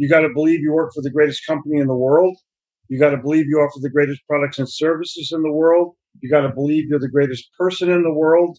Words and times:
You 0.00 0.08
got 0.08 0.20
to 0.20 0.30
believe 0.32 0.60
you 0.60 0.72
work 0.72 0.92
for 0.94 1.02
the 1.02 1.10
greatest 1.10 1.46
company 1.46 1.78
in 1.78 1.86
the 1.86 1.94
world. 1.94 2.34
You 2.88 2.98
got 2.98 3.10
to 3.10 3.18
believe 3.18 3.44
you 3.48 3.58
offer 3.58 3.80
the 3.82 3.90
greatest 3.90 4.22
products 4.26 4.58
and 4.58 4.66
services 4.66 5.30
in 5.30 5.42
the 5.42 5.52
world. 5.52 5.94
You 6.22 6.30
got 6.30 6.40
to 6.40 6.48
believe 6.48 6.86
you're 6.88 6.98
the 6.98 7.10
greatest 7.10 7.50
person 7.58 7.90
in 7.90 8.02
the 8.02 8.14
world. 8.14 8.58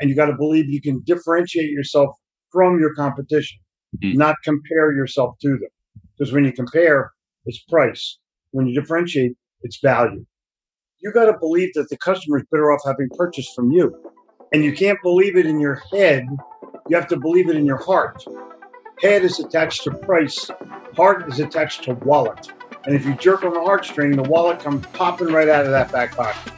And 0.00 0.10
you 0.10 0.16
got 0.16 0.26
to 0.26 0.36
believe 0.36 0.68
you 0.68 0.82
can 0.82 1.00
differentiate 1.06 1.70
yourself 1.70 2.14
from 2.50 2.78
your 2.78 2.94
competition, 2.94 3.58
mm-hmm. 4.04 4.18
not 4.18 4.36
compare 4.44 4.92
yourself 4.92 5.36
to 5.40 5.48
them. 5.48 5.70
Because 6.18 6.30
when 6.30 6.44
you 6.44 6.52
compare, 6.52 7.10
it's 7.46 7.60
price. 7.70 8.18
When 8.50 8.66
you 8.66 8.78
differentiate, 8.78 9.32
it's 9.62 9.78
value. 9.82 10.26
You 11.00 11.10
got 11.10 11.24
to 11.24 11.38
believe 11.38 11.70
that 11.72 11.88
the 11.88 11.96
customer 11.96 12.36
is 12.36 12.44
better 12.52 12.70
off 12.70 12.82
having 12.84 13.08
purchased 13.16 13.54
from 13.56 13.70
you. 13.70 13.98
And 14.52 14.62
you 14.62 14.74
can't 14.74 14.98
believe 15.02 15.38
it 15.38 15.46
in 15.46 15.58
your 15.58 15.80
head. 15.90 16.26
You 16.90 16.96
have 16.98 17.08
to 17.08 17.16
believe 17.16 17.48
it 17.48 17.56
in 17.56 17.64
your 17.64 17.82
heart. 17.82 18.22
Head 19.02 19.24
is 19.24 19.40
attached 19.40 19.82
to 19.82 19.90
price. 19.90 20.48
Heart 20.96 21.28
is 21.28 21.40
attached 21.40 21.82
to 21.84 21.94
wallet. 21.94 22.52
And 22.84 22.94
if 22.94 23.04
you 23.04 23.16
jerk 23.16 23.42
on 23.42 23.52
the 23.52 23.58
heartstring, 23.58 24.14
the 24.14 24.22
wallet 24.22 24.60
comes 24.60 24.86
popping 24.92 25.26
right 25.26 25.48
out 25.48 25.64
of 25.64 25.72
that 25.72 25.90
back 25.90 26.14
pocket. 26.14 26.52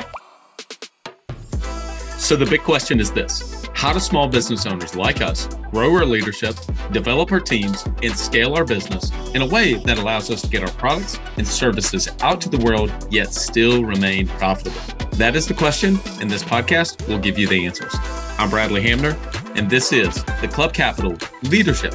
So 2.19 2.36
the 2.36 2.45
big 2.45 2.60
question 2.60 3.00
is 3.00 3.10
this 3.10 3.66
how 3.72 3.95
do 3.95 3.98
small 3.98 4.28
business 4.28 4.66
owners 4.66 4.95
like 4.95 5.22
us 5.22 5.46
grow 5.70 5.95
our 5.95 6.05
leadership, 6.05 6.55
develop 6.92 7.33
our 7.33 7.41
teams, 7.41 7.86
and 8.02 8.14
scale 8.14 8.52
our 8.55 8.64
business 8.66 9.11
in 9.34 9.41
a 9.41 9.47
way 9.47 9.74
that 9.74 9.97
allows 9.97 10.30
us 10.30 10.42
to 10.42 10.48
get 10.48 10.62
our 10.62 10.72
products 10.72 11.19
and 11.38 11.48
services 11.48 12.11
out 12.20 12.42
to 12.42 12.50
the 12.50 12.58
world, 12.58 12.92
yet 13.11 13.33
still 13.33 13.84
remain 13.84 14.28
profitable? 14.28 14.80
That 15.12 15.34
is 15.34 15.48
the 15.48 15.55
question, 15.55 15.98
and 16.20 16.30
this 16.30 16.45
podcast 16.45 17.08
will 17.08 17.19
give 17.19 17.38
you 17.38 17.48
the 17.48 17.64
answers. 17.64 17.95
I'm 18.38 18.50
Bradley 18.50 18.83
Hamner, 18.83 19.16
and 19.55 19.70
this 19.70 19.95
is 19.95 20.22
the 20.42 20.48
Club 20.48 20.74
Capital 20.74 21.16
Leadership 21.45 21.95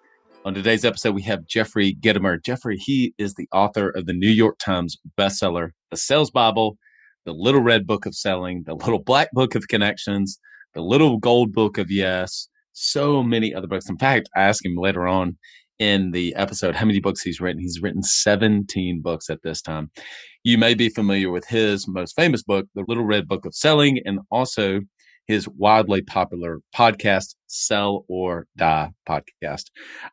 On 0.43 0.55
today's 0.55 0.83
episode, 0.83 1.13
we 1.13 1.21
have 1.21 1.45
Jeffrey 1.45 1.95
Gitomer. 2.01 2.43
Jeffrey, 2.43 2.75
he 2.75 3.13
is 3.19 3.35
the 3.35 3.47
author 3.53 3.89
of 3.89 4.07
the 4.07 4.13
New 4.13 4.29
York 4.29 4.57
Times 4.57 4.97
bestseller, 5.15 5.69
The 5.91 5.97
Sales 5.97 6.31
Bible, 6.31 6.79
The 7.25 7.31
Little 7.31 7.61
Red 7.61 7.85
Book 7.85 8.07
of 8.07 8.15
Selling, 8.15 8.63
The 8.65 8.73
Little 8.73 9.03
Black 9.03 9.29
Book 9.33 9.53
of 9.53 9.67
Connections, 9.67 10.39
The 10.73 10.81
Little 10.81 11.19
Gold 11.19 11.53
Book 11.53 11.77
of 11.77 11.91
Yes, 11.91 12.47
so 12.73 13.21
many 13.21 13.53
other 13.53 13.67
books. 13.67 13.87
In 13.87 13.99
fact, 13.99 14.29
I 14.35 14.41
asked 14.41 14.65
him 14.65 14.75
later 14.77 15.07
on 15.07 15.37
in 15.77 16.09
the 16.09 16.33
episode 16.33 16.75
how 16.75 16.87
many 16.87 16.99
books 16.99 17.21
he's 17.21 17.39
written. 17.39 17.61
He's 17.61 17.79
written 17.79 18.01
17 18.01 18.99
books 19.03 19.29
at 19.29 19.43
this 19.43 19.61
time. 19.61 19.91
You 20.43 20.57
may 20.57 20.73
be 20.73 20.89
familiar 20.89 21.29
with 21.29 21.45
his 21.45 21.87
most 21.87 22.15
famous 22.15 22.41
book, 22.41 22.65
The 22.73 22.83
Little 22.87 23.05
Red 23.05 23.27
Book 23.27 23.45
of 23.45 23.53
Selling, 23.53 23.99
and 24.05 24.19
also 24.31 24.81
his 25.27 25.47
wildly 25.47 26.01
popular 26.01 26.59
podcast, 26.75 27.35
Sell 27.47 28.05
or 28.07 28.47
Die 28.57 28.91
podcast. 29.07 29.65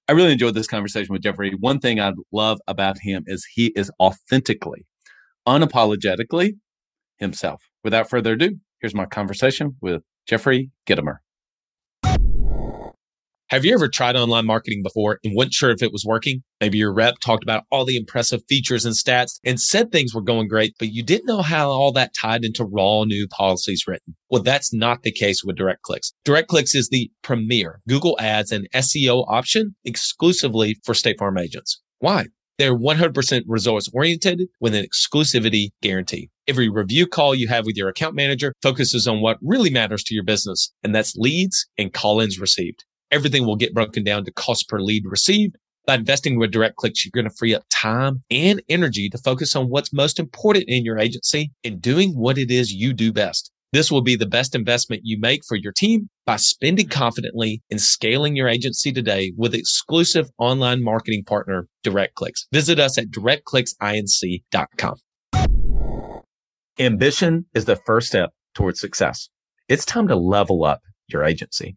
I 0.08 0.12
really 0.12 0.32
enjoyed 0.32 0.54
this 0.54 0.66
conversation 0.66 1.12
with 1.12 1.22
Jeffrey. 1.22 1.52
One 1.58 1.80
thing 1.80 2.00
I 2.00 2.12
love 2.32 2.58
about 2.66 2.98
him 3.00 3.24
is 3.26 3.46
he 3.54 3.72
is 3.76 3.90
authentically, 4.00 4.86
unapologetically 5.46 6.52
himself. 7.18 7.62
Without 7.84 8.08
further 8.08 8.32
ado, 8.32 8.56
here's 8.80 8.94
my 8.94 9.06
conversation 9.06 9.76
with 9.80 10.02
Jeffrey 10.26 10.70
Gitomer. 10.86 11.16
Have 13.50 13.64
you 13.64 13.72
ever 13.72 13.88
tried 13.88 14.14
online 14.14 14.44
marketing 14.44 14.82
before 14.82 15.20
and 15.24 15.34
weren't 15.34 15.54
sure 15.54 15.70
if 15.70 15.82
it 15.82 15.90
was 15.90 16.04
working? 16.04 16.42
Maybe 16.60 16.76
your 16.76 16.92
rep 16.92 17.14
talked 17.18 17.42
about 17.42 17.64
all 17.70 17.86
the 17.86 17.96
impressive 17.96 18.42
features 18.46 18.84
and 18.84 18.94
stats 18.94 19.40
and 19.42 19.58
said 19.58 19.90
things 19.90 20.14
were 20.14 20.20
going 20.20 20.48
great, 20.48 20.74
but 20.78 20.92
you 20.92 21.02
didn't 21.02 21.24
know 21.24 21.40
how 21.40 21.70
all 21.70 21.90
that 21.92 22.12
tied 22.20 22.44
into 22.44 22.66
raw 22.66 23.04
new 23.04 23.26
policies 23.26 23.84
written. 23.86 24.16
Well, 24.28 24.42
that's 24.42 24.74
not 24.74 25.02
the 25.02 25.10
case 25.10 25.44
with 25.44 25.56
DirectClicks. 25.56 26.12
DirectClicks 26.26 26.74
is 26.74 26.90
the 26.90 27.10
premier 27.22 27.80
Google 27.88 28.18
Ads 28.20 28.52
and 28.52 28.68
SEO 28.74 29.24
option 29.30 29.74
exclusively 29.82 30.76
for 30.84 30.92
State 30.92 31.18
Farm 31.18 31.38
agents. 31.38 31.80
Why? 32.00 32.26
They're 32.58 32.76
100% 32.76 33.44
results 33.46 33.88
oriented 33.94 34.42
with 34.60 34.74
an 34.74 34.84
exclusivity 34.84 35.68
guarantee. 35.80 36.28
Every 36.46 36.68
review 36.68 37.06
call 37.06 37.34
you 37.34 37.48
have 37.48 37.64
with 37.64 37.76
your 37.78 37.88
account 37.88 38.14
manager 38.14 38.52
focuses 38.60 39.08
on 39.08 39.22
what 39.22 39.38
really 39.40 39.70
matters 39.70 40.04
to 40.04 40.14
your 40.14 40.24
business, 40.24 40.70
and 40.82 40.94
that's 40.94 41.16
leads 41.16 41.66
and 41.78 41.94
call 41.94 42.20
ins 42.20 42.38
received 42.38 42.84
everything 43.10 43.46
will 43.46 43.56
get 43.56 43.74
broken 43.74 44.04
down 44.04 44.24
to 44.24 44.32
cost 44.32 44.68
per 44.68 44.80
lead 44.80 45.04
received. 45.06 45.56
By 45.86 45.94
investing 45.94 46.38
with 46.38 46.52
DirectClicks, 46.52 47.04
you're 47.04 47.12
going 47.14 47.24
to 47.24 47.36
free 47.36 47.54
up 47.54 47.64
time 47.70 48.22
and 48.30 48.62
energy 48.68 49.08
to 49.08 49.16
focus 49.18 49.56
on 49.56 49.70
what's 49.70 49.92
most 49.92 50.18
important 50.18 50.66
in 50.68 50.84
your 50.84 50.98
agency 50.98 51.50
and 51.64 51.80
doing 51.80 52.10
what 52.10 52.36
it 52.36 52.50
is 52.50 52.72
you 52.72 52.92
do 52.92 53.10
best. 53.12 53.50
This 53.72 53.90
will 53.90 54.02
be 54.02 54.16
the 54.16 54.26
best 54.26 54.54
investment 54.54 55.02
you 55.04 55.18
make 55.20 55.42
for 55.46 55.54
your 55.54 55.72
team 55.72 56.08
by 56.24 56.36
spending 56.36 56.88
confidently 56.88 57.62
and 57.70 57.80
scaling 57.80 58.34
your 58.36 58.48
agency 58.48 58.92
today 58.92 59.32
with 59.36 59.54
exclusive 59.54 60.30
online 60.38 60.82
marketing 60.82 61.24
partner, 61.24 61.68
DirectClicks. 61.84 62.46
Visit 62.52 62.78
us 62.78 62.96
at 62.98 63.10
directclicksinc.com. 63.10 64.94
Ambition 66.78 67.46
is 67.54 67.64
the 67.64 67.76
first 67.76 68.08
step 68.08 68.30
towards 68.54 68.80
success. 68.80 69.28
It's 69.68 69.84
time 69.84 70.08
to 70.08 70.16
level 70.16 70.64
up 70.64 70.80
your 71.08 71.24
agency. 71.24 71.76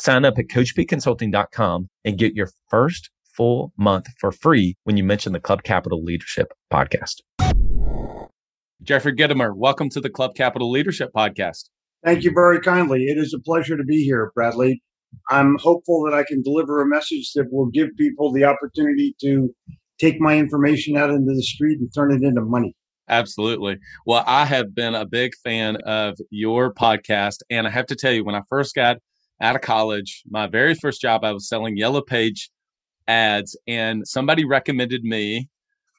Sign 0.00 0.24
up 0.24 0.38
at 0.38 0.46
coachpconsulting.com 0.46 1.88
and 2.04 2.18
get 2.18 2.34
your 2.34 2.50
first 2.70 3.10
full 3.36 3.72
month 3.76 4.06
for 4.20 4.30
free 4.30 4.76
when 4.84 4.96
you 4.96 5.02
mention 5.02 5.32
the 5.32 5.40
Club 5.40 5.64
Capital 5.64 6.04
Leadership 6.04 6.52
Podcast. 6.72 7.16
Jeffrey 8.80 9.12
Gitomer, 9.12 9.56
welcome 9.56 9.88
to 9.90 10.00
the 10.00 10.08
Club 10.08 10.36
Capital 10.36 10.70
Leadership 10.70 11.10
Podcast. 11.16 11.64
Thank 12.04 12.22
you 12.22 12.30
very 12.32 12.60
kindly. 12.60 13.06
It 13.06 13.18
is 13.18 13.34
a 13.34 13.40
pleasure 13.40 13.76
to 13.76 13.82
be 13.82 14.04
here, 14.04 14.30
Bradley. 14.36 14.80
I'm 15.30 15.56
hopeful 15.58 16.04
that 16.04 16.14
I 16.14 16.22
can 16.22 16.42
deliver 16.42 16.80
a 16.80 16.86
message 16.86 17.32
that 17.34 17.48
will 17.50 17.66
give 17.66 17.88
people 17.98 18.32
the 18.32 18.44
opportunity 18.44 19.16
to 19.22 19.52
take 19.98 20.20
my 20.20 20.38
information 20.38 20.96
out 20.96 21.10
into 21.10 21.34
the 21.34 21.42
street 21.42 21.80
and 21.80 21.92
turn 21.92 22.12
it 22.12 22.22
into 22.22 22.42
money. 22.42 22.76
Absolutely. 23.08 23.78
Well, 24.06 24.22
I 24.26 24.44
have 24.44 24.76
been 24.76 24.94
a 24.94 25.06
big 25.06 25.32
fan 25.42 25.76
of 25.86 26.18
your 26.30 26.72
podcast. 26.72 27.38
And 27.50 27.66
I 27.66 27.70
have 27.70 27.86
to 27.86 27.96
tell 27.96 28.12
you, 28.12 28.22
when 28.22 28.36
I 28.36 28.42
first 28.48 28.76
got 28.76 28.98
out 29.40 29.56
of 29.56 29.62
college. 29.62 30.22
My 30.28 30.46
very 30.46 30.74
first 30.74 31.00
job, 31.00 31.24
I 31.24 31.32
was 31.32 31.48
selling 31.48 31.76
Yellow 31.76 32.02
Page 32.02 32.50
ads, 33.06 33.56
and 33.66 34.06
somebody 34.06 34.44
recommended 34.44 35.02
me 35.04 35.48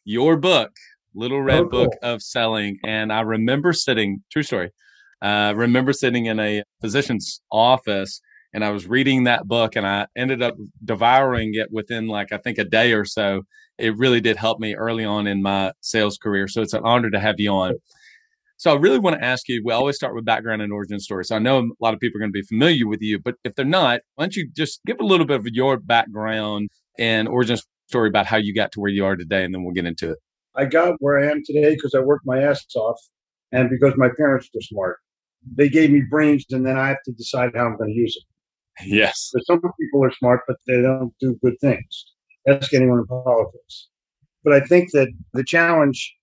your 0.05 0.37
book, 0.37 0.71
Little 1.13 1.41
Red 1.41 1.59
oh, 1.59 1.69
cool. 1.69 1.83
Book 1.85 1.93
of 2.01 2.21
Selling. 2.21 2.77
And 2.85 3.11
I 3.11 3.21
remember 3.21 3.73
sitting, 3.73 4.23
true 4.31 4.43
story, 4.43 4.71
uh, 5.21 5.53
remember 5.55 5.93
sitting 5.93 6.25
in 6.25 6.39
a 6.39 6.63
physician's 6.81 7.41
office 7.51 8.21
and 8.53 8.63
I 8.63 8.71
was 8.71 8.87
reading 8.87 9.25
that 9.25 9.47
book 9.47 9.75
and 9.75 9.85
I 9.85 10.07
ended 10.15 10.41
up 10.41 10.55
devouring 10.83 11.51
it 11.53 11.71
within 11.71 12.07
like, 12.07 12.31
I 12.31 12.37
think 12.37 12.57
a 12.57 12.63
day 12.63 12.93
or 12.93 13.05
so. 13.05 13.43
It 13.77 13.97
really 13.97 14.21
did 14.21 14.37
help 14.37 14.59
me 14.59 14.75
early 14.75 15.05
on 15.05 15.27
in 15.27 15.41
my 15.41 15.71
sales 15.81 16.17
career. 16.17 16.47
So 16.47 16.61
it's 16.61 16.73
an 16.73 16.81
honor 16.83 17.09
to 17.11 17.19
have 17.19 17.35
you 17.37 17.51
on. 17.51 17.75
So 18.59 18.73
I 18.73 18.75
really 18.75 18.99
want 18.99 19.17
to 19.17 19.23
ask 19.23 19.47
you. 19.47 19.61
We 19.63 19.71
always 19.71 19.95
start 19.95 20.13
with 20.13 20.25
background 20.25 20.61
and 20.61 20.73
origin 20.73 20.99
story. 20.99 21.23
So 21.23 21.33
I 21.33 21.39
know 21.39 21.59
a 21.59 21.69
lot 21.79 21.93
of 21.93 22.01
people 22.01 22.17
are 22.17 22.19
going 22.19 22.33
to 22.33 22.33
be 22.33 22.41
familiar 22.41 22.89
with 22.89 23.01
you, 23.01 23.17
but 23.17 23.35
if 23.45 23.55
they're 23.55 23.63
not, 23.63 24.01
why 24.15 24.25
don't 24.25 24.35
you 24.35 24.49
just 24.53 24.81
give 24.85 24.97
a 24.99 25.05
little 25.05 25.25
bit 25.25 25.39
of 25.39 25.47
your 25.47 25.77
background 25.77 26.69
and 26.97 27.29
origin 27.29 27.57
story 27.87 28.09
about 28.09 28.25
how 28.25 28.35
you 28.35 28.53
got 28.53 28.73
to 28.73 28.81
where 28.81 28.91
you 28.91 29.05
are 29.05 29.15
today, 29.15 29.45
and 29.45 29.53
then 29.55 29.63
we'll 29.63 29.73
get 29.73 29.85
into 29.85 30.11
it. 30.11 30.17
I 30.57 30.65
got 30.65 30.95
where 30.99 31.17
I 31.17 31.31
am 31.31 31.41
today 31.45 31.73
because 31.73 31.95
I 31.95 31.99
worked 31.99 32.25
my 32.25 32.43
ass 32.43 32.65
off, 32.75 32.99
and 33.53 33.69
because 33.69 33.93
my 33.95 34.09
parents 34.17 34.49
were 34.53 34.59
smart. 34.59 34.97
They 35.55 35.69
gave 35.69 35.89
me 35.89 36.01
brains, 36.09 36.45
and 36.51 36.65
then 36.65 36.77
I 36.77 36.89
have 36.89 37.01
to 37.05 37.13
decide 37.13 37.51
how 37.55 37.65
I'm 37.65 37.77
going 37.77 37.91
to 37.91 37.95
use 37.95 38.13
them. 38.13 38.89
Yes. 38.89 39.31
So 39.31 39.39
some 39.45 39.61
people 39.79 40.03
are 40.03 40.11
smart, 40.11 40.41
but 40.49 40.57
they 40.67 40.81
don't 40.81 41.13
do 41.21 41.39
good 41.41 41.55
things. 41.61 42.05
Ask 42.45 42.73
anyone 42.73 42.99
in 42.99 43.07
politics. 43.07 43.87
But 44.43 44.51
I 44.51 44.59
think 44.59 44.91
that 44.91 45.07
the 45.31 45.45
challenge 45.45 46.13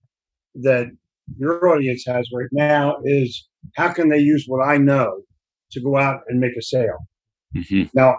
that 0.56 0.88
your 1.38 1.68
audience 1.68 2.04
has 2.06 2.28
right 2.32 2.48
now 2.52 2.96
is 3.04 3.48
how 3.74 3.92
can 3.92 4.08
they 4.08 4.18
use 4.18 4.44
what 4.46 4.64
I 4.64 4.78
know 4.78 5.22
to 5.72 5.80
go 5.80 5.96
out 5.96 6.20
and 6.28 6.40
make 6.40 6.56
a 6.56 6.62
sale? 6.62 7.06
Mm-hmm. 7.56 7.84
Now, 7.94 8.16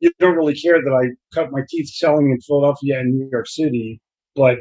you 0.00 0.10
don't 0.18 0.36
really 0.36 0.54
care 0.54 0.82
that 0.82 0.92
I 0.92 1.14
cut 1.34 1.52
my 1.52 1.60
teeth 1.68 1.90
selling 1.90 2.30
in 2.30 2.40
Philadelphia 2.40 3.00
and 3.00 3.18
New 3.18 3.28
York 3.30 3.46
City, 3.46 4.00
but 4.34 4.58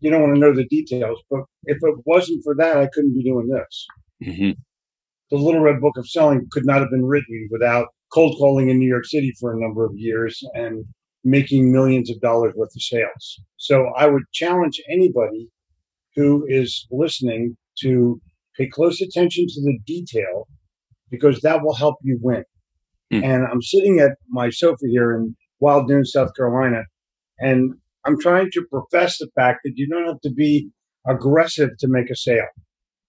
you 0.00 0.10
don't 0.10 0.22
want 0.22 0.34
to 0.34 0.40
know 0.40 0.54
the 0.54 0.66
details. 0.66 1.18
But 1.30 1.40
if 1.64 1.78
it 1.80 1.94
wasn't 2.04 2.44
for 2.44 2.54
that, 2.56 2.76
I 2.76 2.88
couldn't 2.92 3.14
be 3.14 3.22
doing 3.22 3.48
this. 3.48 3.86
Mm-hmm. 4.24 4.50
The 5.30 5.36
Little 5.36 5.60
Red 5.60 5.80
Book 5.80 5.96
of 5.96 6.08
Selling 6.08 6.46
could 6.50 6.66
not 6.66 6.80
have 6.80 6.90
been 6.90 7.06
written 7.06 7.48
without 7.50 7.88
cold 8.12 8.36
calling 8.38 8.68
in 8.68 8.78
New 8.78 8.88
York 8.88 9.06
City 9.06 9.32
for 9.40 9.52
a 9.52 9.60
number 9.60 9.84
of 9.84 9.92
years 9.94 10.42
and 10.54 10.84
making 11.24 11.72
millions 11.72 12.10
of 12.10 12.20
dollars 12.20 12.52
worth 12.54 12.74
of 12.74 12.82
sales. 12.82 13.40
So 13.56 13.86
I 13.96 14.06
would 14.06 14.24
challenge 14.32 14.80
anybody 14.90 15.48
who 16.14 16.44
is 16.48 16.86
listening 16.90 17.56
to 17.80 18.20
pay 18.56 18.68
close 18.68 19.00
attention 19.00 19.46
to 19.48 19.62
the 19.62 19.78
detail 19.86 20.46
because 21.10 21.40
that 21.40 21.62
will 21.62 21.74
help 21.74 21.96
you 22.02 22.18
win. 22.20 22.44
Mm. 23.12 23.24
And 23.24 23.46
I'm 23.46 23.62
sitting 23.62 24.00
at 24.00 24.12
my 24.28 24.50
sofa 24.50 24.86
here 24.88 25.14
in 25.14 25.36
Wild 25.60 25.88
Dune, 25.88 26.04
South 26.04 26.30
Carolina, 26.36 26.82
and 27.38 27.74
I'm 28.04 28.18
trying 28.20 28.50
to 28.52 28.66
profess 28.70 29.18
the 29.18 29.28
fact 29.34 29.60
that 29.64 29.72
you 29.76 29.86
don't 29.88 30.06
have 30.06 30.20
to 30.22 30.32
be 30.32 30.70
aggressive 31.06 31.70
to 31.78 31.88
make 31.88 32.10
a 32.10 32.16
sale. 32.16 32.48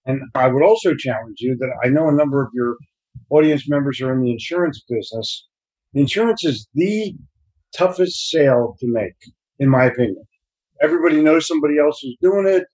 And 0.05 0.21
I 0.35 0.47
would 0.47 0.63
also 0.63 0.93
challenge 0.95 1.37
you 1.39 1.55
that 1.59 1.71
I 1.83 1.89
know 1.89 2.07
a 2.07 2.13
number 2.13 2.43
of 2.43 2.49
your 2.53 2.75
audience 3.29 3.67
members 3.69 4.01
are 4.01 4.13
in 4.13 4.21
the 4.21 4.31
insurance 4.31 4.83
business. 4.87 5.47
Insurance 5.93 6.43
is 6.43 6.67
the 6.73 7.15
toughest 7.75 8.29
sale 8.29 8.75
to 8.79 8.87
make, 8.87 9.15
in 9.59 9.69
my 9.69 9.85
opinion. 9.85 10.23
Everybody 10.81 11.21
knows 11.21 11.47
somebody 11.47 11.79
else 11.79 11.99
who's 12.01 12.17
doing 12.21 12.47
it. 12.47 12.65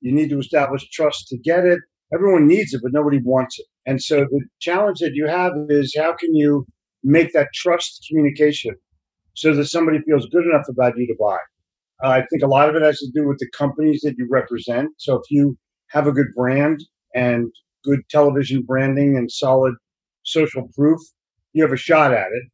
You 0.00 0.12
need 0.12 0.30
to 0.30 0.38
establish 0.38 0.88
trust 0.90 1.28
to 1.28 1.38
get 1.38 1.64
it. 1.64 1.80
Everyone 2.12 2.46
needs 2.46 2.74
it, 2.74 2.80
but 2.82 2.92
nobody 2.92 3.20
wants 3.22 3.58
it. 3.58 3.66
And 3.86 4.02
so 4.02 4.20
the 4.20 4.44
challenge 4.60 4.98
that 5.00 5.12
you 5.14 5.26
have 5.26 5.52
is 5.68 5.94
how 5.96 6.14
can 6.14 6.34
you 6.34 6.66
make 7.02 7.32
that 7.32 7.48
trust 7.54 8.06
communication 8.08 8.74
so 9.34 9.54
that 9.54 9.66
somebody 9.66 10.00
feels 10.00 10.26
good 10.26 10.44
enough 10.44 10.66
about 10.68 10.96
you 10.96 11.06
to 11.06 11.14
buy? 11.18 11.38
Uh, 12.02 12.08
I 12.08 12.26
think 12.30 12.42
a 12.42 12.46
lot 12.46 12.68
of 12.68 12.76
it 12.76 12.82
has 12.82 12.98
to 12.98 13.10
do 13.14 13.26
with 13.26 13.38
the 13.38 13.48
companies 13.56 14.00
that 14.02 14.14
you 14.16 14.26
represent. 14.30 14.90
So 14.98 15.16
if 15.16 15.22
you 15.30 15.56
have 15.88 16.06
a 16.06 16.12
good 16.12 16.28
brand 16.34 16.80
and 17.14 17.50
good 17.84 18.00
television 18.10 18.62
branding 18.62 19.16
and 19.16 19.30
solid 19.30 19.74
social 20.24 20.68
proof, 20.74 21.00
you 21.52 21.62
have 21.62 21.72
a 21.72 21.76
shot 21.76 22.12
at 22.12 22.28
it. 22.32 22.44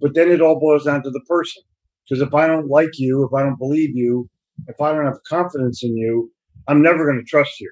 But 0.00 0.14
then 0.14 0.30
it 0.30 0.40
all 0.40 0.58
boils 0.58 0.84
down 0.84 1.02
to 1.02 1.10
the 1.10 1.22
person. 1.28 1.62
Because 2.04 2.22
if 2.22 2.34
I 2.34 2.46
don't 2.46 2.68
like 2.68 2.98
you, 2.98 3.24
if 3.24 3.38
I 3.38 3.42
don't 3.42 3.58
believe 3.58 3.90
you, 3.94 4.28
if 4.66 4.80
I 4.80 4.92
don't 4.92 5.04
have 5.04 5.18
confidence 5.28 5.82
in 5.84 5.96
you, 5.96 6.30
I'm 6.70 6.82
never 6.82 7.04
going 7.04 7.18
to 7.18 7.28
trust 7.28 7.58
you. 7.60 7.70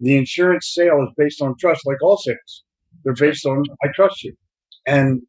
The 0.00 0.16
insurance 0.16 0.72
sale 0.74 1.00
is 1.00 1.14
based 1.16 1.40
on 1.40 1.54
trust, 1.60 1.86
like 1.86 2.02
all 2.02 2.16
sales. 2.16 2.64
They're 3.04 3.14
based 3.14 3.46
on 3.46 3.62
I 3.84 3.88
trust 3.94 4.24
you. 4.24 4.34
And 4.84 5.22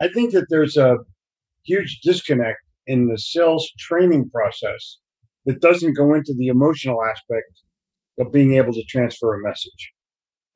I 0.00 0.06
think 0.06 0.32
that 0.32 0.46
there's 0.48 0.76
a 0.76 0.98
huge 1.64 1.98
disconnect 2.04 2.60
in 2.86 3.08
the 3.08 3.18
sales 3.18 3.68
training 3.80 4.30
process 4.30 4.98
that 5.44 5.60
doesn't 5.60 5.96
go 5.96 6.14
into 6.14 6.34
the 6.38 6.46
emotional 6.46 7.02
aspect 7.04 7.50
of 8.20 8.30
being 8.30 8.54
able 8.54 8.72
to 8.74 8.84
transfer 8.84 9.34
a 9.34 9.42
message. 9.42 9.92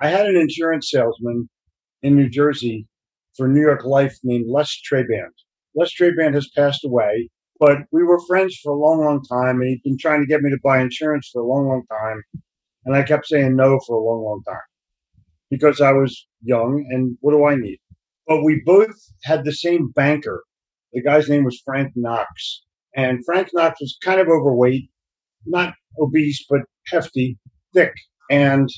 I 0.01 0.09
had 0.09 0.27
an 0.27 0.37
insurance 0.37 0.89
salesman 0.89 1.49
in 2.03 2.15
New 2.15 2.29
Jersey 2.29 2.87
for 3.37 3.49
New 3.49 3.61
York 3.61 3.85
Life 3.85 4.17
named 4.23 4.47
Les 4.49 4.81
Traband. 4.89 5.33
Les 5.75 5.93
Traband 5.93 6.35
has 6.35 6.49
passed 6.55 6.85
away, 6.85 7.31
but 7.59 7.79
we 7.93 8.03
were 8.03 8.21
friends 8.27 8.59
for 8.63 8.73
a 8.73 8.79
long, 8.79 9.01
long 9.01 9.23
time, 9.23 9.61
and 9.61 9.69
he'd 9.69 9.83
been 9.83 9.99
trying 9.99 10.21
to 10.21 10.27
get 10.27 10.43
me 10.43 10.51
to 10.51 10.59
buy 10.63 10.81
insurance 10.81 11.31
for 11.33 11.43
a 11.43 11.47
long, 11.47 11.69
long 11.69 11.85
time. 11.91 12.23
And 12.85 12.95
I 12.95 13.03
kept 13.03 13.27
saying 13.27 13.57
no 13.57 13.81
for 13.87 13.97
a 13.97 14.05
long, 14.05 14.23
long 14.25 14.43
time 14.47 14.61
because 15.51 15.81
I 15.81 15.93
was 15.93 16.27
young 16.43 16.87
and 16.91 17.17
what 17.21 17.33
do 17.33 17.45
I 17.45 17.57
need? 17.57 17.79
But 18.27 18.43
we 18.43 18.63
both 18.65 18.95
had 19.25 19.45
the 19.45 19.53
same 19.53 19.91
banker. 19.91 20.43
The 20.93 21.03
guy's 21.03 21.29
name 21.29 21.45
was 21.45 21.61
Frank 21.65 21.93
Knox. 21.95 22.63
And 22.95 23.25
Frank 23.25 23.49
Knox 23.53 23.81
was 23.81 23.99
kind 24.03 24.21
of 24.21 24.29
overweight, 24.29 24.91
not 25.45 25.75
obese, 26.01 26.45
but 26.49 26.61
hefty, 26.87 27.39
thick. 27.75 27.93
And 28.31 28.69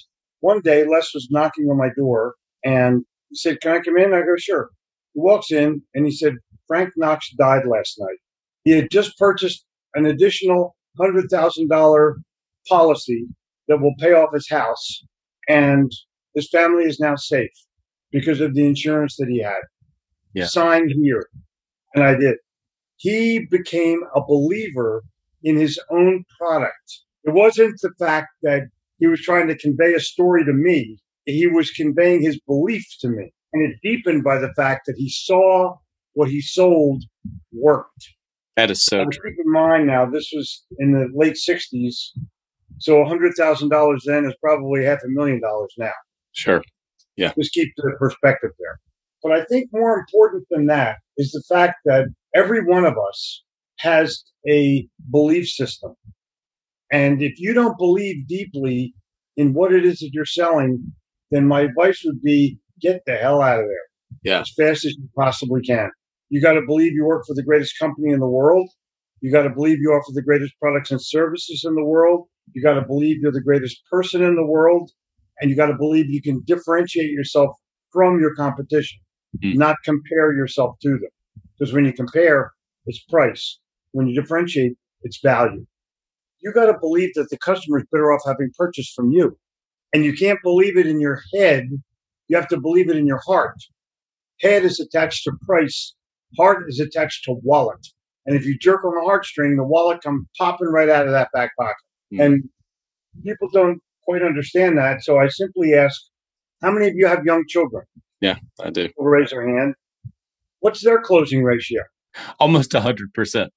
one 0.40 0.60
day 0.60 0.84
Les 0.84 1.14
was 1.14 1.28
knocking 1.30 1.66
on 1.70 1.78
my 1.78 1.90
door 1.96 2.34
and 2.64 3.04
he 3.30 3.36
said, 3.36 3.60
Can 3.60 3.72
I 3.72 3.80
come 3.80 3.96
in? 3.96 4.12
I 4.12 4.20
go, 4.20 4.36
Sure. 4.36 4.70
He 5.14 5.20
walks 5.20 5.50
in 5.50 5.82
and 5.94 6.04
he 6.04 6.12
said, 6.12 6.34
Frank 6.66 6.90
Knox 6.96 7.30
died 7.38 7.62
last 7.66 7.96
night. 7.98 8.18
He 8.64 8.72
had 8.72 8.90
just 8.90 9.16
purchased 9.18 9.64
an 9.94 10.06
additional 10.06 10.76
$100,000 11.00 12.14
policy 12.68 13.26
that 13.68 13.80
will 13.80 13.94
pay 13.98 14.12
off 14.12 14.34
his 14.34 14.48
house. 14.48 15.04
And 15.48 15.90
his 16.34 16.48
family 16.50 16.84
is 16.84 17.00
now 17.00 17.16
safe 17.16 17.50
because 18.10 18.40
of 18.40 18.54
the 18.54 18.66
insurance 18.66 19.16
that 19.16 19.28
he 19.28 19.42
had. 19.42 19.60
Yeah. 20.34 20.46
Signed 20.46 20.92
here. 21.02 21.28
And 21.94 22.04
I 22.04 22.14
did. 22.14 22.36
He 22.96 23.46
became 23.50 24.02
a 24.14 24.20
believer 24.20 25.02
in 25.42 25.56
his 25.56 25.78
own 25.90 26.24
product. 26.38 27.00
It 27.24 27.30
wasn't 27.30 27.80
the 27.80 27.92
fact 27.98 28.28
that 28.42 28.62
he 28.98 29.06
was 29.06 29.20
trying 29.20 29.46
to 29.48 29.56
convey 29.56 29.94
a 29.94 30.00
story 30.00 30.44
to 30.44 30.52
me, 30.52 30.98
he 31.24 31.46
was 31.46 31.70
conveying 31.70 32.22
his 32.22 32.40
belief 32.40 32.86
to 33.00 33.08
me. 33.08 33.32
And 33.52 33.62
it 33.62 33.78
deepened 33.82 34.24
by 34.24 34.38
the 34.38 34.52
fact 34.54 34.86
that 34.86 34.96
he 34.96 35.08
saw 35.08 35.76
what 36.14 36.28
he 36.28 36.40
sold 36.40 37.04
worked. 37.52 38.08
That 38.58 38.72
is 38.72 38.84
so. 38.84 39.06
Keep 39.06 39.22
in 39.38 39.52
mind 39.52 39.86
now, 39.86 40.04
this 40.04 40.32
was 40.34 40.64
in 40.80 40.90
the 40.90 41.06
late 41.14 41.36
'60s, 41.36 41.94
so 42.78 43.04
hundred 43.04 43.34
thousand 43.38 43.68
dollars 43.68 44.02
then 44.04 44.24
is 44.24 44.34
probably 44.42 44.84
half 44.84 44.98
a 45.04 45.08
million 45.08 45.40
dollars 45.40 45.72
now. 45.78 45.92
Sure. 46.32 46.64
Yeah. 47.14 47.32
Just 47.38 47.52
keep 47.52 47.72
the 47.76 47.92
perspective 48.00 48.50
there. 48.58 48.80
But 49.22 49.30
I 49.30 49.44
think 49.44 49.68
more 49.72 49.96
important 49.96 50.44
than 50.50 50.66
that 50.66 50.96
is 51.16 51.30
the 51.30 51.42
fact 51.48 51.76
that 51.84 52.06
every 52.34 52.64
one 52.64 52.84
of 52.84 52.94
us 52.98 53.44
has 53.78 54.24
a 54.48 54.88
belief 55.08 55.46
system. 55.48 55.94
And 56.90 57.22
if 57.22 57.38
you 57.38 57.54
don't 57.54 57.78
believe 57.78 58.26
deeply 58.26 58.92
in 59.36 59.54
what 59.54 59.72
it 59.72 59.84
is 59.84 60.00
that 60.00 60.10
you're 60.12 60.24
selling, 60.24 60.82
then 61.30 61.46
my 61.46 61.60
advice 61.60 62.02
would 62.04 62.20
be 62.22 62.58
get 62.80 63.02
the 63.06 63.14
hell 63.14 63.40
out 63.40 63.60
of 63.60 63.66
there. 63.66 64.22
Yeah. 64.24 64.40
As 64.40 64.52
fast 64.56 64.84
as 64.84 64.96
you 64.96 65.08
possibly 65.16 65.62
can. 65.62 65.90
You 66.30 66.42
got 66.42 66.52
to 66.52 66.62
believe 66.66 66.92
you 66.92 67.04
work 67.04 67.24
for 67.26 67.34
the 67.34 67.42
greatest 67.42 67.78
company 67.78 68.12
in 68.12 68.20
the 68.20 68.28
world. 68.28 68.68
You 69.20 69.32
got 69.32 69.42
to 69.42 69.50
believe 69.50 69.78
you 69.80 69.90
offer 69.90 70.12
the 70.12 70.22
greatest 70.22 70.54
products 70.60 70.90
and 70.90 71.02
services 71.02 71.64
in 71.64 71.74
the 71.74 71.84
world. 71.84 72.26
You 72.54 72.62
got 72.62 72.74
to 72.74 72.86
believe 72.86 73.18
you're 73.20 73.32
the 73.32 73.42
greatest 73.42 73.80
person 73.90 74.22
in 74.22 74.36
the 74.36 74.46
world. 74.46 74.90
And 75.40 75.50
you 75.50 75.56
got 75.56 75.66
to 75.66 75.76
believe 75.76 76.06
you 76.08 76.22
can 76.22 76.42
differentiate 76.46 77.10
yourself 77.10 77.56
from 77.92 78.20
your 78.20 78.34
competition, 78.34 78.98
mm-hmm. 79.42 79.58
not 79.58 79.76
compare 79.84 80.32
yourself 80.32 80.76
to 80.82 80.88
them. 80.90 81.10
Because 81.58 81.72
when 81.72 81.84
you 81.84 81.92
compare, 81.92 82.52
it's 82.86 83.02
price. 83.04 83.58
When 83.92 84.06
you 84.06 84.20
differentiate, 84.20 84.72
it's 85.02 85.20
value. 85.22 85.64
You 86.40 86.52
got 86.52 86.66
to 86.66 86.78
believe 86.78 87.10
that 87.14 87.28
the 87.30 87.38
customer 87.38 87.78
is 87.78 87.86
better 87.90 88.12
off 88.12 88.22
having 88.26 88.50
purchased 88.56 88.94
from 88.94 89.10
you. 89.10 89.36
And 89.92 90.04
you 90.04 90.12
can't 90.12 90.38
believe 90.42 90.76
it 90.76 90.86
in 90.86 91.00
your 91.00 91.22
head. 91.34 91.64
You 92.28 92.36
have 92.36 92.48
to 92.48 92.60
believe 92.60 92.90
it 92.90 92.96
in 92.96 93.06
your 93.06 93.20
heart. 93.26 93.56
Head 94.40 94.64
is 94.64 94.78
attached 94.78 95.24
to 95.24 95.32
price 95.42 95.94
Heart 96.36 96.64
is 96.68 96.80
attached 96.80 97.24
to 97.24 97.36
wallet. 97.42 97.86
And 98.26 98.36
if 98.36 98.44
you 98.44 98.58
jerk 98.58 98.84
on 98.84 98.92
the 98.92 99.00
heartstring, 99.00 99.56
the 99.56 99.64
wallet 99.64 100.02
comes 100.02 100.26
popping 100.36 100.68
right 100.68 100.88
out 100.88 101.06
of 101.06 101.12
that 101.12 101.28
back 101.32 101.52
pocket. 101.58 101.76
Mm. 102.12 102.24
And 102.24 102.44
people 103.24 103.48
don't 103.52 103.80
quite 104.04 104.22
understand 104.22 104.76
that. 104.78 105.02
So 105.02 105.18
I 105.18 105.28
simply 105.28 105.74
ask, 105.74 106.00
how 106.62 106.70
many 106.70 106.88
of 106.88 106.94
you 106.94 107.06
have 107.06 107.24
young 107.24 107.44
children? 107.48 107.84
Yeah, 108.20 108.36
I 108.60 108.70
do. 108.70 108.88
People 108.88 109.04
raise 109.04 109.30
their 109.30 109.46
hand. 109.46 109.74
What's 110.60 110.82
their 110.82 111.00
closing 111.00 111.44
ratio? 111.44 111.82
Almost 112.40 112.72
100%. 112.72 113.48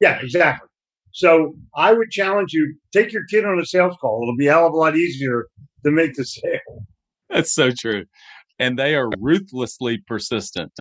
Yeah, 0.00 0.18
exactly. 0.20 0.68
So 1.12 1.54
I 1.74 1.92
would 1.92 2.10
challenge 2.10 2.52
you 2.52 2.74
take 2.92 3.12
your 3.12 3.24
kid 3.30 3.44
on 3.44 3.58
a 3.58 3.64
sales 3.64 3.96
call. 4.00 4.20
It'll 4.22 4.36
be 4.36 4.48
a 4.48 4.52
hell 4.52 4.66
of 4.66 4.72
a 4.72 4.76
lot 4.76 4.96
easier 4.96 5.46
to 5.84 5.90
make 5.90 6.14
the 6.14 6.24
sale. 6.24 6.84
That's 7.30 7.52
so 7.52 7.70
true. 7.70 8.04
And 8.58 8.78
they 8.78 8.94
are 8.94 9.08
ruthlessly 9.18 10.02
persistent. 10.06 10.72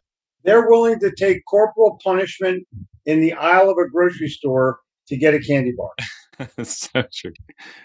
They're 0.43 0.69
willing 0.69 0.99
to 0.99 1.11
take 1.17 1.43
corporal 1.49 1.99
punishment 2.03 2.67
in 3.05 3.21
the 3.21 3.33
aisle 3.33 3.69
of 3.69 3.77
a 3.77 3.89
grocery 3.89 4.29
store 4.29 4.79
to 5.07 5.17
get 5.17 5.33
a 5.33 5.39
candy 5.39 5.73
bar. 5.75 6.49
it's 6.57 6.89
so 6.93 7.03
true. 7.13 7.33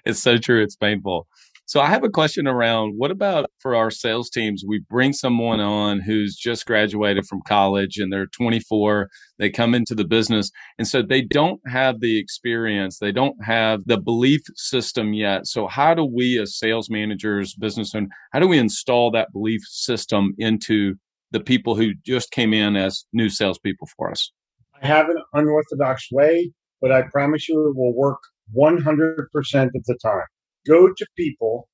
It's 0.05 0.21
so 0.21 0.39
true. 0.39 0.63
It's 0.63 0.77
painful. 0.77 1.27
So 1.65 1.81
I 1.81 1.87
have 1.87 2.05
a 2.05 2.11
question 2.11 2.47
around 2.47 2.95
what 2.99 3.11
about 3.11 3.51
for 3.61 3.75
our 3.75 3.91
sales 3.91 4.29
teams? 4.29 4.65
We 4.67 4.85
bring 4.91 5.13
someone 5.13 5.61
on 5.61 6.01
who's 6.01 6.37
just 6.37 6.67
graduated 6.67 7.25
from 7.27 7.41
college 7.47 7.97
and 7.97 8.13
they're 8.13 8.27
24. 8.27 9.09
They 9.39 9.49
come 9.49 9.75
into 9.75 9.95
the 9.95 10.05
business. 10.05 10.51
And 10.77 10.87
so 10.87 11.03
they 11.03 11.23
don't 11.23 11.61
have 11.67 12.01
the 12.01 12.19
experience. 12.19 12.99
They 12.99 13.13
don't 13.13 13.43
have 13.45 13.85
the 13.87 13.99
belief 13.99 14.43
system 14.55 15.15
yet. 15.15 15.47
So 15.47 15.67
how 15.67 15.95
do 15.95 16.05
we 16.05 16.39
as 16.39 16.59
sales 16.59 16.91
managers, 16.91 17.55
business 17.55 17.95
owners, 17.95 18.11
how 18.33 18.41
do 18.41 18.49
we 18.49 18.59
install 18.59 19.11
that 19.13 19.33
belief 19.33 19.63
system 19.65 20.35
into 20.37 20.97
the 21.33 21.41
people 21.41 21.75
who 21.75 21.93
just 22.07 22.31
came 22.31 22.55
in 22.55 22.77
as 22.77 23.05
new 23.13 23.29
salespeople 23.29 23.89
for 23.97 24.11
us? 24.11 24.33
I 24.81 24.87
have 24.87 25.09
an 25.09 25.23
unorthodox 25.35 26.09
way, 26.13 26.53
but 26.81 26.93
I 26.93 27.03
promise 27.03 27.49
you 27.49 27.69
it 27.69 27.77
will 27.77 27.95
work 27.95 28.21
100% 28.57 28.77
of 28.85 29.85
the 29.85 29.99
time 30.03 30.27
go 30.67 30.89
to 30.89 31.07
people 31.17 31.69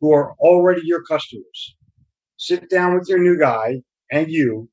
who 0.00 0.12
are 0.12 0.32
already 0.38 0.82
your 0.84 1.02
customers. 1.02 1.76
Sit 2.36 2.70
down 2.70 2.98
with 2.98 3.08
your 3.08 3.18
new 3.18 3.38
guy 3.38 3.82
and 4.10 4.30
you 4.30 4.68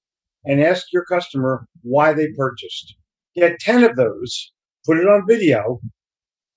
and 0.46 0.62
ask 0.62 0.88
your 0.94 1.06
customer 1.06 1.67
why 1.82 2.13
they 2.13 2.27
purchased. 2.38 2.96
Get 3.36 3.60
10 3.60 3.84
of 3.84 3.96
those, 3.96 4.53
put 4.86 4.98
it 4.98 5.08
on 5.08 5.27
video, 5.27 5.79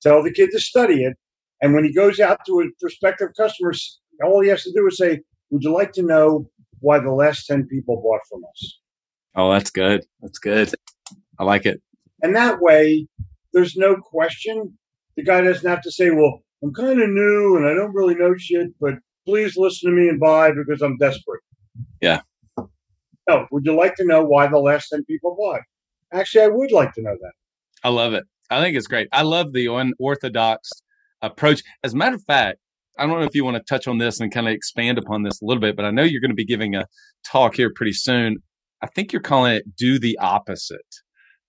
tell 0.03 0.23
the 0.23 0.33
kid 0.33 0.51
to 0.53 0.61
study 0.61 1.03
it. 1.03 1.15
And 1.61 1.75
when 1.75 1.85
he 1.85 1.93
goes 1.93 2.21
out 2.21 2.39
to 2.47 2.61
a 2.61 2.71
prospective 2.81 3.31
customers, 3.37 4.01
all 4.25 4.41
he 4.41 4.49
has 4.49 4.63
to 4.63 4.73
do 4.73 4.87
is 4.87 4.97
say, 4.97 5.21
Would 5.51 5.63
you 5.63 5.73
like 5.73 5.93
to 5.93 6.03
know 6.03 6.49
why 6.81 6.99
the 6.99 7.13
last 7.13 7.47
10 7.47 7.67
people 7.67 8.01
bought 8.03 8.21
from 8.29 8.43
us? 8.45 8.79
Oh, 9.37 9.53
that's 9.53 9.71
good. 9.71 10.05
That's 10.21 10.39
good. 10.39 10.73
I 11.39 11.45
like 11.45 11.67
it. 11.67 11.81
And 12.23 12.35
that 12.37 12.61
way, 12.61 13.07
there's 13.53 13.77
no 13.77 13.97
question. 13.97 14.77
The 15.17 15.25
guy 15.25 15.41
doesn't 15.41 15.69
have 15.69 15.83
to 15.83 15.91
say, 15.91 16.11
Well, 16.11 16.43
I'm 16.63 16.73
kind 16.75 17.01
of 17.01 17.09
new 17.09 17.57
and 17.57 17.67
I 17.67 17.75
don't 17.75 17.95
really 17.95 18.15
know 18.15 18.35
shit, 18.37 18.69
but 18.81 18.95
please 19.27 19.57
listen 19.57 19.91
to 19.91 19.97
me 19.97 20.09
and 20.09 20.21
buy 20.21 20.53
because 20.53 20.83
I'm 20.83 20.99
desperate. 20.99 21.43
Yeah. 22.01 22.21
No, 23.29 23.47
would 23.51 23.65
you 23.65 23.75
like 23.75 23.95
to 23.97 24.05
know 24.05 24.25
why 24.25 24.49
the 24.49 24.59
last 24.59 24.89
10 24.89 25.05
people 25.05 25.37
bought? 25.39 25.61
Actually, 26.13 26.45
I 26.45 26.49
would 26.49 26.73
like 26.73 26.93
to 26.95 27.03
know 27.03 27.17
that. 27.21 27.33
I 27.85 27.89
love 27.89 28.13
it. 28.13 28.25
I 28.51 28.61
think 28.61 28.77
it's 28.77 28.89
great. 28.89 29.09
I 29.13 29.23
love 29.23 29.53
the 29.53 29.67
unorthodox 29.67 30.71
approach. 31.23 31.63
As 31.85 31.95
a 31.95 31.97
matter 31.97 32.17
of 32.17 32.25
fact, 32.25 32.59
I 33.01 33.07
don't 33.07 33.19
know 33.19 33.27
if 33.27 33.35
you 33.35 33.45
want 33.45 33.57
to 33.57 33.63
touch 33.63 33.89
on 33.89 33.99
this 33.99 34.21
and 34.21 34.33
kind 34.33 34.47
of 34.47 34.53
expand 34.53 34.99
upon 34.99 35.23
this 35.23 35.41
a 35.41 35.45
little 35.45 35.61
bit, 35.61 35.77
but 35.77 35.85
I 35.85 35.91
know 35.91 36.03
you're 36.03 36.21
going 36.21 36.31
to 36.31 36.37
be 36.37 36.45
giving 36.45 36.75
a 36.75 36.87
talk 37.25 37.57
here 37.57 37.73
pretty 37.75 37.93
soon. 37.93 38.37
I 38.83 38.87
think 38.87 39.13
you're 39.13 39.23
calling 39.23 39.55
it 39.55 39.77
do 39.77 39.99
the 39.99 40.17
opposite. 40.19 40.81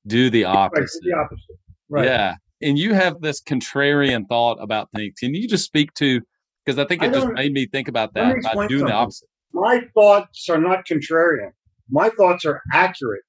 Do 0.07 0.29
the 0.29 0.45
opposite. 0.45 0.81
Right, 0.81 0.87
do 1.03 1.09
the 1.11 1.17
opposite. 1.17 1.57
Right. 1.89 2.05
Yeah 2.05 2.35
and 2.61 2.77
you 2.77 2.93
have 2.93 3.21
this 3.21 3.41
contrarian 3.41 4.27
thought 4.27 4.57
about 4.61 4.89
things. 4.95 5.15
Can 5.19 5.33
you 5.33 5.47
just 5.47 5.65
speak 5.65 5.93
to? 5.95 6.21
Because 6.65 6.77
I 6.77 6.85
think 6.85 7.01
it 7.01 7.09
I 7.09 7.13
just 7.13 7.27
made 7.29 7.53
me 7.53 7.65
think 7.65 7.87
about 7.87 8.13
that 8.13 8.37
about 8.37 8.69
doing 8.69 8.81
something. 8.81 8.85
the 8.85 8.93
opposite. 8.93 9.29
My 9.53 9.81
thoughts 9.93 10.47
are 10.49 10.59
not 10.59 10.85
contrarian. 10.85 11.51
My 11.89 12.09
thoughts 12.09 12.45
are 12.45 12.61
accurate. 12.71 13.23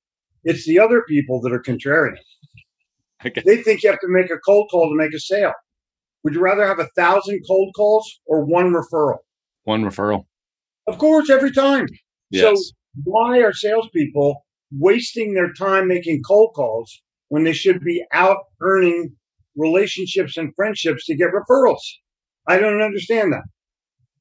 It's 0.44 0.66
the 0.66 0.78
other 0.78 1.02
people 1.08 1.40
that 1.42 1.52
are 1.52 1.62
contrarian. 1.62 2.16
Okay. 3.24 3.40
They 3.46 3.62
think 3.62 3.84
you 3.84 3.90
have 3.92 4.00
to 4.00 4.08
make 4.08 4.32
a 4.32 4.38
cold 4.44 4.66
call 4.68 4.88
to 4.88 4.96
make 4.96 5.14
a 5.14 5.20
sale. 5.20 5.52
Would 6.24 6.34
you 6.34 6.40
rather 6.40 6.66
have 6.66 6.78
a 6.78 6.88
thousand 6.96 7.40
cold 7.46 7.72
calls 7.76 8.20
or 8.26 8.44
one 8.44 8.72
referral? 8.72 9.18
One 9.64 9.82
referral. 9.82 10.24
Of 10.86 10.98
course, 10.98 11.30
every 11.30 11.52
time. 11.52 11.86
Yes. 12.30 12.42
So 12.42 12.74
why 13.04 13.40
are 13.42 13.52
salespeople 13.52 14.44
wasting 14.70 15.34
their 15.34 15.52
time 15.52 15.88
making 15.88 16.22
cold 16.26 16.52
calls 16.54 17.02
when 17.28 17.44
they 17.44 17.52
should 17.52 17.80
be 17.80 18.04
out 18.12 18.38
earning 18.60 19.16
relationships 19.56 20.36
and 20.36 20.54
friendships 20.54 21.06
to 21.06 21.16
get 21.16 21.30
referrals. 21.30 21.82
I 22.46 22.58
don't 22.58 22.80
understand 22.80 23.32
that. 23.32 23.44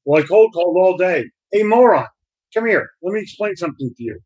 Well, 0.04 0.22
I 0.22 0.26
cold 0.26 0.52
called 0.52 0.76
all 0.78 0.96
day. 0.96 1.24
Hey, 1.52 1.62
moron, 1.62 2.06
come 2.54 2.66
here. 2.66 2.88
Let 3.02 3.14
me 3.14 3.20
explain 3.20 3.56
something 3.56 3.90
to 3.96 4.02
you. 4.02 4.18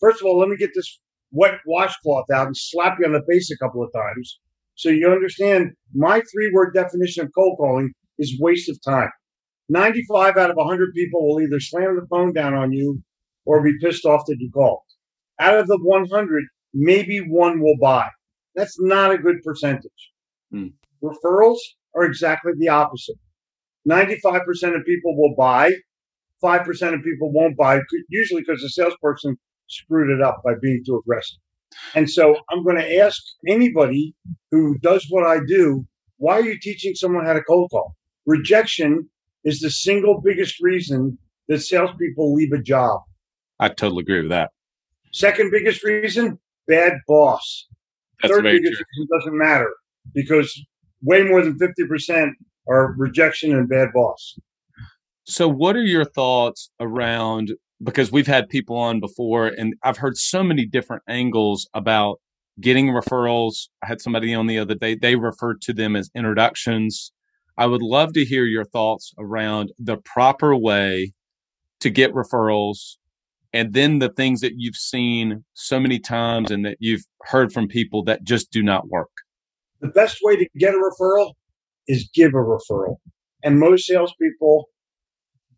First 0.00 0.20
of 0.20 0.26
all, 0.26 0.38
let 0.38 0.48
me 0.48 0.56
get 0.56 0.70
this 0.74 1.00
wet 1.30 1.58
washcloth 1.66 2.26
out 2.32 2.46
and 2.46 2.56
slap 2.56 2.98
you 2.98 3.06
on 3.06 3.12
the 3.12 3.22
face 3.28 3.50
a 3.50 3.58
couple 3.58 3.82
of 3.82 3.90
times 3.92 4.38
so 4.74 4.88
you 4.88 5.10
understand 5.10 5.72
my 5.94 6.20
three 6.32 6.50
word 6.52 6.74
definition 6.74 7.24
of 7.24 7.32
cold 7.34 7.58
calling 7.58 7.92
is 8.18 8.38
waste 8.40 8.68
of 8.68 8.78
time. 8.82 9.10
95 9.68 10.36
out 10.36 10.50
of 10.50 10.56
100 10.56 10.92
people 10.94 11.26
will 11.26 11.40
either 11.40 11.60
slam 11.60 11.96
the 11.96 12.06
phone 12.08 12.32
down 12.32 12.54
on 12.54 12.72
you 12.72 13.02
or 13.44 13.62
be 13.62 13.72
pissed 13.80 14.04
off 14.04 14.22
that 14.26 14.36
you 14.38 14.50
called. 14.52 14.80
Out 15.38 15.58
of 15.58 15.66
the 15.66 15.78
100, 15.78 16.44
maybe 16.74 17.18
one 17.18 17.60
will 17.60 17.76
buy. 17.80 18.08
That's 18.54 18.78
not 18.80 19.12
a 19.12 19.18
good 19.18 19.36
percentage. 19.42 20.10
Hmm. 20.50 20.68
Referrals 21.02 21.58
are 21.94 22.04
exactly 22.04 22.52
the 22.56 22.68
opposite. 22.68 23.16
95% 23.88 24.76
of 24.76 24.84
people 24.84 25.16
will 25.16 25.34
buy, 25.36 25.72
5% 26.42 26.94
of 26.94 27.02
people 27.02 27.32
won't 27.32 27.56
buy, 27.56 27.80
usually 28.08 28.42
because 28.42 28.62
the 28.62 28.68
salesperson 28.68 29.36
screwed 29.68 30.10
it 30.10 30.22
up 30.22 30.42
by 30.44 30.52
being 30.60 30.82
too 30.86 30.98
aggressive. 30.98 31.38
And 31.94 32.10
so 32.10 32.36
I'm 32.50 32.64
going 32.64 32.76
to 32.76 32.96
ask 32.96 33.22
anybody 33.46 34.14
who 34.50 34.78
does 34.78 35.06
what 35.08 35.26
I 35.26 35.38
do, 35.46 35.86
why 36.18 36.38
are 36.38 36.44
you 36.44 36.58
teaching 36.58 36.94
someone 36.94 37.24
how 37.24 37.32
to 37.32 37.42
cold 37.42 37.70
call? 37.70 37.96
Rejection 38.26 39.08
is 39.44 39.60
the 39.60 39.70
single 39.70 40.20
biggest 40.20 40.60
reason 40.60 41.18
that 41.48 41.60
salespeople 41.60 42.34
leave 42.34 42.52
a 42.52 42.62
job. 42.62 43.00
I 43.58 43.68
totally 43.68 44.02
agree 44.02 44.22
with 44.22 44.30
that. 44.30 44.50
Second 45.12 45.50
biggest 45.50 45.82
reason, 45.82 46.38
bad 46.66 46.94
boss. 47.06 47.66
That's 48.22 48.34
Third 48.34 48.44
biggest 48.44 48.72
true. 48.72 48.84
reason 48.96 49.08
doesn't 49.18 49.38
matter 49.38 49.70
because 50.14 50.64
way 51.02 51.22
more 51.24 51.42
than 51.42 51.58
50% 51.58 52.30
are 52.68 52.94
rejection 52.96 53.52
and 53.52 53.68
bad 53.68 53.88
boss. 53.92 54.38
So, 55.24 55.48
what 55.48 55.76
are 55.76 55.84
your 55.84 56.04
thoughts 56.04 56.70
around? 56.80 57.52
Because 57.82 58.12
we've 58.12 58.26
had 58.26 58.48
people 58.48 58.76
on 58.76 59.00
before, 59.00 59.46
and 59.48 59.74
I've 59.82 59.98
heard 59.98 60.16
so 60.16 60.42
many 60.42 60.66
different 60.66 61.02
angles 61.08 61.68
about 61.74 62.20
getting 62.60 62.88
referrals. 62.88 63.68
I 63.82 63.86
had 63.86 64.00
somebody 64.00 64.34
on 64.34 64.46
the 64.46 64.58
other 64.58 64.74
day, 64.74 64.94
they 64.94 65.16
referred 65.16 65.60
to 65.62 65.72
them 65.72 65.96
as 65.96 66.10
introductions. 66.14 67.12
I 67.58 67.66
would 67.66 67.82
love 67.82 68.12
to 68.14 68.24
hear 68.24 68.44
your 68.44 68.64
thoughts 68.64 69.12
around 69.18 69.72
the 69.78 69.96
proper 69.96 70.56
way 70.56 71.12
to 71.80 71.90
get 71.90 72.12
referrals 72.14 72.96
and 73.52 73.74
then 73.74 73.98
the 73.98 74.08
things 74.08 74.40
that 74.40 74.54
you've 74.56 74.76
seen 74.76 75.44
so 75.52 75.78
many 75.78 75.98
times 75.98 76.50
and 76.50 76.64
that 76.64 76.78
you've 76.80 77.04
heard 77.24 77.52
from 77.52 77.68
people 77.68 78.02
that 78.04 78.24
just 78.24 78.50
do 78.50 78.62
not 78.62 78.88
work. 78.88 79.10
The 79.80 79.88
best 79.88 80.18
way 80.22 80.36
to 80.36 80.48
get 80.56 80.74
a 80.74 80.78
referral 80.78 81.34
is 81.86 82.08
give 82.14 82.32
a 82.32 82.38
referral. 82.38 82.96
And 83.42 83.58
most 83.58 83.86
salespeople 83.86 84.66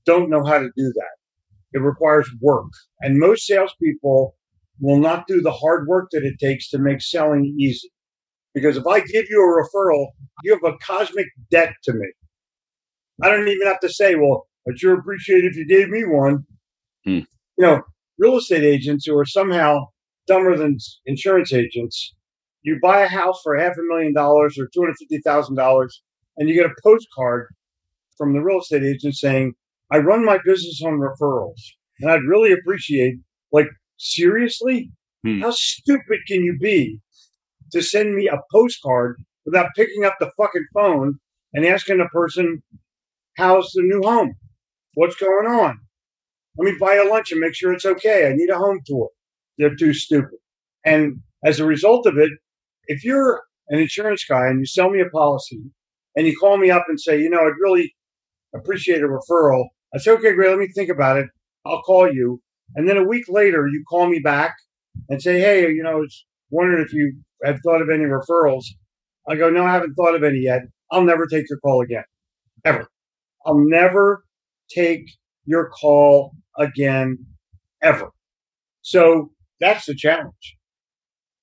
don't 0.07 0.31
know 0.31 0.45
how 0.45 0.59
to 0.59 0.71
do 0.76 0.93
that. 0.95 1.24
It 1.75 1.81
requires 1.81 2.31
work. 2.40 2.71
And 3.00 3.19
most 3.19 3.47
salespeople 3.47 4.35
will 4.81 4.99
not 4.99 5.26
do 5.26 5.40
the 5.43 5.52
hard 5.52 5.87
work 5.87 6.09
that 6.12 6.25
it 6.25 6.38
takes 6.40 6.71
to 6.71 6.78
make 6.78 7.02
selling 7.02 7.54
easy. 7.59 7.90
Because 8.54 8.76
if 8.76 8.87
I 8.87 9.00
give 9.00 9.26
you 9.28 9.43
a 9.43 9.62
referral, 9.62 10.07
you 10.45 10.52
have 10.54 10.64
a 10.64 10.78
cosmic 10.78 11.26
debt 11.50 11.75
to 11.85 11.93
me. 11.93 12.07
I 13.23 13.28
don't 13.28 13.49
even 13.49 13.66
have 13.66 13.81
to 13.81 13.88
say, 13.88 14.14
well, 14.14 14.47
I'd 14.69 14.78
sure 14.78 14.99
appreciate 14.99 15.45
if 15.45 15.57
you 15.57 15.66
gave 15.66 15.88
me 15.88 16.04
one. 16.04 16.45
Hmm. 17.04 17.21
You 17.59 17.66
know, 17.66 17.83
real 18.19 18.38
estate 18.38 18.64
agents 18.64 19.04
who 19.04 19.19
are 19.19 19.26
somehow 19.26 19.88
dumber 20.26 20.57
than 20.57 20.78
insurance 21.07 21.52
agents 21.52 22.14
you 22.64 22.78
buy 22.83 23.02
a 23.02 23.09
house 23.09 23.40
for 23.43 23.57
half 23.57 23.76
a 23.76 23.83
million 23.83 24.12
dollars 24.12 24.59
or 24.59 24.66
two 24.66 24.81
hundred 24.81 24.97
fifty 24.99 25.21
thousand 25.21 25.54
dollars, 25.54 26.02
and 26.37 26.49
you 26.49 26.54
get 26.54 26.66
a 26.66 26.75
postcard 26.83 27.54
from 28.16 28.33
the 28.33 28.40
real 28.40 28.59
estate 28.59 28.83
agent 28.83 29.14
saying, 29.14 29.54
"I 29.95 29.99
run 29.99 30.25
my 30.25 30.39
business 30.45 30.83
on 30.85 30.95
referrals, 30.99 31.61
and 32.01 32.11
I'd 32.11 32.29
really 32.29 32.53
appreciate." 32.53 33.15
Like 33.53 33.69
seriously, 33.99 34.91
hmm. 35.25 35.41
how 35.41 35.53
stupid 35.53 36.21
can 36.27 36.43
you 36.43 36.57
be 36.61 36.99
to 37.73 37.83
send 37.83 38.15
me 38.15 38.29
a 38.29 38.41
postcard 38.53 39.23
without 39.47 39.75
picking 39.77 40.05
up 40.05 40.17
the 40.19 40.33
fucking 40.37 40.67
phone 40.75 41.19
and 41.53 41.65
asking 41.65 42.01
a 42.01 42.09
person, 42.09 42.63
"How's 43.37 43.71
the 43.73 43.83
new 43.83 44.03
home? 44.03 44.35
What's 44.95 45.17
going 45.17 45.47
on?" 45.47 45.79
Let 46.57 46.73
me 46.73 46.79
buy 46.79 46.95
a 46.95 47.09
lunch 47.09 47.33
and 47.33 47.41
make 47.41 47.55
sure 47.55 47.73
it's 47.73 47.85
okay. 47.85 48.29
I 48.29 48.35
need 48.35 48.51
a 48.51 48.59
home 48.59 48.81
tour. 48.87 49.09
They're 49.59 49.75
too 49.75 49.93
stupid. 49.93 50.39
And 50.85 51.21
as 51.45 51.59
a 51.59 51.67
result 51.67 52.07
of 52.07 52.17
it, 52.17 52.31
if 52.87 53.05
you're 53.05 53.43
an 53.69 53.81
insurance 53.81 54.25
guy 54.25 54.47
and 54.47 54.61
you 54.61 54.67
sell 54.67 54.91
me 54.91 55.01
a 55.01 55.09
policy 55.09 55.61
and 56.15 56.27
you 56.27 56.37
call 56.37 56.59
me 56.59 56.71
up 56.71 56.85
and 56.89 57.01
say, 57.01 57.19
you 57.19 57.31
know, 57.31 57.41
I'd 57.41 57.61
really 57.61 57.95
appreciate 58.55 59.03
a 59.03 59.09
referral, 59.09 59.65
I 59.95 59.99
say, 59.99 60.11
okay, 60.13 60.35
great, 60.35 60.51
let 60.51 60.59
me 60.59 60.69
think 60.75 60.91
about 60.91 61.19
it. 61.19 61.27
I'll 61.65 61.83
call 61.83 62.13
you. 62.13 62.41
And 62.75 62.89
then 62.89 62.97
a 62.97 63.05
week 63.05 63.25
later, 63.29 63.69
you 63.69 63.85
call 63.89 64.07
me 64.09 64.19
back 64.19 64.55
and 65.09 65.23
say, 65.23 65.39
hey, 65.39 65.69
you 65.71 65.83
know, 65.83 65.91
I 65.91 65.95
was 65.95 66.27
wondering 66.51 66.85
if 66.85 66.93
you 66.93 67.17
have 67.45 67.61
thought 67.65 67.83
of 67.83 67.89
any 67.91 68.05
referrals. 68.05 68.65
I 69.29 69.37
go, 69.37 69.51
no, 69.51 69.65
I 69.65 69.73
haven't 69.73 69.95
thought 69.95 70.15
of 70.15 70.25
any 70.25 70.41
yet. 70.41 70.63
I'll 70.91 71.05
never 71.05 71.27
take 71.27 71.49
your 71.49 71.61
call 71.61 71.83
again, 71.83 72.05
ever. 72.65 72.89
I'll 73.47 73.59
never 73.59 74.25
take 74.75 75.05
your 75.47 75.71
call 75.71 76.33
again, 76.59 77.19
ever. 77.83 78.11
So 78.83 79.31
that's 79.61 79.87
the 79.87 79.95
challenge. 79.95 80.57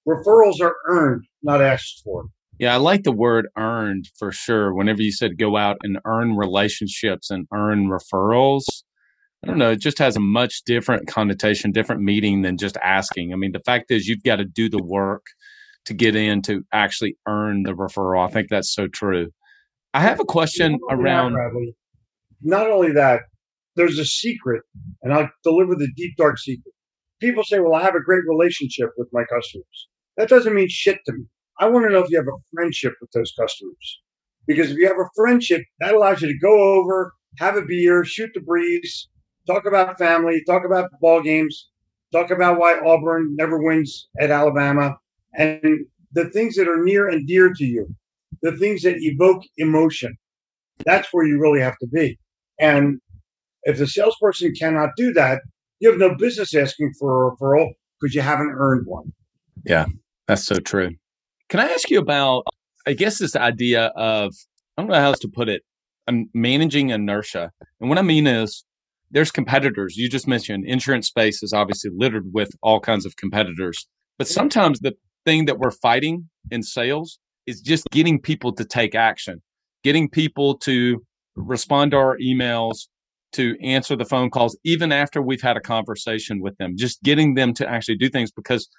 Referrals 0.07 0.61
are 0.61 0.75
earned, 0.87 1.23
not 1.41 1.61
asked 1.61 2.01
for. 2.03 2.25
Yeah, 2.61 2.75
I 2.75 2.77
like 2.77 3.01
the 3.01 3.11
word 3.11 3.47
earned 3.57 4.11
for 4.19 4.31
sure. 4.31 4.71
Whenever 4.71 5.01
you 5.01 5.11
said 5.11 5.39
go 5.39 5.57
out 5.57 5.77
and 5.81 5.97
earn 6.05 6.37
relationships 6.37 7.31
and 7.31 7.47
earn 7.51 7.89
referrals, 7.89 8.65
I 9.43 9.47
don't 9.47 9.57
know, 9.57 9.71
it 9.71 9.79
just 9.79 9.97
has 9.97 10.15
a 10.15 10.19
much 10.19 10.61
different 10.63 11.07
connotation, 11.07 11.71
different 11.71 12.03
meaning 12.03 12.43
than 12.43 12.57
just 12.57 12.77
asking. 12.77 13.33
I 13.33 13.35
mean, 13.35 13.51
the 13.51 13.61
fact 13.65 13.89
is 13.89 14.07
you've 14.07 14.21
got 14.21 14.35
to 14.35 14.45
do 14.45 14.69
the 14.69 14.83
work 14.83 15.23
to 15.85 15.95
get 15.95 16.15
in 16.15 16.43
to 16.43 16.61
actually 16.71 17.17
earn 17.27 17.63
the 17.63 17.73
referral. 17.73 18.29
I 18.29 18.31
think 18.31 18.49
that's 18.49 18.71
so 18.71 18.85
true. 18.87 19.29
I 19.95 20.01
have 20.01 20.19
a 20.19 20.25
question 20.25 20.77
around. 20.91 21.33
Bradley. 21.33 21.75
Not 22.43 22.69
only 22.69 22.91
that, 22.91 23.21
there's 23.75 23.97
a 23.97 24.05
secret, 24.05 24.61
and 25.01 25.11
I'll 25.11 25.31
deliver 25.43 25.73
the 25.73 25.91
deep, 25.97 26.15
dark 26.15 26.37
secret. 26.37 26.75
People 27.19 27.43
say, 27.43 27.59
well, 27.59 27.73
I 27.73 27.81
have 27.81 27.95
a 27.95 28.03
great 28.03 28.21
relationship 28.29 28.89
with 28.97 29.07
my 29.11 29.23
customers. 29.23 29.87
That 30.17 30.29
doesn't 30.29 30.53
mean 30.53 30.67
shit 30.69 30.99
to 31.07 31.13
me. 31.13 31.25
I 31.61 31.69
want 31.69 31.85
to 31.85 31.91
know 31.91 32.03
if 32.03 32.09
you 32.09 32.17
have 32.17 32.27
a 32.27 32.41
friendship 32.53 32.93
with 32.99 33.11
those 33.11 33.31
customers. 33.39 34.01
Because 34.47 34.71
if 34.71 34.77
you 34.77 34.87
have 34.87 34.97
a 34.97 35.09
friendship, 35.15 35.61
that 35.79 35.93
allows 35.93 36.21
you 36.21 36.27
to 36.27 36.39
go 36.39 36.79
over, 36.79 37.13
have 37.37 37.55
a 37.55 37.61
beer, 37.61 38.03
shoot 38.03 38.31
the 38.33 38.41
breeze, 38.41 39.07
talk 39.45 39.65
about 39.67 39.99
family, 39.99 40.43
talk 40.47 40.65
about 40.65 40.89
ball 40.99 41.21
games, 41.21 41.69
talk 42.11 42.31
about 42.31 42.57
why 42.57 42.79
Auburn 42.79 43.35
never 43.35 43.61
wins 43.61 44.09
at 44.19 44.31
Alabama, 44.31 44.97
and 45.37 45.85
the 46.11 46.29
things 46.31 46.55
that 46.55 46.67
are 46.67 46.83
near 46.83 47.07
and 47.07 47.27
dear 47.27 47.53
to 47.53 47.63
you, 47.63 47.87
the 48.41 48.57
things 48.57 48.81
that 48.81 48.97
evoke 48.99 49.43
emotion. 49.57 50.17
That's 50.83 51.09
where 51.13 51.25
you 51.25 51.39
really 51.39 51.61
have 51.61 51.77
to 51.77 51.87
be. 51.87 52.17
And 52.59 52.99
if 53.63 53.77
the 53.77 53.85
salesperson 53.85 54.53
cannot 54.59 54.89
do 54.97 55.13
that, 55.13 55.41
you 55.79 55.91
have 55.91 55.99
no 55.99 56.15
business 56.15 56.55
asking 56.55 56.93
for 56.99 57.27
a 57.27 57.31
referral 57.35 57.69
because 57.99 58.15
you 58.15 58.21
haven't 58.21 58.55
earned 58.57 58.87
one. 58.87 59.13
Yeah, 59.63 59.85
that's 60.27 60.43
so 60.43 60.55
true. 60.55 60.95
Can 61.51 61.59
I 61.59 61.65
ask 61.65 61.89
you 61.89 61.99
about, 61.99 62.45
I 62.87 62.93
guess, 62.93 63.19
this 63.19 63.35
idea 63.35 63.87
of, 63.97 64.33
I 64.77 64.81
don't 64.81 64.89
know 64.89 64.97
how 64.97 65.07
else 65.07 65.19
to 65.19 65.27
put 65.27 65.49
it, 65.49 65.63
um, 66.07 66.29
managing 66.33 66.91
inertia. 66.91 67.51
And 67.81 67.89
what 67.89 67.97
I 67.97 68.03
mean 68.03 68.25
is, 68.25 68.63
there's 69.11 69.31
competitors. 69.31 69.97
You 69.97 70.07
just 70.07 70.29
mentioned 70.29 70.63
insurance 70.65 71.07
space 71.07 71.43
is 71.43 71.51
obviously 71.51 71.91
littered 71.93 72.27
with 72.31 72.51
all 72.63 72.79
kinds 72.79 73.05
of 73.05 73.17
competitors. 73.17 73.85
But 74.17 74.29
sometimes 74.29 74.79
the 74.79 74.93
thing 75.25 75.43
that 75.43 75.59
we're 75.59 75.71
fighting 75.71 76.29
in 76.49 76.63
sales 76.63 77.19
is 77.45 77.59
just 77.59 77.85
getting 77.91 78.21
people 78.21 78.53
to 78.53 78.63
take 78.63 78.95
action, 78.95 79.41
getting 79.83 80.07
people 80.07 80.57
to 80.59 81.05
respond 81.35 81.91
to 81.91 81.97
our 81.97 82.17
emails, 82.19 82.87
to 83.33 83.57
answer 83.61 83.97
the 83.97 84.05
phone 84.05 84.29
calls, 84.29 84.57
even 84.63 84.93
after 84.93 85.21
we've 85.21 85.41
had 85.41 85.57
a 85.57 85.61
conversation 85.61 86.39
with 86.39 86.55
them, 86.59 86.77
just 86.77 87.03
getting 87.03 87.33
them 87.33 87.53
to 87.55 87.69
actually 87.69 87.97
do 87.97 88.07
things 88.07 88.31
because 88.31 88.69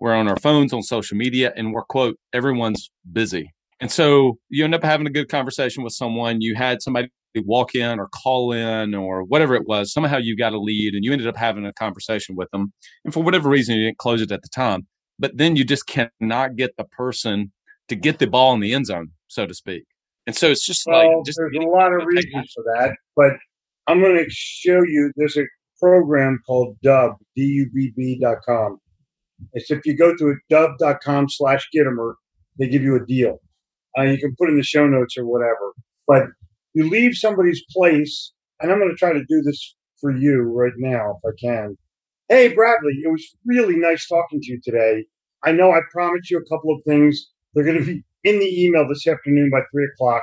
we're 0.00 0.14
on 0.14 0.28
our 0.28 0.36
phones, 0.36 0.72
on 0.72 0.82
social 0.82 1.16
media, 1.16 1.52
and 1.56 1.72
we're, 1.72 1.84
quote, 1.84 2.16
everyone's 2.32 2.90
busy. 3.12 3.52
And 3.80 3.90
so 3.90 4.38
you 4.48 4.64
end 4.64 4.74
up 4.74 4.82
having 4.82 5.06
a 5.06 5.10
good 5.10 5.28
conversation 5.28 5.82
with 5.82 5.92
someone. 5.92 6.40
You 6.40 6.54
had 6.54 6.82
somebody 6.82 7.08
walk 7.36 7.74
in 7.74 8.00
or 8.00 8.08
call 8.08 8.52
in 8.52 8.94
or 8.94 9.22
whatever 9.22 9.54
it 9.54 9.66
was. 9.66 9.92
Somehow 9.92 10.16
you 10.18 10.36
got 10.36 10.52
a 10.52 10.58
lead 10.58 10.94
and 10.94 11.04
you 11.04 11.12
ended 11.12 11.28
up 11.28 11.36
having 11.36 11.64
a 11.64 11.72
conversation 11.72 12.34
with 12.34 12.50
them. 12.50 12.72
And 13.04 13.14
for 13.14 13.22
whatever 13.22 13.48
reason, 13.48 13.76
you 13.76 13.86
didn't 13.86 13.98
close 13.98 14.20
it 14.20 14.32
at 14.32 14.42
the 14.42 14.48
time. 14.48 14.86
But 15.18 15.36
then 15.36 15.56
you 15.56 15.64
just 15.64 15.86
cannot 15.86 16.56
get 16.56 16.76
the 16.76 16.84
person 16.84 17.52
to 17.88 17.96
get 17.96 18.18
the 18.18 18.26
ball 18.26 18.54
in 18.54 18.60
the 18.60 18.72
end 18.72 18.86
zone, 18.86 19.12
so 19.28 19.46
to 19.46 19.54
speak. 19.54 19.84
And 20.26 20.36
so 20.36 20.50
it's 20.50 20.64
just 20.64 20.84
well, 20.86 21.18
like 21.18 21.26
just 21.26 21.38
there's 21.38 21.64
a 21.64 21.68
lot 21.68 21.92
of 21.92 22.04
reasons 22.04 22.52
for 22.54 22.64
that, 22.74 22.96
but 23.16 23.32
I'm 23.86 24.00
going 24.00 24.16
to 24.16 24.26
show 24.28 24.82
you. 24.82 25.10
There's 25.16 25.38
a 25.38 25.44
program 25.80 26.38
called 26.46 26.76
Dubb, 26.84 27.14
D-U-B-B.com. 27.34 28.78
It's 29.52 29.70
if 29.70 29.84
you 29.84 29.96
go 29.96 30.14
to 30.16 30.36
dubb.com 30.50 31.28
slash 31.28 31.68
Gitomer, 31.74 32.14
they 32.58 32.68
give 32.68 32.82
you 32.82 32.96
a 32.96 33.04
deal. 33.04 33.40
Uh, 33.96 34.02
you 34.02 34.18
can 34.18 34.34
put 34.38 34.48
in 34.48 34.56
the 34.56 34.62
show 34.62 34.86
notes 34.86 35.16
or 35.16 35.26
whatever. 35.26 35.72
But 36.06 36.24
you 36.74 36.88
leave 36.88 37.14
somebody's 37.14 37.62
place, 37.70 38.32
and 38.60 38.70
I'm 38.70 38.78
going 38.78 38.90
to 38.90 38.96
try 38.96 39.12
to 39.12 39.24
do 39.28 39.42
this 39.42 39.74
for 40.00 40.16
you 40.16 40.42
right 40.42 40.72
now 40.76 41.18
if 41.22 41.32
I 41.32 41.34
can. 41.40 41.76
Hey, 42.28 42.48
Bradley, 42.52 42.92
it 43.04 43.10
was 43.10 43.24
really 43.46 43.76
nice 43.76 44.06
talking 44.06 44.40
to 44.40 44.52
you 44.52 44.60
today. 44.62 45.04
I 45.44 45.52
know 45.52 45.72
I 45.72 45.80
promised 45.92 46.30
you 46.30 46.38
a 46.38 46.54
couple 46.54 46.74
of 46.74 46.82
things. 46.86 47.30
They're 47.54 47.64
going 47.64 47.78
to 47.78 47.84
be 47.84 48.04
in 48.24 48.38
the 48.38 48.64
email 48.64 48.86
this 48.86 49.06
afternoon 49.06 49.50
by 49.50 49.60
three 49.72 49.88
o'clock. 49.94 50.22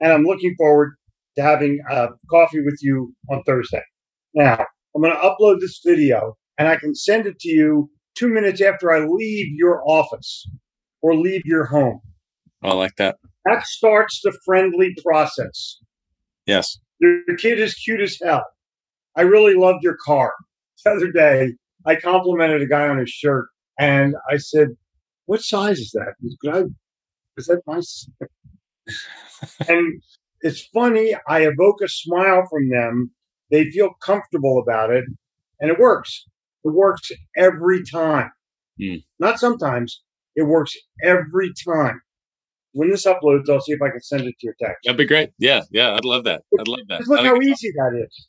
And 0.00 0.12
I'm 0.12 0.24
looking 0.24 0.54
forward 0.56 0.94
to 1.36 1.42
having 1.42 1.80
uh, 1.90 2.08
coffee 2.30 2.60
with 2.60 2.78
you 2.80 3.14
on 3.30 3.42
Thursday. 3.44 3.82
Now, 4.34 4.64
I'm 4.94 5.02
going 5.02 5.14
to 5.14 5.20
upload 5.20 5.60
this 5.60 5.80
video 5.84 6.36
and 6.58 6.68
I 6.68 6.76
can 6.76 6.94
send 6.94 7.26
it 7.26 7.38
to 7.40 7.48
you 7.48 7.90
two 8.14 8.28
minutes 8.28 8.60
after 8.60 8.92
I 8.92 9.06
leave 9.06 9.46
your 9.54 9.82
office 9.88 10.48
or 11.00 11.14
leave 11.14 11.42
your 11.44 11.64
home. 11.64 12.00
I 12.62 12.74
like 12.74 12.96
that. 12.96 13.16
That 13.44 13.66
starts 13.66 14.20
the 14.22 14.36
friendly 14.44 14.94
process. 15.04 15.78
Yes. 16.46 16.78
Your 17.00 17.36
kid 17.38 17.58
is 17.58 17.74
cute 17.74 18.00
as 18.00 18.18
hell. 18.22 18.44
I 19.16 19.22
really 19.22 19.54
loved 19.54 19.82
your 19.82 19.96
car. 20.04 20.32
The 20.84 20.90
other 20.92 21.10
day, 21.10 21.54
I 21.86 21.96
complimented 21.96 22.62
a 22.62 22.66
guy 22.66 22.88
on 22.88 22.98
his 22.98 23.10
shirt 23.10 23.48
and 23.78 24.14
I 24.30 24.36
said, 24.36 24.68
What 25.26 25.42
size 25.42 25.78
is 25.78 25.90
that? 25.92 26.14
Could 26.40 26.54
I, 26.54 26.62
is 27.36 27.46
that 27.46 27.62
my 27.66 27.80
and 29.68 30.02
it's 30.40 30.66
funny. 30.74 31.14
I 31.28 31.42
evoke 31.42 31.80
a 31.82 31.88
smile 31.88 32.44
from 32.50 32.68
them. 32.68 33.12
They 33.50 33.70
feel 33.70 33.90
comfortable 34.02 34.60
about 34.60 34.90
it, 34.90 35.04
and 35.60 35.70
it 35.70 35.78
works. 35.78 36.26
It 36.64 36.68
works 36.68 37.10
every 37.36 37.82
time. 37.84 38.30
Mm. 38.80 39.02
Not 39.18 39.38
sometimes. 39.38 40.02
It 40.34 40.44
works 40.44 40.76
every 41.04 41.52
time. 41.66 42.00
When 42.72 42.90
this 42.90 43.04
uploads, 43.04 43.50
I'll 43.50 43.60
see 43.60 43.72
if 43.72 43.82
I 43.82 43.90
can 43.90 44.00
send 44.00 44.22
it 44.22 44.34
to 44.40 44.46
your 44.46 44.54
text. 44.60 44.80
That'd 44.84 44.96
be 44.96 45.04
great. 45.04 45.30
Yeah, 45.38 45.62
yeah, 45.70 45.92
I'd 45.94 46.06
love 46.06 46.24
that. 46.24 46.42
I'd 46.58 46.68
love 46.68 46.80
that. 46.88 46.98
Just 46.98 47.10
look 47.10 47.20
how 47.20 47.36
easy 47.36 47.70
that 47.76 48.02
is. 48.06 48.28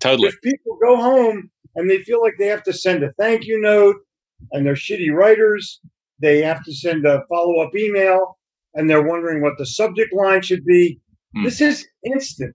Totally. 0.00 0.28
If 0.28 0.40
people 0.42 0.78
go 0.82 0.96
home 0.96 1.50
and 1.76 1.90
they 1.90 1.98
feel 1.98 2.22
like 2.22 2.34
they 2.38 2.46
have 2.46 2.62
to 2.64 2.72
send 2.72 3.02
a 3.02 3.12
thank 3.18 3.44
you 3.44 3.60
note, 3.60 3.96
and 4.50 4.66
they're 4.66 4.74
shitty 4.74 5.12
writers, 5.12 5.80
they 6.20 6.42
have 6.42 6.64
to 6.64 6.74
send 6.74 7.06
a 7.06 7.22
follow 7.28 7.60
up 7.60 7.70
email, 7.76 8.38
and 8.74 8.88
they're 8.88 9.06
wondering 9.06 9.42
what 9.42 9.58
the 9.58 9.66
subject 9.66 10.12
line 10.12 10.42
should 10.42 10.64
be. 10.64 10.98
Mm. 11.36 11.44
This 11.44 11.60
is 11.60 11.86
instant. 12.04 12.54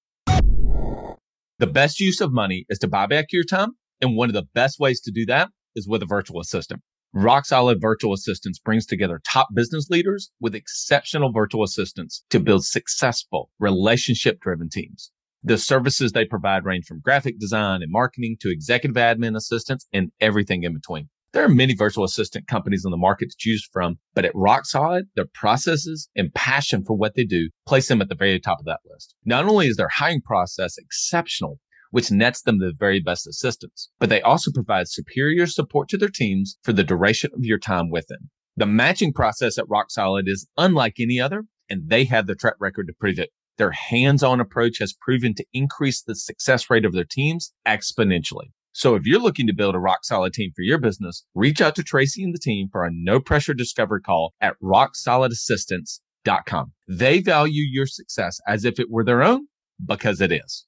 The 1.61 1.67
best 1.67 1.99
use 1.99 2.21
of 2.21 2.33
money 2.33 2.65
is 2.69 2.79
to 2.79 2.87
buy 2.87 3.05
back 3.05 3.27
your 3.31 3.43
time. 3.43 3.73
And 4.01 4.17
one 4.17 4.29
of 4.29 4.33
the 4.33 4.47
best 4.55 4.79
ways 4.79 4.99
to 5.01 5.11
do 5.11 5.27
that 5.27 5.49
is 5.75 5.87
with 5.87 6.01
a 6.01 6.07
virtual 6.07 6.39
assistant. 6.39 6.81
Rock 7.13 7.45
Solid 7.45 7.79
Virtual 7.79 8.13
Assistants 8.13 8.57
brings 8.57 8.87
together 8.87 9.21
top 9.23 9.49
business 9.53 9.87
leaders 9.87 10.31
with 10.39 10.55
exceptional 10.55 11.31
virtual 11.31 11.61
assistants 11.61 12.23
to 12.31 12.39
build 12.39 12.65
successful 12.65 13.51
relationship 13.59 14.39
driven 14.39 14.69
teams. 14.69 15.11
The 15.43 15.59
services 15.59 16.13
they 16.13 16.25
provide 16.25 16.65
range 16.65 16.85
from 16.87 16.99
graphic 16.99 17.37
design 17.37 17.83
and 17.83 17.91
marketing 17.91 18.37
to 18.39 18.49
executive 18.49 18.95
admin 18.95 19.37
assistance 19.37 19.85
and 19.93 20.11
everything 20.19 20.63
in 20.63 20.73
between. 20.73 21.09
There 21.33 21.45
are 21.45 21.49
many 21.49 21.73
virtual 21.73 22.03
assistant 22.03 22.47
companies 22.47 22.83
on 22.83 22.91
the 22.91 22.97
market 22.97 23.29
to 23.29 23.35
choose 23.39 23.65
from, 23.71 23.99
but 24.13 24.25
at 24.25 24.35
Rock 24.35 24.65
Solid, 24.65 25.05
their 25.15 25.27
processes 25.33 26.09
and 26.13 26.33
passion 26.33 26.83
for 26.83 26.93
what 26.93 27.15
they 27.15 27.23
do 27.23 27.49
place 27.65 27.87
them 27.87 28.01
at 28.01 28.09
the 28.09 28.15
very 28.15 28.37
top 28.37 28.59
of 28.59 28.65
that 28.65 28.81
list. 28.85 29.15
Not 29.23 29.45
only 29.45 29.67
is 29.67 29.77
their 29.77 29.87
hiring 29.87 30.21
process 30.21 30.77
exceptional, 30.77 31.59
which 31.91 32.11
nets 32.11 32.41
them 32.41 32.59
the 32.59 32.73
very 32.77 32.99
best 32.99 33.27
assistants, 33.27 33.89
but 33.97 34.09
they 34.09 34.21
also 34.21 34.51
provide 34.51 34.89
superior 34.89 35.47
support 35.47 35.87
to 35.89 35.97
their 35.97 36.09
teams 36.09 36.57
for 36.63 36.73
the 36.73 36.83
duration 36.83 37.31
of 37.33 37.45
your 37.45 37.59
time 37.59 37.89
with 37.89 38.07
them. 38.07 38.29
The 38.57 38.65
matching 38.65 39.13
process 39.13 39.57
at 39.57 39.69
Rock 39.69 39.89
Solid 39.89 40.25
is 40.27 40.47
unlike 40.57 40.95
any 40.99 41.21
other, 41.21 41.45
and 41.69 41.87
they 41.87 42.03
have 42.05 42.27
the 42.27 42.35
track 42.35 42.55
record 42.59 42.87
to 42.87 42.93
prove 42.99 43.19
it. 43.19 43.29
Their 43.57 43.71
hands-on 43.71 44.41
approach 44.41 44.79
has 44.79 44.93
proven 44.99 45.33
to 45.35 45.45
increase 45.53 46.01
the 46.01 46.15
success 46.15 46.69
rate 46.69 46.83
of 46.83 46.91
their 46.91 47.05
teams 47.05 47.53
exponentially. 47.65 48.51
So 48.73 48.95
if 48.95 49.05
you're 49.05 49.19
looking 49.19 49.47
to 49.47 49.53
build 49.53 49.75
a 49.75 49.79
rock 49.79 50.05
solid 50.05 50.31
team 50.33 50.51
for 50.55 50.61
your 50.61 50.77
business, 50.77 51.25
reach 51.35 51.59
out 51.59 51.75
to 51.75 51.83
Tracy 51.83 52.23
and 52.23 52.33
the 52.33 52.39
team 52.39 52.69
for 52.71 52.85
a 52.85 52.89
no 52.91 53.19
pressure 53.19 53.53
discovery 53.53 53.99
call 54.01 54.33
at 54.39 54.55
rocksolidassistance.com. 54.63 56.71
They 56.87 57.19
value 57.19 57.65
your 57.69 57.85
success 57.85 58.39
as 58.47 58.63
if 58.63 58.79
it 58.79 58.89
were 58.89 59.03
their 59.03 59.23
own 59.23 59.47
because 59.85 60.21
it 60.21 60.31
is. 60.31 60.65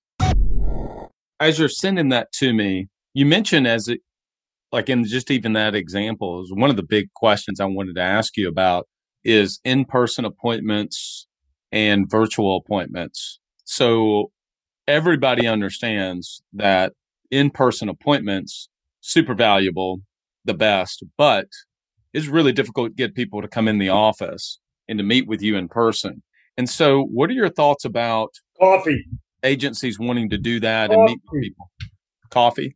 As 1.39 1.59
you're 1.59 1.69
sending 1.69 2.09
that 2.09 2.33
to 2.33 2.53
me, 2.53 2.89
you 3.13 3.25
mentioned 3.25 3.67
as 3.67 3.87
it, 3.87 4.01
like 4.71 4.89
in 4.89 5.05
just 5.05 5.31
even 5.31 5.53
that 5.53 5.73
example 5.73 6.43
is 6.43 6.51
one 6.53 6.69
of 6.69 6.75
the 6.75 6.83
big 6.83 7.09
questions 7.13 7.61
I 7.61 7.65
wanted 7.65 7.95
to 7.95 8.01
ask 8.01 8.35
you 8.35 8.49
about 8.49 8.89
is 9.23 9.61
in-person 9.63 10.25
appointments 10.25 11.25
and 11.71 12.09
virtual 12.09 12.57
appointments. 12.57 13.39
So 13.63 14.31
everybody 14.87 15.47
understands 15.47 16.41
that 16.53 16.93
in-person 17.33 17.89
appointments 17.89 18.69
super 19.01 19.33
valuable 19.33 19.99
the 20.45 20.53
best 20.53 21.03
but 21.17 21.47
it's 22.13 22.27
really 22.27 22.51
difficult 22.51 22.89
to 22.89 22.95
get 22.95 23.15
people 23.15 23.41
to 23.41 23.47
come 23.47 23.67
in 23.67 23.79
the 23.79 23.89
office 23.89 24.59
and 24.87 24.99
to 24.99 25.03
meet 25.03 25.27
with 25.27 25.41
you 25.41 25.57
in 25.57 25.67
person. 25.67 26.21
And 26.57 26.69
so 26.69 27.03
what 27.05 27.29
are 27.29 27.33
your 27.33 27.49
thoughts 27.49 27.85
about 27.85 28.29
coffee. 28.59 29.03
agencies 29.43 29.99
wanting 29.99 30.29
to 30.29 30.37
do 30.37 30.59
that 30.59 30.89
coffee. 30.89 30.99
and 30.99 31.05
meet 31.05 31.19
people? 31.41 31.71
Coffee? 32.29 32.75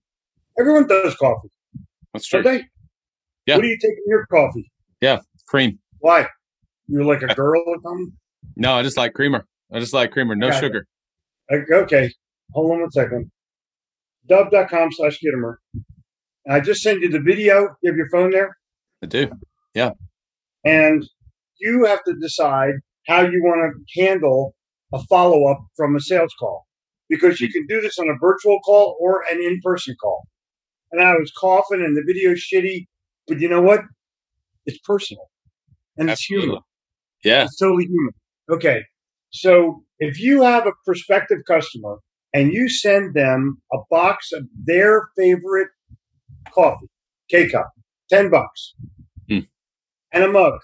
Everyone 0.59 0.87
does 0.87 1.15
coffee. 1.15 1.49
That's 2.13 2.25
true. 2.25 2.41
They? 2.41 2.65
yeah. 3.45 3.55
What 3.55 3.61
do 3.61 3.67
you 3.67 3.77
take 3.79 3.91
in 3.91 4.03
your 4.07 4.25
coffee? 4.25 4.71
Yeah 5.01 5.19
cream. 5.47 5.79
Why? 5.99 6.27
You're 6.87 7.05
like 7.05 7.21
a 7.21 7.33
girl 7.33 7.63
or 7.67 7.77
something? 7.81 8.11
No 8.55 8.73
i 8.73 8.83
just 8.83 8.97
like 8.97 9.13
creamer. 9.13 9.45
I 9.71 9.79
just 9.79 9.93
like 9.93 10.11
creamer. 10.11 10.35
No 10.35 10.51
sugar. 10.51 10.85
Okay. 11.51 12.11
Hold 12.53 12.71
on 12.71 12.81
one 12.81 12.91
second 12.91 13.31
dubb.com 14.29 14.89
slash 14.91 15.19
Gitomer. 15.23 15.55
I 16.49 16.59
just 16.59 16.81
sent 16.81 17.01
you 17.01 17.09
the 17.09 17.19
video. 17.19 17.75
You 17.81 17.91
have 17.91 17.97
your 17.97 18.09
phone 18.09 18.31
there? 18.31 18.57
I 19.03 19.07
do. 19.07 19.29
Yeah. 19.73 19.91
And 20.63 21.05
you 21.59 21.85
have 21.85 22.03
to 22.05 22.13
decide 22.19 22.75
how 23.07 23.21
you 23.21 23.41
want 23.43 23.73
to 23.73 24.01
handle 24.01 24.55
a 24.93 25.03
follow 25.09 25.49
up 25.49 25.59
from 25.75 25.95
a 25.95 25.99
sales 25.99 26.33
call 26.39 26.65
because 27.09 27.39
you 27.41 27.51
can 27.51 27.65
do 27.67 27.81
this 27.81 27.97
on 27.99 28.09
a 28.09 28.17
virtual 28.19 28.59
call 28.61 28.97
or 28.99 29.23
an 29.31 29.41
in 29.41 29.59
person 29.63 29.95
call. 30.01 30.27
And 30.91 31.01
I 31.01 31.13
was 31.13 31.31
coughing 31.37 31.83
and 31.83 31.95
the 31.95 32.03
video's 32.05 32.45
shitty, 32.51 32.87
but 33.27 33.39
you 33.39 33.49
know 33.49 33.61
what? 33.61 33.81
It's 34.65 34.79
personal 34.79 35.29
and 35.97 36.09
it's 36.09 36.23
human. 36.23 36.59
Yeah. 37.23 37.43
It's 37.43 37.57
totally 37.57 37.85
human. 37.85 38.13
Okay. 38.49 38.83
So 39.31 39.83
if 39.99 40.19
you 40.19 40.43
have 40.43 40.67
a 40.67 40.71
prospective 40.85 41.39
customer 41.47 41.97
and 42.33 42.53
you 42.53 42.69
send 42.69 43.13
them 43.13 43.61
a 43.73 43.77
box 43.89 44.31
of 44.31 44.43
their 44.65 45.09
favorite 45.17 45.69
coffee, 46.53 46.87
K 47.29 47.49
cup, 47.49 47.71
10 48.09 48.29
bucks, 48.29 48.73
hmm. 49.29 49.39
and 50.11 50.23
a 50.23 50.31
mug 50.31 50.59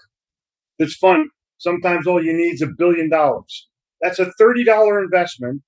that's 0.78 0.94
fun. 0.96 1.28
Sometimes 1.58 2.06
all 2.06 2.22
you 2.22 2.32
need 2.32 2.54
is 2.54 2.62
a 2.62 2.66
billion 2.66 3.08
dollars. 3.08 3.68
That's 4.00 4.18
a 4.18 4.32
$30 4.40 5.02
investment 5.02 5.62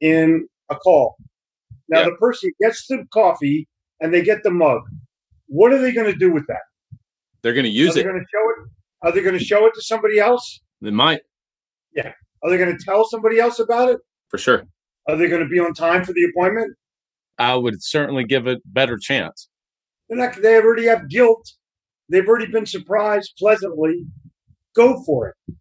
in 0.00 0.48
a 0.70 0.76
call. 0.76 1.16
Now, 1.88 2.00
yep. 2.00 2.10
the 2.10 2.16
person 2.16 2.50
gets 2.60 2.86
the 2.86 3.04
coffee 3.12 3.68
and 4.00 4.12
they 4.12 4.22
get 4.22 4.42
the 4.42 4.50
mug. 4.50 4.82
What 5.46 5.72
are 5.72 5.78
they 5.78 5.92
going 5.92 6.10
to 6.10 6.18
do 6.18 6.32
with 6.32 6.46
that? 6.46 6.62
They're 7.42 7.52
going 7.54 7.64
to 7.64 7.70
use 7.70 7.96
are 7.96 8.00
it. 8.00 8.04
Going 8.04 8.18
to 8.18 8.26
show 8.32 8.50
it. 8.50 8.70
Are 9.02 9.12
they 9.12 9.22
going 9.22 9.38
to 9.38 9.44
show 9.44 9.66
it 9.66 9.74
to 9.74 9.82
somebody 9.82 10.18
else? 10.18 10.60
They 10.80 10.90
might. 10.90 11.20
Yeah. 11.94 12.12
Are 12.42 12.50
they 12.50 12.58
going 12.58 12.76
to 12.76 12.84
tell 12.84 13.04
somebody 13.04 13.38
else 13.38 13.58
about 13.58 13.90
it? 13.90 13.98
For 14.28 14.38
sure. 14.38 14.64
Are 15.08 15.16
they 15.16 15.26
going 15.26 15.42
to 15.42 15.48
be 15.48 15.58
on 15.58 15.72
time 15.72 16.04
for 16.04 16.12
the 16.12 16.24
appointment? 16.24 16.76
I 17.38 17.54
would 17.54 17.82
certainly 17.82 18.24
give 18.24 18.46
it 18.46 18.60
better 18.66 18.98
chance. 18.98 19.48
Not, 20.10 20.40
they 20.42 20.56
already 20.56 20.86
have 20.86 21.08
guilt. 21.08 21.50
They've 22.10 22.26
already 22.26 22.50
been 22.50 22.66
surprised 22.66 23.34
pleasantly. 23.38 24.04
Go 24.76 25.02
for 25.04 25.28
it. 25.28 25.54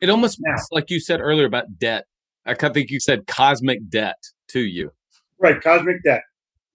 It 0.00 0.10
almost 0.10 0.38
now. 0.40 0.56
like 0.72 0.90
you 0.90 0.98
said 0.98 1.20
earlier 1.20 1.46
about 1.46 1.78
debt. 1.78 2.06
I 2.46 2.54
think 2.54 2.90
you 2.90 3.00
said 3.00 3.26
cosmic 3.26 3.88
debt 3.88 4.16
to 4.48 4.60
you. 4.60 4.90
Right, 5.38 5.60
cosmic 5.60 6.02
debt. 6.02 6.22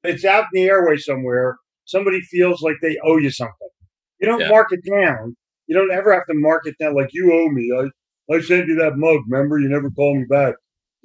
It's 0.04 0.24
out 0.24 0.46
in 0.54 0.62
the 0.62 0.70
airway 0.70 0.98
somewhere. 0.98 1.58
Somebody 1.86 2.22
feels 2.22 2.62
like 2.62 2.76
they 2.82 2.98
owe 3.04 3.18
you 3.18 3.32
something. 3.32 3.70
You 4.22 4.28
don't 4.28 4.42
yeah. 4.42 4.50
mark 4.50 4.68
it 4.72 4.82
down. 4.90 5.36
You 5.68 5.76
don't 5.76 5.92
ever 5.92 6.14
have 6.14 6.28
to 6.28 6.34
mark 6.36 6.68
it 6.68 6.78
down 6.80 6.96
like 6.96 7.10
you 7.12 7.34
owe 7.34 7.50
me. 7.50 7.72
I, 7.76 8.34
I 8.34 8.42
sent 8.42 8.68
you 8.68 8.76
that 8.76 8.98
mug. 8.98 9.22
Remember, 9.28 9.60
you 9.60 9.68
never 9.68 9.90
called 9.90 10.18
me 10.18 10.26
back 10.30 10.56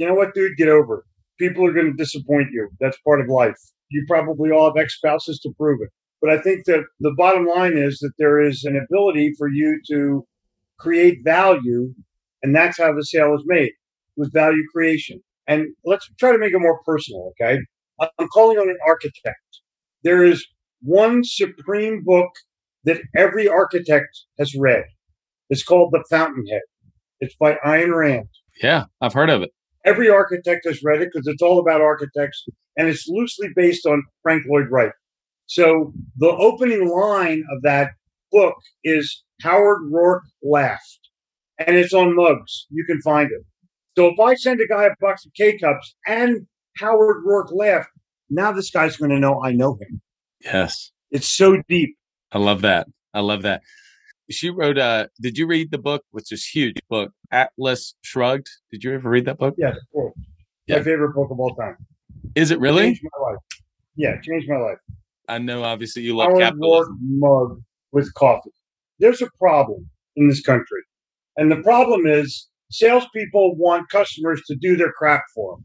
you 0.01 0.07
know 0.07 0.15
what, 0.15 0.35
dude, 0.35 0.57
get 0.57 0.69
over 0.69 1.01
it. 1.01 1.05
People 1.39 1.67
are 1.67 1.73
going 1.73 1.87
to 1.87 1.93
disappoint 1.93 2.49
you. 2.53 2.71
That's 2.81 2.99
part 3.07 3.21
of 3.21 3.29
life. 3.29 3.59
You 3.91 4.03
probably 4.09 4.51
all 4.51 4.65
have 4.65 4.83
ex 4.83 4.97
spouses 4.97 5.39
to 5.41 5.53
prove 5.59 5.81
it. 5.83 5.91
But 6.23 6.31
I 6.31 6.41
think 6.41 6.65
that 6.65 6.85
the 7.01 7.15
bottom 7.19 7.47
line 7.47 7.77
is 7.77 7.99
that 7.99 8.13
there 8.19 8.41
is 8.41 8.65
an 8.65 8.77
ability 8.77 9.35
for 9.37 9.49
you 9.49 9.79
to 9.91 10.27
create 10.79 11.19
value, 11.23 11.95
and 12.43 12.57
that's 12.57 12.79
how 12.79 12.95
the 12.95 13.05
sale 13.05 13.35
is 13.35 13.43
made 13.45 13.73
with 14.17 14.33
value 14.33 14.63
creation. 14.73 15.21
And 15.47 15.67
let's 15.85 16.09
try 16.19 16.33
to 16.33 16.39
make 16.39 16.55
it 16.55 16.59
more 16.61 16.81
personal, 16.87 17.33
okay? 17.33 17.59
I'm 18.01 18.29
calling 18.29 18.57
on 18.57 18.71
an 18.71 18.79
architect. 18.87 19.37
There 20.03 20.25
is 20.25 20.47
one 20.81 21.21
supreme 21.25 22.03
book 22.05 22.31
that 22.85 23.03
every 23.15 23.49
architect 23.49 24.19
has 24.39 24.55
read. 24.55 24.85
It's 25.51 25.63
called 25.63 25.93
The 25.93 26.05
Fountainhead. 26.09 26.63
It's 27.21 27.35
by 27.39 27.59
Ayn 27.67 27.95
Rand. 27.95 28.29
Yeah, 28.63 28.85
I've 29.03 29.13
heard 29.13 29.29
of 29.29 29.43
it. 29.43 29.51
Every 29.85 30.09
architect 30.09 30.67
has 30.67 30.83
read 30.83 31.01
it 31.01 31.11
because 31.13 31.27
it's 31.27 31.43
all 31.43 31.59
about 31.59 31.81
architects 31.81 32.45
and 32.77 32.89
it's 32.89 33.09
loosely 33.09 33.49
based 33.55 33.87
on 33.87 34.03
Frank 34.23 34.45
Lloyd 34.49 34.67
Wright. 34.71 34.93
So 35.47 35.93
the 36.17 36.29
opening 36.29 36.89
line 36.89 37.45
of 37.51 37.63
that 37.63 37.93
book 38.31 38.55
is 38.85 39.23
Howard 39.43 39.83
Roark 39.91 40.21
laughed 40.43 41.09
and 41.59 41.77
it's 41.77 41.95
on 41.95 42.15
mugs. 42.15 42.67
You 42.71 42.85
can 42.85 43.01
find 43.01 43.31
it. 43.31 43.43
So 43.97 44.07
if 44.09 44.21
I 44.21 44.35
send 44.35 44.61
a 44.61 44.67
guy 44.67 44.85
a 44.85 44.91
box 45.01 45.27
of 45.27 45.33
K 45.35 45.59
cups 45.59 45.95
and 46.07 46.47
Howard 46.77 47.25
Roark 47.27 47.53
laughed, 47.53 47.89
now 48.29 48.53
this 48.53 48.71
guy's 48.71 48.97
going 48.97 49.11
to 49.11 49.19
know 49.19 49.43
I 49.43 49.53
know 49.53 49.77
him. 49.81 50.01
Yes. 50.45 50.93
It's 51.11 51.29
so 51.29 51.61
deep. 51.69 51.97
I 52.33 52.39
love 52.39 52.61
that. 52.63 52.87
I 53.13 53.21
love 53.21 53.43
that 53.43 53.63
she 54.31 54.49
wrote 54.49 54.79
uh 54.79 55.07
did 55.21 55.37
you 55.37 55.47
read 55.47 55.71
the 55.71 55.79
book 55.79 56.05
which 56.13 56.33
is 56.33 56.47
huge 56.47 56.77
book 56.89 57.13
atlas 57.33 57.95
shrugged. 58.03 58.49
Did 58.71 58.85
you 58.85 58.95
ever 58.95 59.09
read 59.09 59.25
that 59.27 59.39
book? 59.39 59.55
Yes 59.59 59.77
cool. 59.93 60.13
yeah. 60.67 60.79
my 60.79 60.83
favorite 60.83 61.15
book 61.15 61.31
of 61.31 61.39
all 61.39 61.55
time. 61.55 61.77
Is 62.35 62.51
it 62.51 62.61
really? 62.61 62.85
Changed 62.85 63.03
my 63.05 63.31
life. 63.31 63.39
Yeah 63.97 64.21
changed 64.23 64.49
my 64.49 64.57
life. 64.57 64.79
I 65.29 65.39
know 65.39 65.63
obviously 65.63 66.03
you 66.03 66.17
love 66.17 66.37
capitalism. 66.39 66.99
Mug 67.01 67.61
with 67.93 68.13
coffee. 68.15 68.51
There's 68.99 69.23
a 69.23 69.29
problem 69.39 69.89
in 70.17 70.29
this 70.29 70.43
country. 70.43 70.83
And 71.37 71.51
the 71.51 71.63
problem 71.63 72.07
is 72.07 72.49
salespeople 72.71 73.57
want 73.57 73.89
customers 73.89 74.43
to 74.47 74.57
do 74.57 74.77
their 74.77 74.93
crap 74.93 75.23
for 75.35 75.57
them 75.57 75.65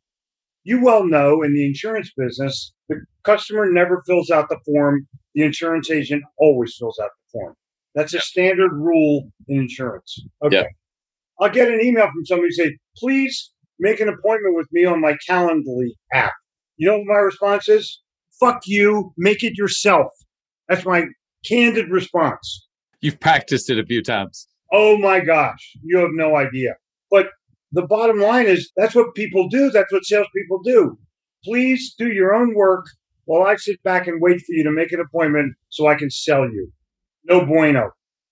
you 0.63 0.83
well 0.83 1.05
know 1.05 1.43
in 1.43 1.53
the 1.53 1.65
insurance 1.65 2.11
business 2.17 2.73
the 2.89 2.99
customer 3.23 3.71
never 3.71 4.03
fills 4.05 4.29
out 4.29 4.49
the 4.49 4.59
form. 4.65 5.07
The 5.33 5.43
insurance 5.43 5.89
agent 5.89 6.23
always 6.37 6.75
fills 6.77 6.99
out 6.99 7.09
the 7.09 7.39
form. 7.39 7.55
That's 7.93 8.13
a 8.13 8.19
standard 8.19 8.73
rule 8.73 9.31
in 9.47 9.61
insurance. 9.61 10.23
Okay. 10.43 10.67
I'll 11.39 11.49
get 11.49 11.69
an 11.69 11.81
email 11.81 12.05
from 12.05 12.25
somebody 12.25 12.51
say, 12.51 12.77
please 12.97 13.51
make 13.79 13.99
an 13.99 14.09
appointment 14.09 14.55
with 14.55 14.67
me 14.71 14.85
on 14.85 15.01
my 15.01 15.17
Calendly 15.29 15.89
app. 16.13 16.33
You 16.77 16.87
know 16.87 16.97
what 16.97 17.07
my 17.07 17.15
response 17.15 17.69
is? 17.69 18.01
Fuck 18.39 18.61
you. 18.65 19.13
Make 19.17 19.43
it 19.43 19.57
yourself. 19.57 20.07
That's 20.67 20.85
my 20.85 21.05
candid 21.45 21.89
response. 21.89 22.67
You've 23.01 23.19
practiced 23.19 23.69
it 23.69 23.79
a 23.79 23.85
few 23.85 24.01
times. 24.01 24.47
Oh 24.71 24.97
my 24.97 25.19
gosh. 25.19 25.77
You 25.83 25.99
have 25.99 26.11
no 26.13 26.35
idea. 26.35 26.75
But 27.11 27.27
the 27.71 27.83
bottom 27.83 28.19
line 28.19 28.47
is 28.47 28.71
that's 28.75 28.95
what 28.95 29.13
people 29.15 29.47
do. 29.47 29.69
That's 29.69 29.91
what 29.91 30.05
salespeople 30.05 30.61
do. 30.63 30.97
Please 31.43 31.93
do 31.97 32.11
your 32.11 32.33
own 32.33 32.55
work 32.55 32.85
while 33.25 33.43
I 33.43 33.55
sit 33.57 33.81
back 33.83 34.07
and 34.07 34.21
wait 34.21 34.39
for 34.39 34.53
you 34.53 34.63
to 34.63 34.71
make 34.71 34.91
an 34.91 34.99
appointment 34.99 35.55
so 35.69 35.87
I 35.87 35.95
can 35.95 36.09
sell 36.09 36.43
you 36.43 36.71
no 37.25 37.45
bueno. 37.45 37.91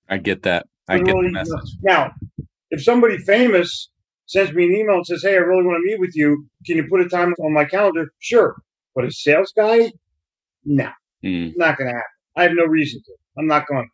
I 0.10 0.18
get 0.18 0.44
that. 0.44 0.68
I 0.88 1.00
get 1.00 1.16
the 1.16 1.30
message. 1.30 1.78
Now, 1.82 2.12
if 2.74 2.84
somebody 2.84 3.18
famous 3.20 3.90
sends 4.26 4.52
me 4.52 4.66
an 4.66 4.74
email 4.74 4.96
and 4.96 5.06
says, 5.06 5.22
"Hey, 5.22 5.36
I 5.36 5.38
really 5.38 5.64
want 5.64 5.78
to 5.78 5.92
meet 5.92 6.00
with 6.00 6.16
you. 6.16 6.48
Can 6.66 6.78
you 6.78 6.88
put 6.90 7.02
a 7.02 7.08
time 7.08 7.34
on 7.40 7.54
my 7.54 7.66
calendar?" 7.66 8.08
Sure. 8.20 8.56
But 8.96 9.06
a 9.06 9.12
sales 9.12 9.54
guy, 9.56 9.92
no, 10.66 10.90
mm. 11.24 11.54
not 11.56 11.78
going 11.78 11.90
to 11.90 11.94
happen. 11.94 12.14
I 12.36 12.44
have 12.44 12.52
no 12.56 12.66
reason 12.66 13.02
to. 13.06 13.14
I'm 13.38 13.48
not 13.48 13.68
going. 13.68 13.90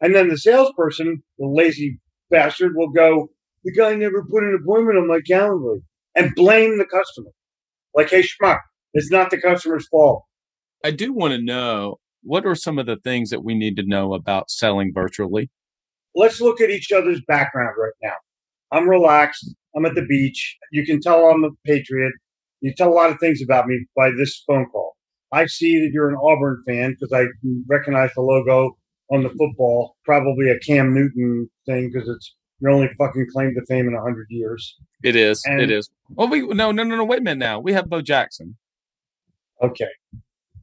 And 0.00 0.14
then 0.14 0.28
the 0.28 0.36
salesperson, 0.36 1.22
the 1.38 1.46
lazy 1.46 2.00
bastard, 2.30 2.72
will 2.74 2.90
go, 2.90 3.30
the 3.64 3.72
guy 3.72 3.94
never 3.94 4.24
put 4.24 4.44
an 4.44 4.58
appointment 4.60 4.98
on 4.98 5.08
my 5.08 5.20
calendar 5.20 5.80
and 6.14 6.34
blame 6.34 6.78
the 6.78 6.84
customer. 6.84 7.30
Like, 7.94 8.10
hey, 8.10 8.22
schmuck, 8.22 8.60
it's 8.92 9.10
not 9.10 9.30
the 9.30 9.40
customer's 9.40 9.88
fault. 9.88 10.24
I 10.84 10.90
do 10.90 11.12
want 11.12 11.32
to 11.32 11.42
know 11.42 11.96
what 12.22 12.46
are 12.46 12.54
some 12.54 12.78
of 12.78 12.86
the 12.86 12.96
things 12.96 13.30
that 13.30 13.44
we 13.44 13.54
need 13.54 13.76
to 13.76 13.84
know 13.86 14.14
about 14.14 14.50
selling 14.50 14.92
virtually? 14.94 15.50
Let's 16.18 16.40
look 16.40 16.60
at 16.60 16.68
each 16.68 16.90
other's 16.90 17.20
background 17.28 17.76
right 17.78 17.92
now. 18.02 18.16
I'm 18.72 18.88
relaxed. 18.88 19.54
I'm 19.76 19.86
at 19.86 19.94
the 19.94 20.04
beach. 20.04 20.56
You 20.72 20.84
can 20.84 21.00
tell 21.00 21.26
I'm 21.26 21.44
a 21.44 21.50
patriot. 21.64 22.12
You 22.60 22.74
tell 22.76 22.88
a 22.88 22.92
lot 22.92 23.10
of 23.10 23.20
things 23.20 23.40
about 23.40 23.66
me 23.68 23.86
by 23.96 24.10
this 24.10 24.42
phone 24.44 24.66
call. 24.66 24.96
I 25.32 25.46
see 25.46 25.78
that 25.80 25.90
you're 25.92 26.08
an 26.08 26.16
Auburn 26.20 26.64
fan 26.66 26.96
because 26.98 27.12
I 27.12 27.26
recognize 27.68 28.10
the 28.16 28.22
logo 28.22 28.76
on 29.12 29.22
the 29.22 29.28
football, 29.28 29.96
probably 30.04 30.50
a 30.50 30.58
Cam 30.58 30.92
Newton 30.92 31.48
thing 31.66 31.90
because 31.92 32.08
it's 32.08 32.34
your 32.60 32.72
only 32.72 32.88
fucking 32.98 33.26
claim 33.32 33.54
to 33.54 33.64
fame 33.68 33.86
in 33.86 33.94
a 33.94 34.02
hundred 34.02 34.26
years. 34.28 34.76
It 35.04 35.14
is. 35.14 35.40
And- 35.46 35.60
it 35.60 35.70
is. 35.70 35.88
Well, 36.10 36.28
we 36.28 36.40
no 36.40 36.72
no 36.72 36.82
no 36.82 36.96
no. 36.96 37.04
Wait 37.04 37.20
a 37.20 37.22
minute 37.22 37.38
now. 37.38 37.60
We 37.60 37.74
have 37.74 37.88
Bo 37.88 38.00
Jackson. 38.02 38.56
Okay. 39.62 39.86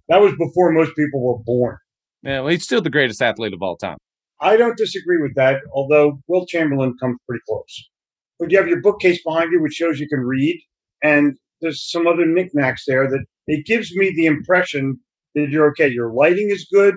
That 0.09 0.19
was 0.21 0.33
before 0.37 0.73
most 0.73 0.91
people 0.97 1.23
were 1.23 1.41
born. 1.43 1.77
Yeah, 2.23 2.41
well, 2.41 2.49
he's 2.49 2.63
still 2.63 2.81
the 2.81 2.89
greatest 2.89 3.21
athlete 3.21 3.53
of 3.53 3.61
all 3.61 3.77
time. 3.77 3.97
I 4.41 4.57
don't 4.57 4.77
disagree 4.77 5.21
with 5.21 5.35
that, 5.35 5.61
although 5.73 6.19
Wilt 6.27 6.49
Chamberlain 6.49 6.95
comes 6.99 7.17
pretty 7.27 7.41
close. 7.47 7.89
But 8.39 8.51
you 8.51 8.57
have 8.57 8.67
your 8.67 8.81
bookcase 8.81 9.21
behind 9.23 9.51
you, 9.51 9.61
which 9.61 9.73
shows 9.73 9.99
you 9.99 10.09
can 10.09 10.19
read, 10.19 10.61
and 11.03 11.37
there's 11.61 11.89
some 11.89 12.05
other 12.05 12.25
knickknacks 12.25 12.83
there 12.85 13.09
that 13.09 13.25
it 13.47 13.65
gives 13.65 13.95
me 13.95 14.11
the 14.15 14.25
impression 14.25 14.99
that 15.35 15.49
you're 15.49 15.69
okay. 15.69 15.87
Your 15.87 16.11
lighting 16.11 16.49
is 16.49 16.67
good, 16.71 16.95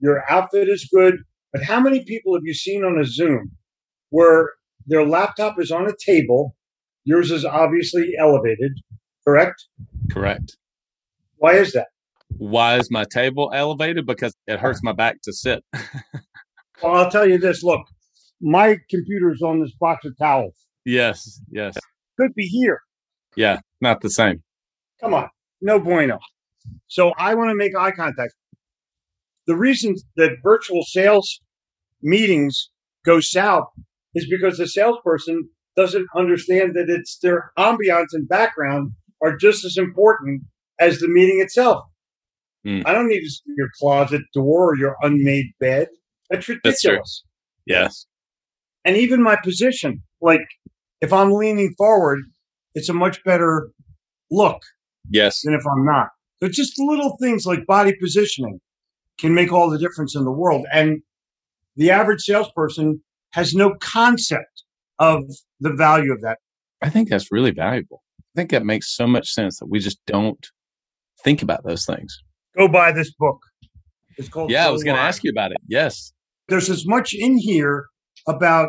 your 0.00 0.24
outfit 0.30 0.68
is 0.68 0.88
good, 0.92 1.18
but 1.52 1.62
how 1.62 1.80
many 1.80 2.04
people 2.04 2.34
have 2.34 2.42
you 2.44 2.54
seen 2.54 2.84
on 2.84 2.98
a 2.98 3.04
Zoom 3.04 3.52
where 4.10 4.50
their 4.86 5.06
laptop 5.06 5.60
is 5.60 5.70
on 5.70 5.86
a 5.86 5.92
table, 6.04 6.56
yours 7.04 7.30
is 7.30 7.44
obviously 7.44 8.14
elevated, 8.18 8.72
correct? 9.24 9.66
Correct. 10.10 10.56
Why 11.36 11.54
is 11.54 11.72
that? 11.72 11.88
Why 12.38 12.78
is 12.78 12.90
my 12.90 13.04
table 13.04 13.52
elevated? 13.54 14.06
Because 14.06 14.34
it 14.46 14.58
hurts 14.58 14.82
my 14.82 14.92
back 14.92 15.20
to 15.22 15.32
sit. 15.32 15.64
Well, 16.82 16.94
I'll 16.94 17.10
tell 17.10 17.28
you 17.28 17.38
this. 17.38 17.62
Look, 17.62 17.82
my 18.40 18.78
computer's 18.90 19.42
on 19.42 19.60
this 19.60 19.72
box 19.78 20.04
of 20.04 20.16
towels. 20.18 20.66
yes, 20.84 21.40
yes. 21.50 21.76
Could 22.18 22.34
be 22.34 22.44
here. 22.44 22.80
Yeah, 23.36 23.60
not 23.80 24.00
the 24.00 24.10
same. 24.10 24.42
Come 25.00 25.14
on, 25.14 25.28
no 25.60 25.78
bueno. 25.78 26.18
So 26.86 27.12
I 27.16 27.34
want 27.34 27.50
to 27.50 27.54
make 27.54 27.76
eye 27.76 27.92
contact. 27.92 28.34
The 29.46 29.56
reason 29.56 29.96
that 30.16 30.32
virtual 30.42 30.82
sales 30.84 31.40
meetings 32.02 32.70
go 33.04 33.20
south 33.20 33.68
is 34.14 34.28
because 34.28 34.58
the 34.58 34.68
salesperson 34.68 35.48
doesn't 35.76 36.06
understand 36.14 36.74
that 36.74 36.88
it's 36.88 37.18
their 37.18 37.50
ambiance 37.58 38.08
and 38.12 38.28
background 38.28 38.92
are 39.22 39.36
just 39.36 39.64
as 39.64 39.76
important 39.76 40.42
as 40.78 40.98
the 40.98 41.08
meeting 41.08 41.40
itself. 41.40 41.84
Hmm. 42.64 42.80
I 42.84 42.92
don't 42.92 43.08
need 43.08 43.22
to 43.22 43.30
see 43.30 43.52
your 43.56 43.70
closet 43.80 44.22
door 44.34 44.72
or 44.72 44.76
your 44.76 44.96
unmade 45.02 45.46
bed. 45.58 45.88
That's 46.32 46.48
ridiculous. 46.48 47.22
Yes. 47.66 48.06
and 48.84 48.96
even 48.96 49.22
my 49.22 49.36
position 49.36 50.02
like 50.20 50.40
if 51.00 51.12
i'm 51.12 51.30
leaning 51.32 51.72
forward 51.78 52.18
it's 52.74 52.88
a 52.88 52.92
much 52.94 53.22
better 53.24 53.70
look 54.30 54.60
Yes. 55.10 55.42
than 55.44 55.54
if 55.54 55.62
i'm 55.66 55.84
not 55.84 56.08
so 56.42 56.48
just 56.48 56.72
little 56.80 57.16
things 57.20 57.46
like 57.46 57.64
body 57.66 57.94
positioning 58.00 58.60
can 59.18 59.32
make 59.34 59.52
all 59.52 59.70
the 59.70 59.78
difference 59.78 60.16
in 60.16 60.24
the 60.24 60.32
world 60.32 60.66
and 60.72 61.02
the 61.76 61.90
average 61.92 62.22
salesperson 62.22 63.00
has 63.32 63.54
no 63.54 63.74
concept 63.80 64.64
of 64.98 65.22
the 65.60 65.72
value 65.72 66.12
of 66.12 66.20
that 66.22 66.38
I 66.84 66.90
think 66.90 67.08
that's 67.10 67.30
really 67.30 67.52
valuable. 67.52 68.02
I 68.18 68.32
think 68.34 68.50
that 68.50 68.64
makes 68.66 68.88
so 68.92 69.06
much 69.06 69.28
sense 69.30 69.60
that 69.60 69.66
we 69.66 69.78
just 69.78 70.00
don't 70.04 70.44
think 71.22 71.42
about 71.42 71.62
those 71.64 71.86
things. 71.86 72.18
go 72.58 72.66
buy 72.66 72.90
this 72.90 73.12
book 73.12 73.38
it's 74.18 74.28
called 74.28 74.50
Yeah, 74.50 74.66
I 74.66 74.70
was 74.70 74.82
going 74.82 74.96
to 74.96 75.02
ask 75.02 75.22
you 75.22 75.30
about 75.30 75.52
it. 75.52 75.58
Yes. 75.68 76.12
There's 76.52 76.68
as 76.68 76.86
much 76.86 77.14
in 77.14 77.38
here 77.38 77.86
about 78.28 78.68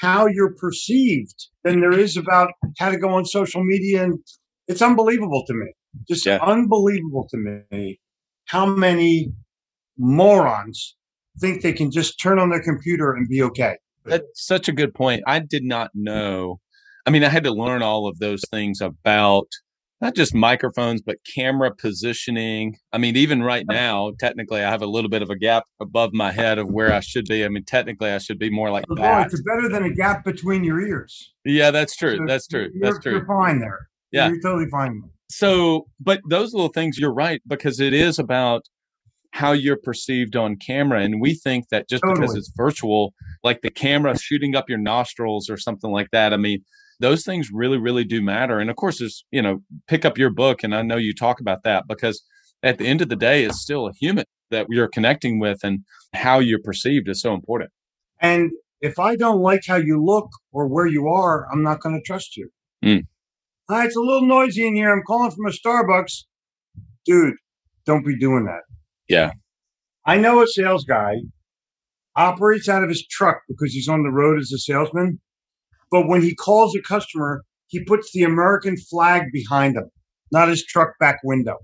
how 0.00 0.26
you're 0.26 0.54
perceived 0.56 1.46
than 1.62 1.80
there 1.80 1.96
is 1.96 2.16
about 2.16 2.50
how 2.78 2.90
to 2.90 2.98
go 2.98 3.08
on 3.10 3.24
social 3.24 3.62
media 3.62 4.02
and 4.02 4.18
it's 4.66 4.82
unbelievable 4.82 5.44
to 5.46 5.54
me 5.54 5.66
just 6.08 6.26
Yeah. 6.26 6.38
unbelievable 6.42 7.28
to 7.30 7.36
me 7.70 8.00
how 8.46 8.66
many 8.66 9.32
morons 9.96 10.96
think 11.40 11.62
they 11.62 11.72
can 11.72 11.90
just 11.92 12.20
turn 12.20 12.38
on 12.40 12.50
their 12.50 12.62
computer 12.62 13.12
and 13.14 13.28
be 13.28 13.42
okay 13.42 13.76
That's 14.04 14.24
such 14.34 14.68
a 14.68 14.72
good 14.72 14.92
point. 14.94 15.22
I 15.26 15.38
did 15.40 15.62
not 15.62 15.90
know. 15.94 16.58
I 17.06 17.10
mean, 17.10 17.22
I 17.22 17.28
had 17.28 17.44
to 17.44 17.52
learn 17.52 17.82
all 17.82 18.08
of 18.08 18.18
those 18.18 18.42
things 18.50 18.80
about 18.80 19.46
not 20.00 20.14
just 20.14 20.34
microphones, 20.34 21.02
but 21.02 21.16
camera 21.24 21.70
positioning. 21.74 22.76
I 22.92 22.98
mean, 22.98 23.16
even 23.16 23.42
right 23.42 23.66
now, 23.68 24.12
technically, 24.18 24.62
I 24.62 24.70
have 24.70 24.82
a 24.82 24.86
little 24.86 25.10
bit 25.10 25.22
of 25.22 25.30
a 25.30 25.36
gap 25.36 25.64
above 25.80 26.12
my 26.14 26.32
head 26.32 26.58
of 26.58 26.68
where 26.70 26.92
I 26.92 27.00
should 27.00 27.26
be. 27.26 27.44
I 27.44 27.48
mean, 27.48 27.64
technically, 27.64 28.10
I 28.10 28.18
should 28.18 28.38
be 28.38 28.50
more 28.50 28.70
like 28.70 28.84
Oh, 28.90 28.94
that. 28.96 29.26
it's 29.26 29.42
better 29.42 29.68
than 29.68 29.84
a 29.84 29.94
gap 29.94 30.24
between 30.24 30.64
your 30.64 30.80
ears 30.80 31.32
Yeah, 31.44 31.70
that's 31.70 31.96
true. 31.96 32.16
So 32.16 32.24
That's 32.26 32.46
true. 32.46 32.70
That's 32.80 32.98
true. 32.98 33.12
you're 33.12 33.26
fine 33.26 33.60
there 33.60 33.88
Yeah. 34.10 34.28
you're 34.28 34.40
totally 34.40 34.70
fine 34.70 35.02
So, 35.28 35.86
but 36.00 36.20
those 36.28 36.52
little 36.54 36.70
things, 36.70 36.98
you're 36.98 37.12
right, 37.14 37.40
because 37.46 37.78
it 37.80 37.92
is 37.92 38.18
about 38.18 38.62
how 39.32 39.52
you're 39.52 39.76
perceived 39.76 40.34
on 40.34 40.56
camera. 40.56 41.02
And 41.02 41.20
we 41.20 41.34
think 41.34 41.68
that 41.68 41.88
just 41.88 42.02
because 42.02 42.34
it's 42.34 42.50
virtual, 42.56 43.14
like 43.44 43.60
the 43.62 43.70
camera 43.70 44.18
shooting 44.18 44.56
up 44.56 44.68
your 44.68 44.78
nostrils 44.78 45.48
or 45.48 45.56
something 45.56 45.92
like 45.92 46.08
that, 46.10 46.32
I 46.32 46.36
mean, 46.36 46.64
those 47.00 47.24
things 47.24 47.50
really, 47.52 47.78
really 47.78 48.04
do 48.04 48.22
matter. 48.22 48.60
And 48.60 48.70
of 48.70 48.76
course, 48.76 48.98
there's, 49.00 49.24
you 49.32 49.42
know, 49.42 49.62
pick 49.88 50.04
up 50.04 50.16
your 50.18 50.30
book. 50.30 50.62
And 50.62 50.74
I 50.74 50.82
know 50.82 50.96
you 50.96 51.14
talk 51.14 51.40
about 51.40 51.64
that 51.64 51.88
because 51.88 52.22
at 52.62 52.78
the 52.78 52.86
end 52.86 53.00
of 53.02 53.08
the 53.08 53.16
day, 53.16 53.44
it's 53.44 53.60
still 53.60 53.86
a 53.88 53.92
human 53.92 54.24
that 54.50 54.66
you're 54.68 54.88
connecting 54.88 55.38
with 55.40 55.60
and 55.64 55.80
how 56.14 56.38
you're 56.38 56.62
perceived 56.62 57.08
is 57.08 57.20
so 57.20 57.34
important. 57.34 57.70
and 58.20 58.50
if 58.80 58.98
i 58.98 59.14
don't 59.14 59.40
like 59.42 59.60
how 59.68 59.76
you 59.76 60.02
look 60.02 60.28
or 60.52 60.66
where 60.66 60.86
you 60.86 61.06
are 61.06 61.46
i'm 61.52 61.62
not 61.62 61.80
going 61.80 61.94
to 61.94 62.02
trust 62.04 62.36
you 62.36 62.48
Mm. 62.84 63.04
Hi, 63.68 63.84
it's 63.84 63.94
a 63.96 64.00
little 64.00 64.26
noisy 64.26 64.66
in 64.66 64.74
here. 64.74 64.90
I'm 64.90 65.02
calling 65.06 65.30
from 65.30 65.46
a 65.46 65.50
Starbucks. 65.50 66.24
Dude, 67.04 67.34
don't 67.84 68.04
be 68.06 68.18
doing 68.18 68.46
that. 68.46 68.62
Yeah. 69.06 69.32
I 70.06 70.16
know 70.16 70.42
a 70.42 70.46
sales 70.46 70.84
guy 70.84 71.16
operates 72.16 72.68
out 72.68 72.82
of 72.82 72.88
his 72.88 73.06
truck 73.06 73.42
because 73.48 73.72
he's 73.72 73.86
on 73.86 74.02
the 74.02 74.10
road 74.10 74.38
as 74.40 74.50
a 74.52 74.58
salesman. 74.58 75.20
But 75.90 76.06
when 76.08 76.22
he 76.22 76.34
calls 76.34 76.76
a 76.76 76.82
customer, 76.82 77.42
he 77.66 77.84
puts 77.84 78.12
the 78.12 78.22
American 78.22 78.76
flag 78.76 79.32
behind 79.32 79.76
him, 79.76 79.90
not 80.32 80.48
his 80.48 80.64
truck 80.64 80.90
back 80.98 81.20
window. 81.24 81.58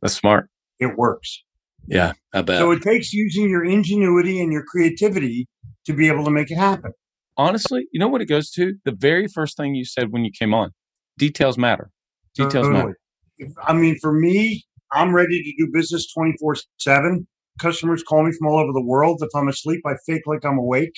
That's 0.00 0.14
smart. 0.14 0.48
It 0.78 0.96
works. 0.96 1.42
Yeah, 1.86 2.12
I 2.32 2.42
bet. 2.42 2.58
So 2.58 2.70
it 2.70 2.82
takes 2.82 3.12
using 3.12 3.48
your 3.48 3.64
ingenuity 3.64 4.40
and 4.40 4.52
your 4.52 4.64
creativity 4.64 5.48
to 5.86 5.92
be 5.92 6.08
able 6.08 6.24
to 6.24 6.30
make 6.30 6.50
it 6.50 6.56
happen. 6.56 6.92
Honestly, 7.36 7.86
you 7.92 7.98
know 7.98 8.08
what 8.08 8.20
it 8.20 8.26
goes 8.26 8.50
to? 8.52 8.74
The 8.84 8.92
very 8.92 9.26
first 9.28 9.56
thing 9.56 9.74
you 9.74 9.84
said 9.84 10.12
when 10.12 10.24
you 10.24 10.30
came 10.36 10.54
on 10.54 10.70
details 11.18 11.58
matter. 11.58 11.90
Details 12.34 12.66
Totally. 12.66 12.72
matter. 12.72 12.98
If- 13.38 13.52
I 13.62 13.72
mean, 13.72 13.98
for 14.00 14.12
me, 14.12 14.64
I'm 14.92 15.14
ready 15.14 15.42
to 15.42 15.52
do 15.58 15.70
business 15.72 16.12
24 16.12 16.56
7. 16.78 17.26
Customers 17.60 18.02
call 18.02 18.24
me 18.24 18.32
from 18.32 18.48
all 18.48 18.58
over 18.58 18.72
the 18.72 18.84
world. 18.84 19.22
If 19.22 19.30
I'm 19.34 19.48
asleep, 19.48 19.80
I 19.86 19.94
fake 20.06 20.22
like 20.26 20.44
I'm 20.44 20.58
awake. 20.58 20.94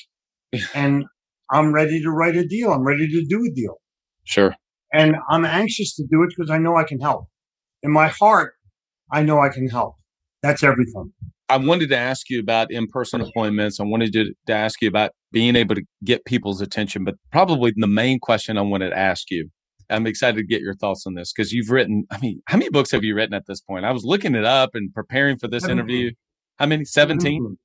and 0.75 1.05
I'm 1.51 1.73
ready 1.73 2.01
to 2.03 2.11
write 2.11 2.37
a 2.37 2.47
deal. 2.47 2.73
I'm 2.73 2.83
ready 2.85 3.09
to 3.09 3.25
do 3.29 3.45
a 3.45 3.51
deal. 3.55 3.81
Sure. 4.25 4.55
And 4.93 5.17
I'm 5.31 5.45
anxious 5.45 5.95
to 5.97 6.05
do 6.11 6.23
it 6.23 6.31
because 6.37 6.51
I 6.51 6.59
know 6.59 6.77
I 6.77 6.85
can 6.85 7.01
help. 7.01 7.29
In 7.83 7.93
my 7.93 8.09
heart, 8.09 8.55
I 9.13 9.23
know 9.23 9.41
I 9.41 9.49
can 9.49 9.69
help. 9.69 9.97
That's 10.43 10.63
everything. 10.63 11.13
I 11.49 11.57
wanted 11.59 11.91
to 11.91 11.97
ask 11.97 12.29
you 12.29 12.41
about 12.41 12.73
in 12.73 12.89
person 12.89 13.21
appointments. 13.21 13.79
I 13.79 13.85
wanted 13.85 14.13
to, 14.15 14.33
to 14.47 14.53
ask 14.53 14.83
you 14.83 14.89
about 14.89 15.13
being 15.31 15.55
able 15.55 15.77
to 15.77 15.83
get 16.03 16.25
people's 16.25 16.61
attention, 16.61 17.05
but 17.05 17.15
probably 17.31 17.73
the 17.77 17.87
main 17.87 18.19
question 18.19 18.59
I 18.59 18.63
wanted 18.63 18.91
to 18.91 18.99
ask 18.99 19.31
you. 19.31 19.49
I'm 19.89 20.07
excited 20.09 20.37
to 20.39 20.43
get 20.43 20.63
your 20.63 20.75
thoughts 20.75 21.07
on 21.07 21.15
this 21.15 21.33
because 21.33 21.53
you've 21.53 21.71
written, 21.71 22.05
I 22.11 22.19
mean, 22.19 22.43
how 22.47 22.59
many 22.59 22.71
books 22.71 22.91
have 22.91 23.05
you 23.05 23.15
written 23.15 23.35
at 23.35 23.47
this 23.47 23.61
point? 23.61 23.85
I 23.85 23.93
was 23.93 24.05
looking 24.05 24.35
it 24.35 24.45
up 24.45 24.71
and 24.75 24.93
preparing 24.93 25.39
for 25.39 25.47
this 25.47 25.69
interview. 25.69 26.11
How 26.59 26.67
many? 26.67 26.85
17? 26.85 27.57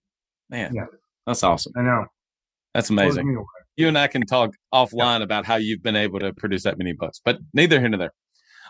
Man, 0.50 0.76
Yeah. 0.76 0.86
that's 1.26 1.42
awesome. 1.44 1.74
I 1.76 1.82
know. 1.82 2.06
That's 2.76 2.90
Blows 2.90 3.18
amazing. 3.18 3.44
You 3.78 3.88
and 3.88 3.98
I 3.98 4.08
can 4.08 4.26
talk 4.26 4.52
offline 4.74 5.22
about 5.22 5.46
how 5.46 5.56
you've 5.56 5.82
been 5.84 5.96
able 5.96 6.20
to 6.20 6.34
produce 6.34 6.64
that 6.64 6.78
many 6.78 6.94
books, 6.94 7.22
but 7.24 7.40
neither 7.54 7.80
here 7.80 7.90
nor 7.90 7.98
there. 7.98 8.14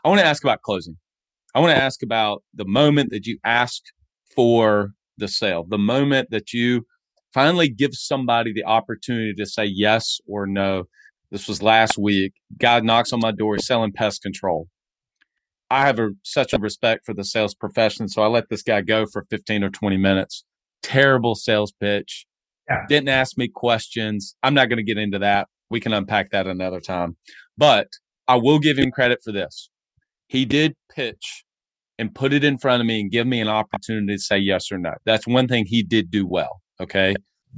I 0.04 0.10
want 0.10 0.22
to 0.22 0.26
ask 0.26 0.44
about 0.44 0.62
closing. 0.62 0.98
I 1.54 1.60
want 1.60 1.76
to 1.76 1.84
ask 1.84 2.02
about 2.04 2.44
the 2.54 2.66
moment 2.66 3.12
that 3.12 3.26
you 3.26 3.38
ask 3.44 3.82
for 4.36 4.94
the 5.18 5.28
sale, 5.28 5.66
the 5.68 5.78
moment 5.78 6.30
that 6.32 6.54
you 6.54 6.86
finally 7.34 7.70
give 7.70 7.94
somebody 7.94 8.54
the 8.54 8.64
opportunity 8.64 9.34
to 9.34 9.46
say 9.46 9.66
yes 9.66 10.20
or 10.28 10.48
no. 10.48 10.86
This 11.32 11.48
was 11.48 11.62
last 11.62 11.98
week. 11.98 12.34
Guy 12.58 12.80
knocks 12.82 13.14
on 13.14 13.20
my 13.20 13.32
door 13.32 13.58
selling 13.58 13.92
pest 13.92 14.22
control. 14.22 14.68
I 15.70 15.86
have 15.86 16.00
a, 16.00 16.10
such 16.24 16.52
a 16.54 16.58
respect 16.58 17.06
for 17.06 17.14
the 17.14 17.24
sales 17.24 17.54
profession, 17.54 18.10
so 18.10 18.22
I 18.22 18.28
let 18.28 18.50
this 18.50 18.62
guy 18.62 18.82
go 18.82 19.06
for 19.06 19.26
15 19.30 19.64
or 19.64 19.70
20 19.70 19.98
minutes. 19.98 20.44
terrible 20.82 21.36
sales 21.36 21.72
pitch. 21.72 22.26
Yeah. 22.72 22.86
Didn't 22.88 23.10
ask 23.10 23.38
me 23.38 23.48
questions. 23.48 24.36
I'm 24.44 24.54
not 24.54 24.70
going 24.70 24.78
to 24.78 24.84
get 24.84 24.98
into 24.98 25.20
that. 25.20 25.48
We 25.70 25.80
can 25.80 25.94
unpack 25.94 26.32
that 26.32 26.48
another 26.48 26.80
time. 26.80 27.18
But 27.58 27.88
I 28.28 28.36
will 28.36 28.60
give 28.60 28.78
him 28.78 28.92
credit 28.92 29.20
for 29.24 29.32
this. 29.32 29.70
He 30.28 30.46
did 30.46 30.76
pitch 30.94 31.44
and 32.00 32.14
put 32.16 32.34
it 32.34 32.44
in 32.44 32.58
front 32.58 32.82
of 32.82 32.88
me 32.88 33.02
and 33.02 33.12
give 33.12 33.28
me 33.28 33.42
an 33.42 33.48
opportunity 33.48 34.16
to 34.16 34.20
say 34.22 34.38
yes 34.38 34.72
or 34.72 34.78
no. 34.78 34.94
That's 35.06 35.28
one 35.28 35.48
thing 35.48 35.66
he 35.68 35.84
did 35.84 36.10
do 36.10 36.26
well. 36.26 36.62
Okay. 36.80 37.14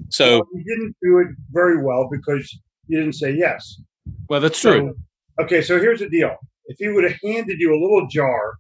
So, 0.10 0.38
Well, 0.38 0.48
you 0.54 0.64
didn't 0.64 0.96
do 1.02 1.20
it 1.20 1.28
very 1.52 1.84
well 1.84 2.10
because 2.12 2.52
you 2.88 2.98
didn't 3.00 3.14
say 3.14 3.32
yes. 3.34 3.80
well, 4.28 4.42
that's 4.42 4.60
true. 4.60 4.94
So, 5.38 5.44
okay, 5.46 5.62
so 5.62 5.80
here's 5.80 6.00
the 6.00 6.10
deal. 6.10 6.36
If 6.66 6.78
he 6.80 6.88
would 6.90 7.04
have 7.04 7.18
handed 7.24 7.60
you 7.60 7.74
a 7.74 7.80
little 7.80 8.08
jar 8.08 8.56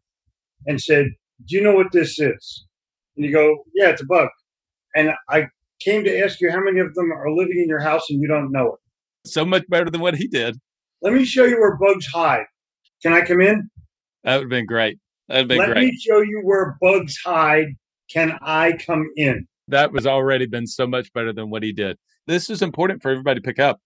and 0.67 0.79
said, 0.79 1.07
Do 1.47 1.55
you 1.55 1.63
know 1.63 1.73
what 1.73 1.91
this 1.91 2.19
is? 2.19 2.65
And 3.17 3.25
you 3.25 3.31
go, 3.33 3.63
Yeah, 3.73 3.89
it's 3.89 4.01
a 4.01 4.05
bug. 4.05 4.29
And 4.95 5.11
I 5.29 5.47
came 5.83 6.03
to 6.03 6.19
ask 6.23 6.39
you 6.41 6.51
how 6.51 6.61
many 6.61 6.79
of 6.79 6.93
them 6.93 7.11
are 7.11 7.31
living 7.31 7.59
in 7.59 7.67
your 7.67 7.79
house 7.79 8.09
and 8.09 8.21
you 8.21 8.27
don't 8.27 8.51
know 8.51 8.73
it. 8.73 9.29
So 9.29 9.45
much 9.45 9.63
better 9.69 9.89
than 9.89 10.01
what 10.01 10.15
he 10.15 10.27
did. 10.27 10.57
Let 11.01 11.13
me 11.13 11.25
show 11.25 11.45
you 11.45 11.59
where 11.59 11.77
bugs 11.77 12.05
hide. 12.07 12.45
Can 13.01 13.13
I 13.13 13.21
come 13.21 13.41
in? 13.41 13.69
That 14.23 14.35
would 14.35 14.43
have 14.43 14.49
been 14.49 14.65
great. 14.65 14.97
That 15.27 15.35
would 15.35 15.39
have 15.39 15.47
been 15.49 15.57
Let 15.59 15.69
great. 15.71 15.85
me 15.85 15.97
show 15.97 16.21
you 16.21 16.41
where 16.43 16.77
bugs 16.81 17.17
hide. 17.25 17.67
Can 18.11 18.37
I 18.41 18.73
come 18.73 19.09
in? 19.15 19.47
that 19.69 19.93
was 19.93 20.05
already 20.05 20.45
been 20.45 20.67
so 20.67 20.85
much 20.85 21.11
better 21.13 21.31
than 21.31 21.49
what 21.49 21.63
he 21.63 21.71
did. 21.71 21.97
This 22.27 22.49
is 22.49 22.61
important 22.61 23.01
for 23.01 23.09
everybody 23.09 23.39
to 23.39 23.43
pick 23.43 23.59
up. 23.59 23.79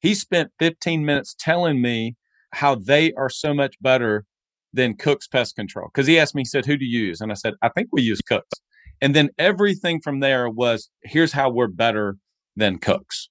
He 0.00 0.14
spent 0.14 0.50
15 0.58 1.04
minutes 1.04 1.36
telling 1.38 1.80
me 1.82 2.16
how 2.54 2.74
they 2.74 3.12
are 3.12 3.28
so 3.28 3.52
much 3.54 3.76
better 3.80 4.24
than 4.72 4.96
Cook's 4.96 5.28
Pest 5.28 5.54
Control. 5.54 5.88
Because 5.92 6.06
he 6.06 6.18
asked 6.18 6.34
me, 6.34 6.40
he 6.40 6.46
said, 6.46 6.64
Who 6.66 6.76
do 6.78 6.84
you 6.86 7.06
use? 7.08 7.20
And 7.20 7.30
I 7.30 7.34
said, 7.34 7.54
I 7.62 7.68
think 7.68 7.88
we 7.92 8.02
use 8.02 8.20
Cook's. 8.20 8.60
And 9.00 9.14
then 9.14 9.30
everything 9.38 10.00
from 10.00 10.20
there 10.20 10.48
was, 10.48 10.90
Here's 11.02 11.32
how 11.32 11.50
we're 11.50 11.68
better 11.68 12.16
than 12.56 12.78
Cook's. 12.78 13.28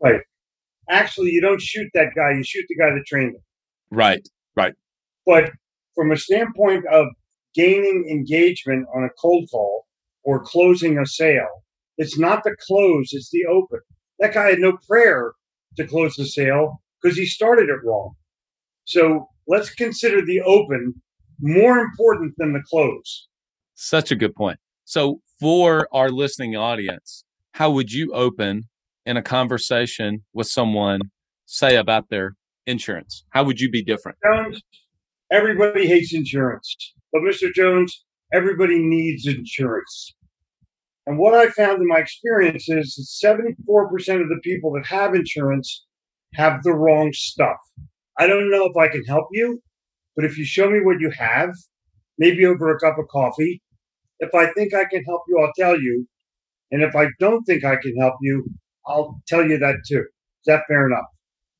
Right. 0.00 0.20
Actually, 0.88 1.30
you 1.30 1.40
don't 1.40 1.60
shoot 1.60 1.88
that 1.94 2.08
guy, 2.14 2.32
you 2.32 2.44
shoot 2.44 2.64
the 2.68 2.76
guy 2.76 2.90
that 2.90 3.04
trained 3.06 3.34
him. 3.34 3.42
Right, 3.90 4.28
right. 4.56 4.74
But 5.26 5.50
from 5.94 6.12
a 6.12 6.16
standpoint 6.16 6.84
of 6.86 7.06
gaining 7.54 8.08
engagement 8.10 8.86
on 8.94 9.04
a 9.04 9.10
cold 9.20 9.48
call 9.50 9.86
or 10.24 10.42
closing 10.42 10.98
a 10.98 11.06
sale, 11.06 11.62
it's 11.98 12.18
not 12.18 12.42
the 12.42 12.56
close, 12.66 13.12
it's 13.12 13.30
the 13.30 13.44
open. 13.46 13.80
That 14.18 14.34
guy 14.34 14.50
had 14.50 14.58
no 14.58 14.78
prayer 14.88 15.32
to 15.76 15.86
close 15.86 16.14
the 16.16 16.26
sale 16.26 16.82
because 17.00 17.16
he 17.16 17.26
started 17.26 17.68
it 17.68 17.84
wrong. 17.84 18.14
So 18.84 19.28
let's 19.46 19.70
consider 19.70 20.24
the 20.24 20.40
open 20.42 20.94
more 21.40 21.78
important 21.78 22.34
than 22.38 22.52
the 22.52 22.62
close. 22.68 23.28
Such 23.74 24.10
a 24.10 24.16
good 24.16 24.34
point. 24.34 24.58
So, 24.84 25.20
for 25.40 25.88
our 25.92 26.10
listening 26.10 26.56
audience, 26.56 27.24
how 27.52 27.70
would 27.70 27.92
you 27.92 28.12
open 28.12 28.64
in 29.06 29.16
a 29.16 29.22
conversation 29.22 30.24
with 30.32 30.46
someone, 30.46 31.00
say 31.46 31.76
about 31.76 32.08
their 32.08 32.36
insurance? 32.66 33.24
How 33.30 33.44
would 33.44 33.60
you 33.60 33.70
be 33.70 33.82
different? 33.82 34.18
Jones, 34.24 34.62
everybody 35.30 35.86
hates 35.86 36.14
insurance. 36.14 36.94
But 37.12 37.22
Mr. 37.22 37.52
Jones, 37.54 38.04
everybody 38.32 38.78
needs 38.78 39.26
insurance. 39.26 40.14
And 41.06 41.18
what 41.18 41.34
I 41.34 41.48
found 41.48 41.82
in 41.82 41.88
my 41.88 41.98
experience 41.98 42.68
is 42.68 43.18
that 43.22 43.28
74% 43.28 44.22
of 44.22 44.28
the 44.28 44.40
people 44.42 44.72
that 44.72 44.86
have 44.86 45.14
insurance 45.14 45.84
have 46.34 46.62
the 46.62 46.72
wrong 46.72 47.10
stuff. 47.12 47.58
I 48.18 48.26
don't 48.26 48.50
know 48.50 48.66
if 48.66 48.76
I 48.76 48.88
can 48.88 49.04
help 49.04 49.26
you, 49.32 49.60
but 50.14 50.24
if 50.24 50.38
you 50.38 50.44
show 50.44 50.70
me 50.70 50.80
what 50.80 51.00
you 51.00 51.10
have, 51.10 51.50
maybe 52.18 52.46
over 52.46 52.70
a 52.70 52.78
cup 52.78 52.98
of 52.98 53.08
coffee, 53.08 53.60
if 54.20 54.34
I 54.34 54.52
think 54.52 54.74
I 54.74 54.84
can 54.84 55.04
help 55.04 55.22
you, 55.28 55.38
I'll 55.40 55.52
tell 55.58 55.80
you. 55.80 56.06
And 56.70 56.82
if 56.82 56.94
I 56.96 57.08
don't 57.18 57.44
think 57.44 57.64
I 57.64 57.76
can 57.76 57.96
help 57.96 58.14
you, 58.22 58.44
I'll 58.86 59.20
tell 59.28 59.46
you 59.46 59.58
that 59.58 59.76
too. 59.86 60.00
Is 60.00 60.46
that 60.46 60.62
fair 60.68 60.86
enough? 60.86 61.04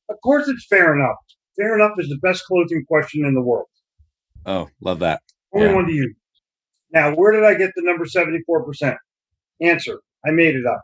Of 0.09 0.17
course, 0.23 0.47
it's 0.47 0.65
fair 0.67 0.95
enough. 0.95 1.15
Fair 1.57 1.75
enough 1.75 1.91
is 1.97 2.09
the 2.09 2.17
best 2.21 2.43
closing 2.45 2.83
question 2.87 3.25
in 3.25 3.33
the 3.33 3.41
world. 3.41 3.67
Oh, 4.45 4.69
love 4.81 4.99
that. 4.99 5.21
Only 5.53 5.67
Yeah. 5.67 5.75
one 5.75 5.85
to 5.85 5.93
use. 5.93 6.15
Now, 6.91 7.15
where 7.15 7.31
did 7.31 7.43
I 7.43 7.53
get 7.53 7.71
the 7.75 7.83
number 7.83 8.05
74%? 8.05 8.97
Answer 9.61 9.99
I 10.25 10.31
made 10.31 10.55
it 10.55 10.65
up, 10.65 10.81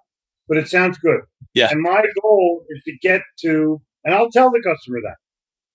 but 0.48 0.58
it 0.58 0.68
sounds 0.68 0.98
good. 1.00 1.22
Yeah. 1.54 1.70
And 1.72 1.82
my 1.82 2.06
goal 2.22 2.66
is 2.70 2.84
to 2.84 2.98
get 3.02 3.22
to, 3.42 3.82
and 4.06 4.14
I'll 4.14 4.30
tell 4.32 4.52
the 4.52 4.62
customer 4.64 5.00
that, 5.04 5.16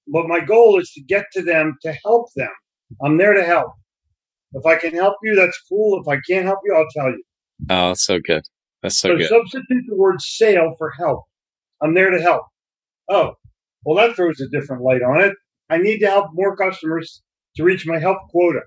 but 0.07 0.26
my 0.26 0.40
goal 0.40 0.78
is 0.78 0.90
to 0.92 1.02
get 1.02 1.26
to 1.33 1.42
them 1.42 1.76
to 1.83 1.92
help 2.04 2.28
them. 2.37 2.52
I'm 3.02 3.16
there 3.16 3.33
to 3.35 3.42
help. 3.44 3.72
If 4.54 4.64
I 4.66 4.76
can 4.76 4.94
help 4.94 5.16
you, 5.22 5.34
that's 5.34 5.58
cool. 5.68 6.00
If 6.00 6.08
I 6.08 6.18
can't 6.28 6.46
help 6.46 6.60
you, 6.64 6.74
I'll 6.74 6.86
tell 6.94 7.10
you. 7.10 7.22
Oh, 7.70 7.88
that's 7.88 8.04
so 8.04 8.18
good. 8.18 8.42
That's 8.82 8.98
so 8.98 9.10
So 9.10 9.16
good. 9.16 9.28
substitute 9.28 9.84
the 9.88 9.96
word 9.96 10.20
sale 10.20 10.74
for 10.78 10.92
help. 10.98 11.24
I'm 11.80 11.94
there 11.94 12.10
to 12.10 12.20
help. 12.20 12.42
Oh, 13.08 13.32
well, 13.84 13.96
that 13.96 14.16
throws 14.16 14.40
a 14.40 14.48
different 14.48 14.82
light 14.82 15.02
on 15.02 15.20
it. 15.20 15.34
I 15.70 15.78
need 15.78 15.98
to 16.00 16.06
help 16.06 16.28
more 16.32 16.56
customers 16.56 17.22
to 17.56 17.64
reach 17.64 17.86
my 17.86 17.98
help 17.98 18.18
quota. 18.30 18.60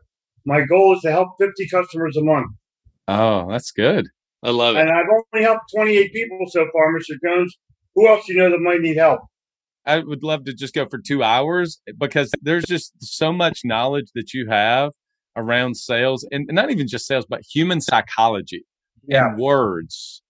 My 0.45 0.61
goal 0.61 0.95
is 0.95 1.01
to 1.01 1.11
help 1.11 1.29
50 1.39 1.67
customers 1.69 2.17
a 2.17 2.23
month. 2.23 2.51
Oh, 3.07 3.49
that's 3.49 3.71
good. 3.71 4.07
I 4.43 4.51
love 4.51 4.75
it. 4.75 4.81
And 4.81 4.89
I've 4.91 5.05
only 5.33 5.43
helped 5.43 5.71
28 5.75 6.13
people 6.13 6.39
so 6.49 6.67
far, 6.71 6.93
Mr. 6.93 7.15
Jones. 7.23 7.55
Who 7.95 8.07
else 8.07 8.25
do 8.25 8.33
you 8.33 8.39
know 8.39 8.49
that 8.51 8.59
might 8.59 8.81
need 8.81 8.97
help? 8.97 9.21
I 9.85 9.99
would 9.99 10.21
love 10.21 10.43
to 10.45 10.53
just 10.53 10.73
go 10.73 10.85
for 10.89 10.99
two 10.99 11.23
hours 11.23 11.79
because 11.97 12.31
there's 12.41 12.65
just 12.65 12.93
so 12.99 13.31
much 13.31 13.61
knowledge 13.63 14.07
that 14.15 14.33
you 14.33 14.47
have 14.49 14.91
around 15.37 15.75
sales 15.75 16.27
and 16.31 16.47
not 16.51 16.69
even 16.71 16.87
just 16.87 17.07
sales, 17.07 17.25
but 17.27 17.41
human 17.41 17.79
psychology 17.79 18.65
and 19.09 19.37
words. 19.37 20.21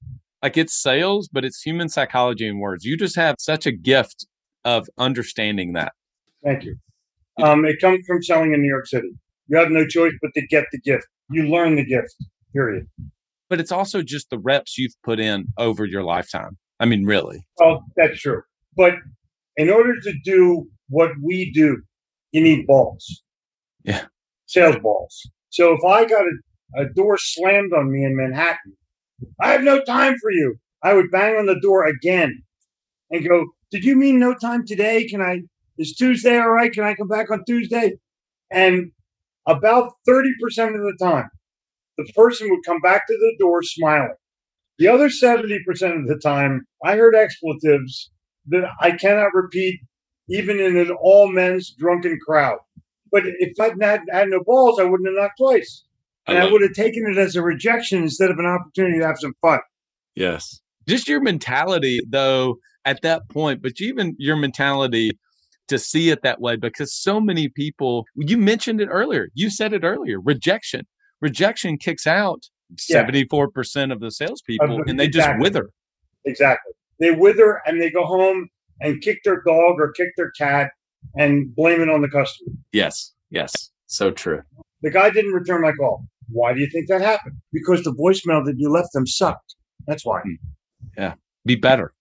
Like 0.43 0.57
it's 0.57 0.73
sales, 0.73 1.27
but 1.27 1.43
it's 1.43 1.61
human 1.61 1.89
psychology 1.89 2.47
and 2.47 2.59
words. 2.59 2.85
You 2.85 2.95
just 2.95 3.15
have 3.15 3.35
such 3.39 3.65
a 3.65 3.71
gift 3.71 4.27
of 4.65 4.87
understanding 4.97 5.73
that. 5.73 5.93
Thank 6.43 6.63
you. 6.63 6.75
Um, 7.41 7.65
it 7.65 7.79
comes 7.81 8.05
from 8.05 8.21
selling 8.21 8.53
in 8.53 8.61
New 8.61 8.67
York 8.67 8.87
City. 8.87 9.09
You 9.47 9.57
have 9.57 9.71
no 9.71 9.87
choice 9.87 10.13
but 10.21 10.31
to 10.35 10.45
get 10.45 10.65
the 10.71 10.79
gift. 10.79 11.07
You 11.29 11.43
learn 11.43 11.75
the 11.75 11.85
gift, 11.85 12.15
period. 12.53 12.87
But 13.49 13.59
it's 13.59 13.71
also 13.71 14.01
just 14.01 14.29
the 14.29 14.37
reps 14.37 14.77
you've 14.77 14.95
put 15.03 15.19
in 15.19 15.47
over 15.57 15.85
your 15.85 16.03
lifetime. 16.03 16.57
I 16.79 16.85
mean, 16.85 17.05
really. 17.05 17.47
Oh, 17.59 17.79
that's 17.95 18.19
true. 18.19 18.41
But 18.75 18.95
in 19.55 19.69
order 19.69 19.93
to 20.03 20.13
do 20.23 20.67
what 20.89 21.11
we 21.23 21.51
do, 21.51 21.81
you 22.31 22.41
need 22.41 22.67
balls. 22.67 23.23
Yeah. 23.83 24.05
Sales 24.47 24.77
balls. 24.81 25.29
So 25.49 25.73
if 25.73 25.83
I 25.83 26.05
got 26.05 26.23
a, 26.23 26.81
a 26.81 26.93
door 26.93 27.17
slammed 27.17 27.73
on 27.73 27.91
me 27.91 28.03
in 28.03 28.15
Manhattan, 28.15 28.75
I 29.41 29.51
have 29.51 29.63
no 29.63 29.83
time 29.83 30.15
for 30.21 30.31
you. 30.31 30.55
I 30.83 30.93
would 30.93 31.11
bang 31.11 31.35
on 31.35 31.45
the 31.45 31.59
door 31.59 31.85
again 31.85 32.43
and 33.11 33.27
go, 33.27 33.45
Did 33.71 33.83
you 33.83 33.95
mean 33.95 34.19
no 34.19 34.33
time 34.33 34.65
today? 34.65 35.05
Can 35.07 35.21
I, 35.21 35.41
is 35.77 35.95
Tuesday 35.95 36.37
all 36.39 36.49
right? 36.49 36.71
Can 36.71 36.83
I 36.83 36.95
come 36.95 37.07
back 37.07 37.29
on 37.31 37.43
Tuesday? 37.45 37.93
And 38.51 38.91
about 39.47 39.93
30% 40.07 40.23
of 40.75 40.81
the 40.81 40.97
time, 41.01 41.29
the 41.97 42.05
person 42.15 42.49
would 42.49 42.65
come 42.65 42.79
back 42.81 43.07
to 43.07 43.13
the 43.13 43.35
door 43.39 43.63
smiling. 43.63 44.15
The 44.77 44.87
other 44.87 45.09
70% 45.09 45.57
of 45.99 46.07
the 46.07 46.19
time, 46.21 46.67
I 46.83 46.95
heard 46.95 47.15
expletives 47.15 48.11
that 48.47 48.69
I 48.79 48.91
cannot 48.91 49.33
repeat 49.33 49.79
even 50.29 50.59
in 50.59 50.77
an 50.77 50.91
all 50.91 51.31
men's 51.31 51.73
drunken 51.77 52.19
crowd. 52.25 52.59
But 53.11 53.23
if 53.25 53.59
I 53.59 53.71
had, 53.85 54.01
had 54.11 54.29
no 54.29 54.43
balls, 54.45 54.79
I 54.79 54.83
wouldn't 54.83 55.07
have 55.07 55.15
knocked 55.15 55.37
twice. 55.37 55.83
And 56.27 56.37
I, 56.37 56.43
love- 56.43 56.51
would 56.53 56.61
have 56.61 56.73
taken 56.73 57.05
it 57.09 57.17
as 57.17 57.35
a 57.35 57.41
rejection 57.41 58.03
instead 58.03 58.29
of 58.31 58.37
an 58.39 58.45
opportunity 58.45 58.99
to 58.99 59.05
have 59.07 59.17
some 59.19 59.33
fun. 59.41 59.59
Yes. 60.15 60.59
Just 60.87 61.07
your 61.07 61.21
mentality, 61.21 62.01
though, 62.09 62.57
at 62.85 63.01
that 63.01 63.29
point, 63.29 63.61
but 63.61 63.73
even 63.79 64.15
your 64.17 64.35
mentality 64.35 65.11
to 65.67 65.77
see 65.77 66.09
it 66.09 66.21
that 66.23 66.39
way, 66.41 66.55
because 66.55 66.93
so 66.93 67.19
many 67.19 67.49
people, 67.49 68.05
you 68.15 68.37
mentioned 68.37 68.79
it 68.81 68.87
earlier. 68.89 69.27
You 69.33 69.49
said 69.49 69.73
it 69.73 69.83
earlier 69.83 70.19
rejection. 70.19 70.85
Rejection 71.21 71.77
kicks 71.77 72.07
out 72.07 72.43
Yeah. 72.89 73.05
74% 73.05 73.91
of 73.91 73.99
the 73.99 74.11
salespeople 74.11 74.79
Of 74.79 74.85
the- 74.85 74.91
and 74.91 74.99
they 74.99 75.07
just 75.09 75.29
wither. 75.39 75.69
Exactly. 76.25 76.73
They 76.99 77.11
wither 77.11 77.61
and 77.65 77.81
they 77.81 77.89
go 77.89 78.05
home 78.05 78.47
and 78.81 79.01
kick 79.01 79.19
their 79.23 79.41
dog 79.45 79.75
or 79.79 79.91
kick 79.91 80.09
their 80.17 80.31
cat 80.31 80.71
and 81.15 81.53
blame 81.55 81.81
it 81.81 81.89
on 81.89 82.01
the 82.01 82.09
customer. 82.09 82.51
Yes. 82.71 83.13
Yes. 83.29 83.71
So 83.87 84.11
true. 84.11 84.41
The 84.81 84.91
guy 84.91 85.09
didn't 85.09 85.31
return 85.33 85.61
my 85.61 85.71
call. 85.71 86.05
Why 86.29 86.53
do 86.53 86.59
you 86.59 86.69
think 86.71 86.87
that 86.89 87.01
happened? 87.01 87.37
Because 87.53 87.83
the 87.83 87.93
voicemail 87.93 88.43
that 88.45 88.55
you 88.57 88.69
left 88.69 88.89
them 88.93 89.07
sucked. 89.07 89.55
That's 89.87 90.05
why. 90.05 90.21
Hmm. 90.21 90.33
Yeah, 90.97 91.13
be 91.45 91.55
better. 91.55 91.93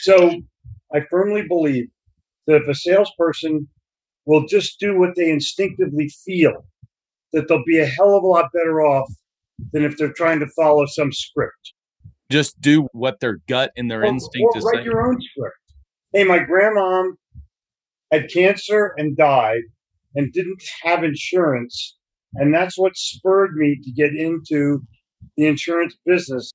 So 0.00 0.40
I 0.94 1.00
firmly 1.10 1.42
believe 1.46 1.86
that 2.46 2.56
if 2.62 2.68
a 2.68 2.74
salesperson 2.74 3.68
will 4.26 4.46
just 4.46 4.80
do 4.80 4.98
what 4.98 5.10
they 5.16 5.30
instinctively 5.30 6.10
feel, 6.24 6.64
that 7.32 7.46
they'll 7.48 7.64
be 7.66 7.78
a 7.78 7.86
hell 7.86 8.16
of 8.16 8.22
a 8.22 8.26
lot 8.26 8.46
better 8.54 8.80
off 8.80 9.08
than 9.72 9.84
if 9.84 9.96
they're 9.98 10.12
trying 10.12 10.40
to 10.40 10.46
follow 10.56 10.86
some 10.86 11.12
script. 11.12 11.74
Just 12.30 12.60
do 12.60 12.88
what 12.92 13.20
their 13.20 13.38
gut 13.48 13.70
and 13.76 13.90
their 13.90 14.02
Or- 14.02 14.06
instinct 14.06 14.54
or 14.54 14.58
is 14.58 14.64
write 14.64 14.74
saying. 14.76 14.86
your 14.86 15.06
own 15.06 15.18
script. 15.20 15.56
Hey, 16.14 16.24
my 16.24 16.38
grandma 16.38 17.02
had 18.10 18.30
cancer 18.30 18.94
and 18.96 19.16
died 19.16 19.62
and 20.14 20.32
didn't 20.32 20.62
have 20.82 21.04
insurance. 21.04 21.96
And 22.34 22.54
that's 22.54 22.78
what 22.78 22.96
spurred 22.96 23.54
me 23.54 23.78
to 23.82 23.90
get 23.92 24.14
into 24.14 24.80
the 25.36 25.46
insurance 25.46 25.96
business. 26.04 26.52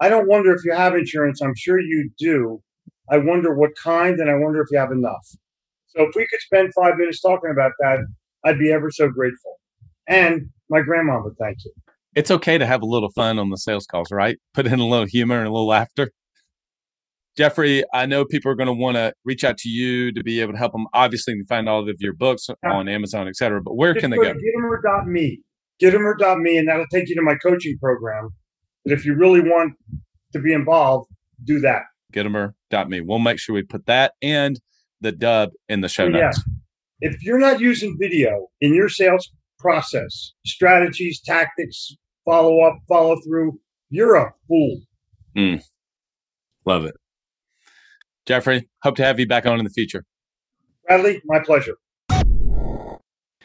I 0.00 0.08
don't 0.08 0.28
wonder 0.28 0.54
if 0.54 0.64
you 0.64 0.72
have 0.72 0.94
insurance. 0.94 1.40
I'm 1.42 1.54
sure 1.56 1.78
you 1.78 2.10
do. 2.18 2.62
I 3.10 3.18
wonder 3.18 3.54
what 3.54 3.70
kind 3.82 4.18
and 4.20 4.30
I 4.30 4.34
wonder 4.34 4.60
if 4.60 4.68
you 4.70 4.78
have 4.78 4.92
enough. 4.92 5.26
So 5.88 6.02
if 6.02 6.14
we 6.14 6.26
could 6.28 6.40
spend 6.40 6.72
five 6.74 6.96
minutes 6.96 7.20
talking 7.20 7.50
about 7.50 7.72
that, 7.80 7.98
I'd 8.44 8.58
be 8.58 8.72
ever 8.72 8.90
so 8.90 9.08
grateful. 9.08 9.58
And 10.06 10.48
my 10.68 10.80
grandma 10.80 11.20
would 11.22 11.36
thank 11.38 11.58
you. 11.64 11.72
It's 12.14 12.30
okay 12.30 12.58
to 12.58 12.66
have 12.66 12.82
a 12.82 12.86
little 12.86 13.10
fun 13.10 13.38
on 13.38 13.50
the 13.50 13.56
sales 13.56 13.86
calls, 13.86 14.10
right? 14.10 14.38
Put 14.54 14.66
in 14.66 14.80
a 14.80 14.86
little 14.86 15.06
humor 15.06 15.38
and 15.38 15.46
a 15.46 15.50
little 15.50 15.68
laughter. 15.68 16.10
Jeffrey, 17.36 17.84
I 17.94 18.06
know 18.06 18.24
people 18.24 18.50
are 18.50 18.54
going 18.54 18.66
to 18.66 18.72
want 18.72 18.96
to 18.96 19.12
reach 19.24 19.44
out 19.44 19.56
to 19.58 19.68
you 19.68 20.12
to 20.12 20.22
be 20.22 20.40
able 20.40 20.52
to 20.52 20.58
help 20.58 20.72
them. 20.72 20.86
Obviously, 20.92 21.34
you 21.34 21.40
can 21.40 21.46
find 21.46 21.68
all 21.68 21.88
of 21.88 21.96
your 22.00 22.12
books 22.12 22.48
on 22.64 22.88
Amazon, 22.88 23.28
et 23.28 23.36
cetera. 23.36 23.62
But 23.62 23.76
where 23.76 23.94
can 23.94 24.10
they 24.10 24.16
go? 24.16 24.34
Gitomer.me. 24.34 25.40
Gitomer.me, 25.80 26.58
and 26.58 26.68
that'll 26.68 26.86
take 26.92 27.08
you 27.08 27.14
to 27.14 27.22
my 27.22 27.36
coaching 27.36 27.78
program. 27.80 28.30
But 28.84 28.92
if 28.92 29.04
you 29.04 29.14
really 29.14 29.40
want 29.40 29.74
to 30.32 30.40
be 30.40 30.52
involved, 30.52 31.08
do 31.44 31.60
that. 31.60 31.82
Gitomer.me. 32.12 33.00
We'll 33.02 33.18
make 33.18 33.38
sure 33.38 33.54
we 33.54 33.62
put 33.62 33.86
that 33.86 34.12
and 34.20 34.60
the 35.00 35.12
Dubb 35.12 35.50
in 35.68 35.80
the 35.80 35.88
show 35.88 36.08
notes. 36.08 36.42
Yeah. 37.00 37.10
If 37.12 37.22
you're 37.22 37.38
not 37.38 37.60
using 37.60 37.96
video 37.98 38.48
in 38.60 38.74
your 38.74 38.88
sales 38.88 39.30
process, 39.58 40.32
strategies, 40.44 41.20
tactics, 41.24 41.96
follow 42.24 42.60
up, 42.60 42.76
follow 42.88 43.16
through, 43.26 43.58
you're 43.88 44.16
a 44.16 44.34
fool. 44.48 44.80
Mm. 45.36 45.62
Love 46.66 46.84
it. 46.84 46.94
Jeffrey, 48.30 48.68
hope 48.84 48.94
to 48.94 49.02
have 49.02 49.18
you 49.18 49.26
back 49.26 49.44
on 49.44 49.58
in 49.58 49.64
the 49.64 49.72
future. 49.72 50.04
Bradley, 50.86 51.20
my 51.24 51.40
pleasure. 51.40 51.74
All 52.12 53.00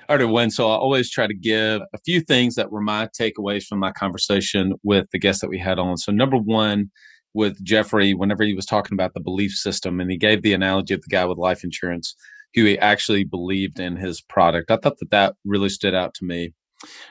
right, 0.07 0.21
everyone. 0.21 0.51
So 0.51 0.69
I 0.69 0.75
always 0.75 1.09
try 1.09 1.25
to 1.25 1.33
give 1.33 1.81
a 1.81 1.97
few 2.05 2.21
things 2.21 2.53
that 2.53 2.71
were 2.71 2.81
my 2.81 3.09
takeaways 3.19 3.63
from 3.63 3.79
my 3.79 3.91
conversation 3.91 4.73
with 4.83 5.07
the 5.11 5.17
guest 5.17 5.41
that 5.41 5.49
we 5.49 5.57
had 5.57 5.79
on. 5.79 5.97
So 5.97 6.11
number 6.11 6.37
one, 6.37 6.91
with 7.33 7.63
Jeffrey, 7.63 8.13
whenever 8.13 8.43
he 8.43 8.53
was 8.53 8.67
talking 8.67 8.93
about 8.93 9.15
the 9.15 9.21
belief 9.21 9.53
system, 9.53 9.99
and 9.99 10.11
he 10.11 10.17
gave 10.17 10.43
the 10.43 10.53
analogy 10.53 10.93
of 10.93 11.01
the 11.01 11.09
guy 11.09 11.25
with 11.25 11.39
life 11.39 11.63
insurance 11.63 12.15
who 12.53 12.65
he 12.65 12.77
actually 12.77 13.23
believed 13.23 13.79
in 13.79 13.95
his 13.95 14.21
product. 14.21 14.69
I 14.69 14.77
thought 14.77 14.99
that 14.99 15.09
that 15.09 15.33
really 15.43 15.69
stood 15.69 15.95
out 15.95 16.13
to 16.13 16.25
me. 16.25 16.53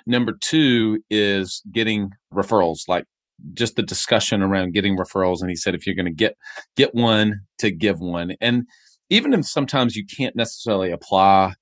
Number 0.06 0.38
two 0.40 1.00
is 1.10 1.60
getting 1.72 2.10
referrals, 2.32 2.82
like 2.86 3.06
just 3.52 3.76
the 3.76 3.82
discussion 3.82 4.42
around 4.42 4.72
getting 4.72 4.96
referrals. 4.96 5.40
And 5.40 5.50
he 5.50 5.56
said, 5.56 5.74
if 5.74 5.86
you're 5.86 5.96
going 5.96 6.06
to 6.06 6.12
get, 6.12 6.36
get 6.76 6.94
one 6.94 7.40
to 7.58 7.70
give 7.70 8.00
one. 8.00 8.34
And 8.40 8.64
even 9.10 9.34
if 9.34 9.46
sometimes 9.46 9.96
you 9.96 10.04
can't 10.06 10.36
necessarily 10.36 10.90
apply 10.90 11.54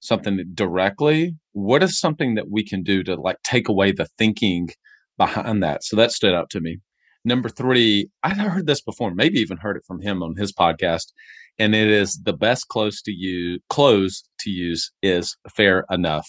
something 0.00 0.44
directly, 0.54 1.36
what 1.52 1.82
is 1.82 1.98
something 1.98 2.34
that 2.34 2.50
we 2.50 2.64
can 2.64 2.82
do 2.82 3.02
to 3.04 3.14
like 3.14 3.36
take 3.42 3.68
away 3.68 3.92
the 3.92 4.06
thinking 4.18 4.68
behind 5.16 5.62
that? 5.62 5.84
So 5.84 5.96
that 5.96 6.12
stood 6.12 6.34
out 6.34 6.50
to 6.50 6.60
me. 6.60 6.80
Number 7.24 7.50
three, 7.50 8.08
I'd 8.22 8.38
heard 8.38 8.66
this 8.66 8.80
before, 8.80 9.14
maybe 9.14 9.40
even 9.40 9.58
heard 9.58 9.76
it 9.76 9.84
from 9.86 10.00
him 10.00 10.22
on 10.22 10.36
his 10.36 10.54
podcast, 10.54 11.12
and 11.58 11.74
it 11.74 11.88
is 11.88 12.18
the 12.22 12.32
best 12.32 12.68
close 12.68 13.02
to 13.02 13.12
you 13.12 13.60
close 13.68 14.22
to 14.40 14.50
use 14.50 14.90
is 15.02 15.36
fair 15.54 15.84
enough. 15.90 16.26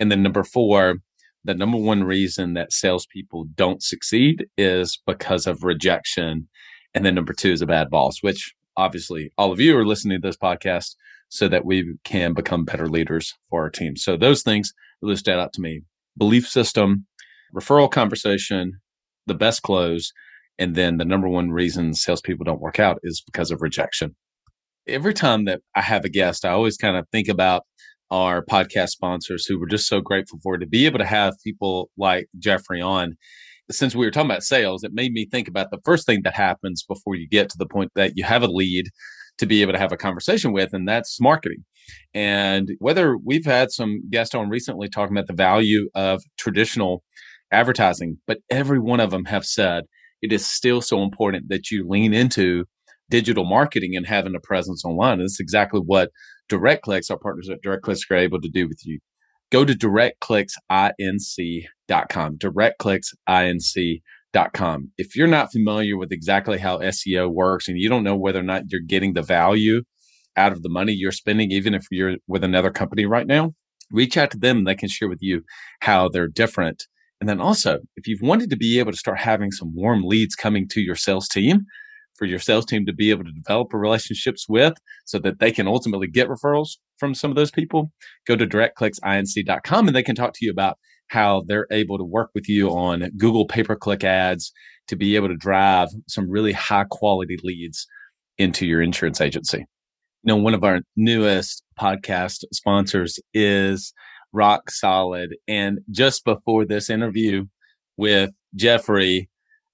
And 0.00 0.10
then 0.10 0.24
number 0.24 0.42
four, 0.42 0.96
the 1.46 1.54
number 1.54 1.78
one 1.78 2.02
reason 2.02 2.54
that 2.54 2.72
salespeople 2.72 3.46
don't 3.54 3.82
succeed 3.82 4.46
is 4.58 5.00
because 5.06 5.46
of 5.46 5.62
rejection. 5.62 6.48
And 6.92 7.04
then 7.04 7.14
number 7.14 7.32
two 7.32 7.52
is 7.52 7.62
a 7.62 7.66
bad 7.66 7.88
boss, 7.88 8.22
which 8.22 8.52
obviously 8.76 9.32
all 9.38 9.52
of 9.52 9.60
you 9.60 9.76
are 9.78 9.86
listening 9.86 10.20
to 10.20 10.26
this 10.26 10.36
podcast 10.36 10.96
so 11.28 11.48
that 11.48 11.64
we 11.64 11.94
can 12.04 12.34
become 12.34 12.64
better 12.64 12.88
leaders 12.88 13.32
for 13.48 13.62
our 13.62 13.70
team. 13.70 13.96
So 13.96 14.16
those 14.16 14.42
things 14.42 14.72
really 15.00 15.16
stand 15.16 15.40
out 15.40 15.52
to 15.54 15.60
me. 15.60 15.82
Belief 16.18 16.48
system, 16.48 17.06
referral 17.54 17.90
conversation, 17.90 18.80
the 19.26 19.34
best 19.34 19.62
close. 19.62 20.12
And 20.58 20.74
then 20.74 20.96
the 20.96 21.04
number 21.04 21.28
one 21.28 21.50
reason 21.50 21.94
salespeople 21.94 22.44
don't 22.44 22.60
work 22.60 22.80
out 22.80 22.98
is 23.02 23.22
because 23.24 23.50
of 23.50 23.62
rejection. 23.62 24.16
Every 24.88 25.14
time 25.14 25.44
that 25.44 25.60
I 25.74 25.82
have 25.82 26.04
a 26.04 26.08
guest, 26.08 26.44
I 26.44 26.50
always 26.50 26.76
kind 26.76 26.96
of 26.96 27.06
think 27.10 27.28
about 27.28 27.64
our 28.10 28.44
podcast 28.44 28.90
sponsors 28.90 29.46
who 29.46 29.58
we're 29.58 29.66
just 29.66 29.88
so 29.88 30.00
grateful 30.00 30.38
for 30.42 30.56
to 30.56 30.66
be 30.66 30.86
able 30.86 30.98
to 30.98 31.04
have 31.04 31.34
people 31.44 31.90
like 31.96 32.28
Jeffrey 32.38 32.80
on. 32.80 33.14
Since 33.70 33.96
we 33.96 34.06
were 34.06 34.12
talking 34.12 34.30
about 34.30 34.44
sales, 34.44 34.84
it 34.84 34.92
made 34.94 35.12
me 35.12 35.26
think 35.26 35.48
about 35.48 35.70
the 35.70 35.80
first 35.84 36.06
thing 36.06 36.22
that 36.22 36.34
happens 36.34 36.84
before 36.84 37.16
you 37.16 37.28
get 37.28 37.48
to 37.50 37.58
the 37.58 37.66
point 37.66 37.90
that 37.96 38.12
you 38.14 38.24
have 38.24 38.42
a 38.42 38.48
lead 38.48 38.86
to 39.38 39.46
be 39.46 39.60
able 39.60 39.72
to 39.72 39.78
have 39.78 39.92
a 39.92 39.96
conversation 39.96 40.52
with, 40.52 40.72
and 40.72 40.88
that's 40.88 41.20
marketing. 41.20 41.64
And 42.14 42.70
whether 42.78 43.16
we've 43.16 43.44
had 43.44 43.70
some 43.70 44.02
guests 44.10 44.34
on 44.34 44.48
recently 44.48 44.88
talking 44.88 45.16
about 45.16 45.26
the 45.26 45.34
value 45.34 45.88
of 45.94 46.22
traditional 46.38 47.02
advertising, 47.50 48.18
but 48.26 48.38
every 48.50 48.78
one 48.78 49.00
of 49.00 49.10
them 49.10 49.24
have 49.26 49.44
said 49.44 49.84
it 50.22 50.32
is 50.32 50.48
still 50.48 50.80
so 50.80 51.02
important 51.02 51.48
that 51.48 51.70
you 51.70 51.86
lean 51.86 52.14
into 52.14 52.64
digital 53.10 53.44
marketing 53.44 53.94
and 53.94 54.06
having 54.06 54.34
a 54.34 54.40
presence 54.40 54.84
online. 54.84 55.14
And 55.14 55.22
that's 55.22 55.40
exactly 55.40 55.80
what 55.80 56.10
DirectClicks, 56.50 57.10
our 57.10 57.18
partners 57.18 57.48
at 57.48 57.62
DirectClicks, 57.62 58.10
are 58.10 58.16
able 58.16 58.40
to 58.40 58.48
do 58.48 58.66
with 58.68 58.80
you. 58.84 58.98
Go 59.50 59.64
to 59.64 59.74
directclicksinc.com, 59.74 62.38
directclicksinc.com. 62.38 64.92
If 64.98 65.16
you're 65.16 65.26
not 65.26 65.50
familiar 65.52 65.96
with 65.96 66.12
exactly 66.12 66.58
how 66.58 66.78
SEO 66.78 67.32
works 67.32 67.68
and 67.68 67.78
you 67.78 67.88
don't 67.88 68.04
know 68.04 68.16
whether 68.16 68.40
or 68.40 68.44
not 68.44 68.64
you're 68.68 68.80
getting 68.80 69.14
the 69.14 69.22
value 69.22 69.82
out 70.36 70.52
of 70.52 70.62
the 70.62 70.68
money 70.68 70.92
you're 70.92 71.12
spending, 71.12 71.52
even 71.52 71.74
if 71.74 71.86
you're 71.90 72.16
with 72.26 72.44
another 72.44 72.70
company 72.70 73.06
right 73.06 73.26
now, 73.26 73.54
reach 73.90 74.16
out 74.16 74.30
to 74.32 74.38
them. 74.38 74.64
They 74.64 74.74
can 74.74 74.88
share 74.88 75.08
with 75.08 75.22
you 75.22 75.42
how 75.80 76.08
they're 76.08 76.28
different. 76.28 76.86
And 77.20 77.30
then 77.30 77.40
also, 77.40 77.78
if 77.96 78.06
you've 78.06 78.20
wanted 78.20 78.50
to 78.50 78.56
be 78.56 78.78
able 78.78 78.92
to 78.92 78.98
start 78.98 79.20
having 79.20 79.50
some 79.50 79.74
warm 79.74 80.02
leads 80.02 80.34
coming 80.34 80.68
to 80.68 80.80
your 80.80 80.96
sales 80.96 81.28
team, 81.28 81.64
for 82.16 82.24
your 82.24 82.38
sales 82.38 82.66
team 82.66 82.86
to 82.86 82.92
be 82.92 83.10
able 83.10 83.24
to 83.24 83.32
develop 83.32 83.72
relationships 83.72 84.46
with 84.48 84.74
so 85.04 85.18
that 85.18 85.38
they 85.38 85.52
can 85.52 85.66
ultimately 85.66 86.06
get 86.06 86.28
referrals 86.28 86.76
from 86.98 87.14
some 87.14 87.30
of 87.30 87.36
those 87.36 87.50
people, 87.50 87.92
go 88.26 88.36
to 88.36 88.46
directclicksinc.com 88.46 89.86
and 89.86 89.96
they 89.96 90.02
can 90.02 90.14
talk 90.14 90.32
to 90.34 90.44
you 90.44 90.50
about 90.50 90.78
how 91.08 91.42
they're 91.46 91.66
able 91.70 91.98
to 91.98 92.04
work 92.04 92.30
with 92.34 92.48
you 92.48 92.70
on 92.70 93.10
Google 93.16 93.46
pay 93.46 93.62
per 93.62 93.76
click 93.76 94.02
ads 94.02 94.52
to 94.88 94.96
be 94.96 95.16
able 95.16 95.28
to 95.28 95.36
drive 95.36 95.88
some 96.08 96.28
really 96.30 96.52
high 96.52 96.86
quality 96.88 97.36
leads 97.42 97.86
into 98.38 98.66
your 98.66 98.82
insurance 98.82 99.20
agency. 99.20 99.58
You 99.58 100.34
know, 100.34 100.36
one 100.36 100.54
of 100.54 100.64
our 100.64 100.80
newest 100.96 101.62
podcast 101.78 102.44
sponsors 102.52 103.18
is 103.32 103.92
Rock 104.32 104.70
Solid. 104.70 105.36
And 105.46 105.80
just 105.90 106.24
before 106.24 106.64
this 106.64 106.90
interview 106.90 107.46
with 107.96 108.30
Jeffrey, 108.54 109.28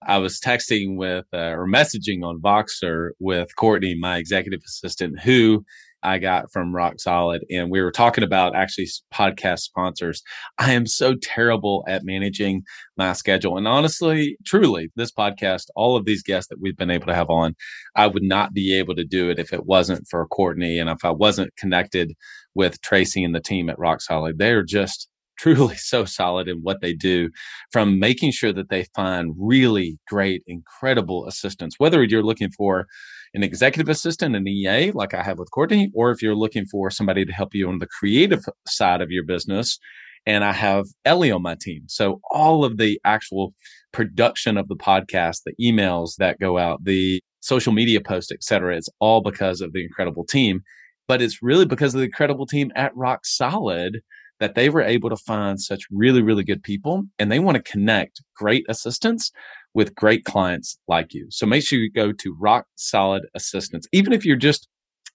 I 0.06 0.18
was 0.18 0.40
texting 0.40 0.96
with 0.96 1.26
uh, 1.32 1.52
or 1.52 1.66
messaging 1.66 2.24
on 2.24 2.40
Voxer 2.40 3.10
with 3.18 3.54
Courtney, 3.56 3.94
my 3.94 4.18
executive 4.18 4.60
assistant, 4.66 5.20
who 5.20 5.64
I 6.02 6.18
got 6.18 6.52
from 6.52 6.74
Rock 6.74 6.94
Solid. 6.98 7.44
And 7.50 7.70
we 7.70 7.80
were 7.80 7.92
talking 7.92 8.24
about 8.24 8.56
actually 8.56 8.88
podcast 9.14 9.60
sponsors. 9.60 10.22
I 10.58 10.72
am 10.72 10.86
so 10.86 11.14
terrible 11.14 11.84
at 11.86 12.04
managing 12.04 12.62
my 12.96 13.12
schedule. 13.12 13.56
And 13.56 13.68
honestly, 13.68 14.36
truly, 14.44 14.90
this 14.96 15.12
podcast, 15.12 15.66
all 15.76 15.96
of 15.96 16.04
these 16.04 16.22
guests 16.22 16.48
that 16.48 16.60
we've 16.60 16.76
been 16.76 16.90
able 16.90 17.06
to 17.06 17.14
have 17.14 17.30
on, 17.30 17.54
I 17.94 18.08
would 18.08 18.24
not 18.24 18.52
be 18.52 18.76
able 18.76 18.96
to 18.96 19.04
do 19.04 19.30
it 19.30 19.38
if 19.38 19.52
it 19.52 19.64
wasn't 19.64 20.06
for 20.10 20.26
Courtney 20.26 20.78
and 20.78 20.90
if 20.90 21.04
I 21.04 21.10
wasn't 21.10 21.56
connected 21.56 22.14
with 22.54 22.80
Tracy 22.82 23.22
and 23.22 23.34
the 23.34 23.40
team 23.40 23.70
at 23.70 23.78
Rock 23.78 24.00
Solid. 24.00 24.38
They're 24.38 24.64
just 24.64 25.08
truly 25.42 25.74
so 25.74 26.04
solid 26.04 26.48
in 26.48 26.58
what 26.58 26.80
they 26.80 26.92
do 26.92 27.28
from 27.72 27.98
making 27.98 28.30
sure 28.30 28.52
that 28.52 28.68
they 28.68 28.84
find 28.94 29.34
really 29.36 29.98
great, 30.06 30.42
incredible 30.46 31.26
assistants, 31.26 31.76
whether 31.78 32.04
you're 32.04 32.22
looking 32.22 32.50
for 32.52 32.86
an 33.34 33.42
executive 33.42 33.88
assistant, 33.88 34.36
an 34.36 34.46
EA, 34.46 34.92
like 34.92 35.14
I 35.14 35.22
have 35.22 35.38
with 35.38 35.50
Courtney, 35.50 35.90
or 35.94 36.12
if 36.12 36.22
you're 36.22 36.36
looking 36.36 36.66
for 36.66 36.90
somebody 36.90 37.24
to 37.24 37.32
help 37.32 37.54
you 37.54 37.68
on 37.68 37.80
the 37.80 37.88
creative 37.88 38.44
side 38.68 39.00
of 39.00 39.10
your 39.10 39.24
business. 39.24 39.78
And 40.26 40.44
I 40.44 40.52
have 40.52 40.86
Ellie 41.04 41.32
on 41.32 41.42
my 41.42 41.56
team. 41.60 41.82
So 41.88 42.20
all 42.30 42.64
of 42.64 42.76
the 42.76 43.00
actual 43.04 43.52
production 43.90 44.56
of 44.56 44.68
the 44.68 44.76
podcast, 44.76 45.40
the 45.44 45.54
emails 45.60 46.14
that 46.18 46.38
go 46.38 46.58
out, 46.58 46.84
the 46.84 47.20
social 47.40 47.72
media 47.72 48.00
posts, 48.00 48.30
et 48.30 48.44
cetera, 48.44 48.76
it's 48.76 48.90
all 49.00 49.20
because 49.20 49.60
of 49.60 49.72
the 49.72 49.82
incredible 49.82 50.24
team. 50.24 50.60
But 51.08 51.20
it's 51.20 51.42
really 51.42 51.66
because 51.66 51.94
of 51.94 51.98
the 51.98 52.06
incredible 52.06 52.46
team 52.46 52.70
at 52.76 52.96
Rock 52.96 53.26
Solid 53.26 54.02
that 54.40 54.54
they 54.54 54.68
were 54.68 54.82
able 54.82 55.10
to 55.10 55.16
find 55.16 55.60
such 55.60 55.84
really, 55.90 56.22
really 56.22 56.44
good 56.44 56.62
people 56.62 57.04
and 57.18 57.30
they 57.30 57.38
want 57.38 57.56
to 57.56 57.62
connect 57.62 58.22
great 58.36 58.64
assistants 58.68 59.30
with 59.74 59.94
great 59.94 60.24
clients 60.24 60.78
like 60.88 61.14
you. 61.14 61.26
So 61.30 61.46
make 61.46 61.64
sure 61.64 61.78
you 61.78 61.90
go 61.90 62.12
to 62.12 62.36
Rock 62.38 62.66
Solid 62.74 63.24
Assistants, 63.34 63.86
even 63.92 64.12
if 64.12 64.24
you're 64.24 64.36
just 64.36 64.68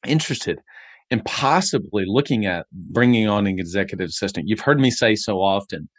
interested 0.06 0.60
in 1.10 1.22
possibly 1.22 2.04
looking 2.06 2.46
at 2.46 2.66
bringing 2.72 3.28
on 3.28 3.48
an 3.48 3.60
executive 3.60 4.10
assistant. 4.10 4.48
You've 4.48 4.62
heard 4.62 4.80
me 4.80 4.92
say 4.92 5.16
so 5.16 5.42
often 5.42 5.90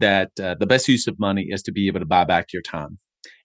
that 0.00 0.30
uh, 0.40 0.54
the 0.58 0.66
best 0.66 0.88
use 0.88 1.06
of 1.06 1.18
money 1.18 1.48
is 1.50 1.62
to 1.62 1.72
be 1.72 1.88
able 1.88 2.00
to 2.00 2.06
buy 2.06 2.24
back 2.24 2.52
your 2.52 2.62
time. 2.62 2.98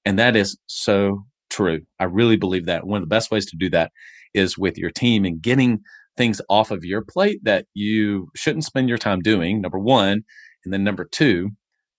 And 0.05 0.19
that 0.19 0.35
is 0.35 0.57
so 0.67 1.25
true. 1.49 1.81
I 1.99 2.05
really 2.05 2.35
believe 2.35 2.65
that. 2.65 2.85
One 2.85 2.97
of 2.97 3.03
the 3.03 3.13
best 3.13 3.31
ways 3.31 3.45
to 3.47 3.57
do 3.57 3.69
that 3.69 3.91
is 4.33 4.57
with 4.57 4.77
your 4.77 4.91
team 4.91 5.25
and 5.25 5.41
getting 5.41 5.79
things 6.17 6.41
off 6.49 6.71
of 6.71 6.83
your 6.83 7.01
plate 7.01 7.39
that 7.43 7.65
you 7.73 8.29
shouldn't 8.35 8.65
spend 8.65 8.89
your 8.89 8.97
time 8.97 9.19
doing, 9.19 9.61
number 9.61 9.79
one. 9.79 10.23
And 10.63 10.73
then 10.73 10.83
number 10.83 11.05
two, 11.05 11.49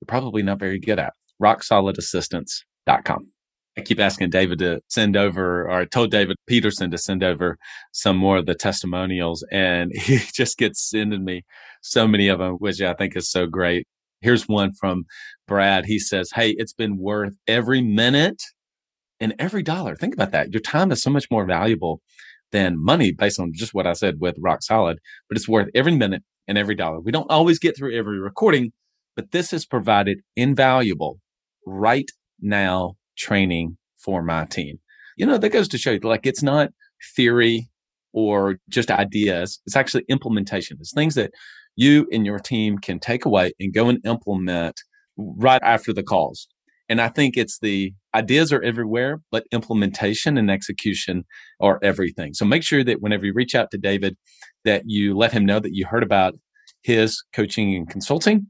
you're 0.01 0.07
probably 0.07 0.43
not 0.43 0.59
very 0.59 0.79
good 0.79 0.99
at. 0.99 1.13
rocksolidassistants.com. 1.43 3.29
I 3.77 3.81
keep 3.81 3.99
asking 3.99 4.31
David 4.31 4.61
to 4.61 4.81
send 4.89 5.17
over, 5.17 5.65
or 5.65 5.81
I 5.81 5.85
told 5.85 6.13
David 6.13 6.37
Peterson 6.47 6.91
to 6.93 6.99
send 6.99 7.25
over 7.25 7.59
some 7.93 8.17
more 8.17 8.37
of 8.37 8.47
the 8.47 8.55
testimonials, 8.55 9.45
and 9.51 9.91
he 9.95 10.19
just 10.33 10.59
gets 10.59 10.89
sending 10.89 11.25
me 11.25 11.43
so 11.83 12.07
many 12.07 12.29
of 12.29 12.39
them, 12.39 12.55
which 12.55 12.81
I 12.81 12.95
think 12.95 13.17
is 13.17 13.31
so 13.31 13.47
great. 13.47 13.87
Here's 14.21 14.49
one 14.49 14.73
from 14.75 15.05
Brad. 15.47 15.87
He 15.87 15.99
says, 15.99 16.31
Hey, 16.35 16.55
it's 16.57 16.73
been 16.73 16.99
worth 16.99 17.35
every 17.47 17.83
minute 17.83 18.43
and 19.21 19.35
every 19.39 19.63
dollar. 19.63 19.97
Think 19.97 20.15
about 20.15 20.31
that. 20.33 20.53
Your 20.53 20.61
time 20.61 20.91
is 20.93 21.03
so 21.03 21.11
much 21.11 21.27
more 21.31 21.45
valuable 21.45 22.01
than 22.55 22.81
money 22.83 23.11
based 23.11 23.41
on 23.41 23.51
just 23.53 23.75
what 23.75 23.85
I 23.85 23.95
said 23.95 24.21
with 24.21 24.37
Rock 24.39 24.63
Solid, 24.63 25.01
but 25.29 25.37
it's 25.37 25.49
worth 25.49 25.69
every 25.75 25.97
minute 25.97 26.23
and 26.47 26.57
every 26.57 26.77
dollar. 26.77 27.01
We 27.01 27.11
don't 27.11 27.31
always 27.31 27.59
get 27.59 27.77
through 27.77 27.99
every 27.99 28.21
recording, 28.21 28.71
but 29.17 29.33
this 29.33 29.51
has 29.51 29.67
provided 29.67 30.21
invaluable 30.37 31.19
right 31.67 32.09
now 32.41 32.95
training 33.19 33.77
for 33.99 34.23
my 34.23 34.45
team. 34.45 34.79
You 35.17 35.27
know, 35.27 35.37
that 35.37 35.49
goes 35.49 35.67
to 35.69 35.79
show 35.79 35.91
you 35.91 36.01
like 36.05 36.27
it's 36.27 36.45
not 36.45 36.69
theory 37.17 37.69
or 38.13 38.59
just 38.69 38.89
ideas. 38.89 39.61
It's 39.67 39.75
actually 39.75 40.05
implementation. 40.09 40.77
It's 40.79 40.95
things 40.95 41.17
that 41.17 41.33
you 41.75 42.07
and 42.13 42.25
your 42.25 42.39
team 42.39 42.79
can 42.79 43.01
take 43.01 43.25
away 43.25 43.53
and 43.59 43.75
go 43.75 43.89
and 43.89 43.99
implement 44.07 44.81
right 45.17 45.63
after 45.65 45.93
the 45.93 46.05
calls. 46.05 46.47
And 46.89 47.01
I 47.01 47.09
think 47.09 47.37
it's 47.37 47.59
the 47.61 47.93
ideas 48.15 48.53
are 48.53 48.63
everywhere, 48.63 49.21
but 49.31 49.47
implementation 49.53 50.37
and 50.37 50.51
execution 50.51 51.25
are 51.61 51.79
everything. 51.83 52.35
So 52.35 52.45
make 52.45 52.63
sure 52.63 52.85
that 52.85 53.01
whenever 53.01 53.25
you 53.25 53.33
reach 53.33 53.55
out 53.55 53.71
to 53.71 53.79
David, 53.79 54.17
that 54.65 54.83
you 54.87 55.17
let 55.17 55.33
him 55.33 55.47
know 55.47 55.61
that 55.61 55.75
you 55.75 55.87
heard 55.87 56.03
about 56.03 56.35
his 56.83 57.23
coaching 57.33 57.75
and 57.75 57.89
consulting 57.89 58.47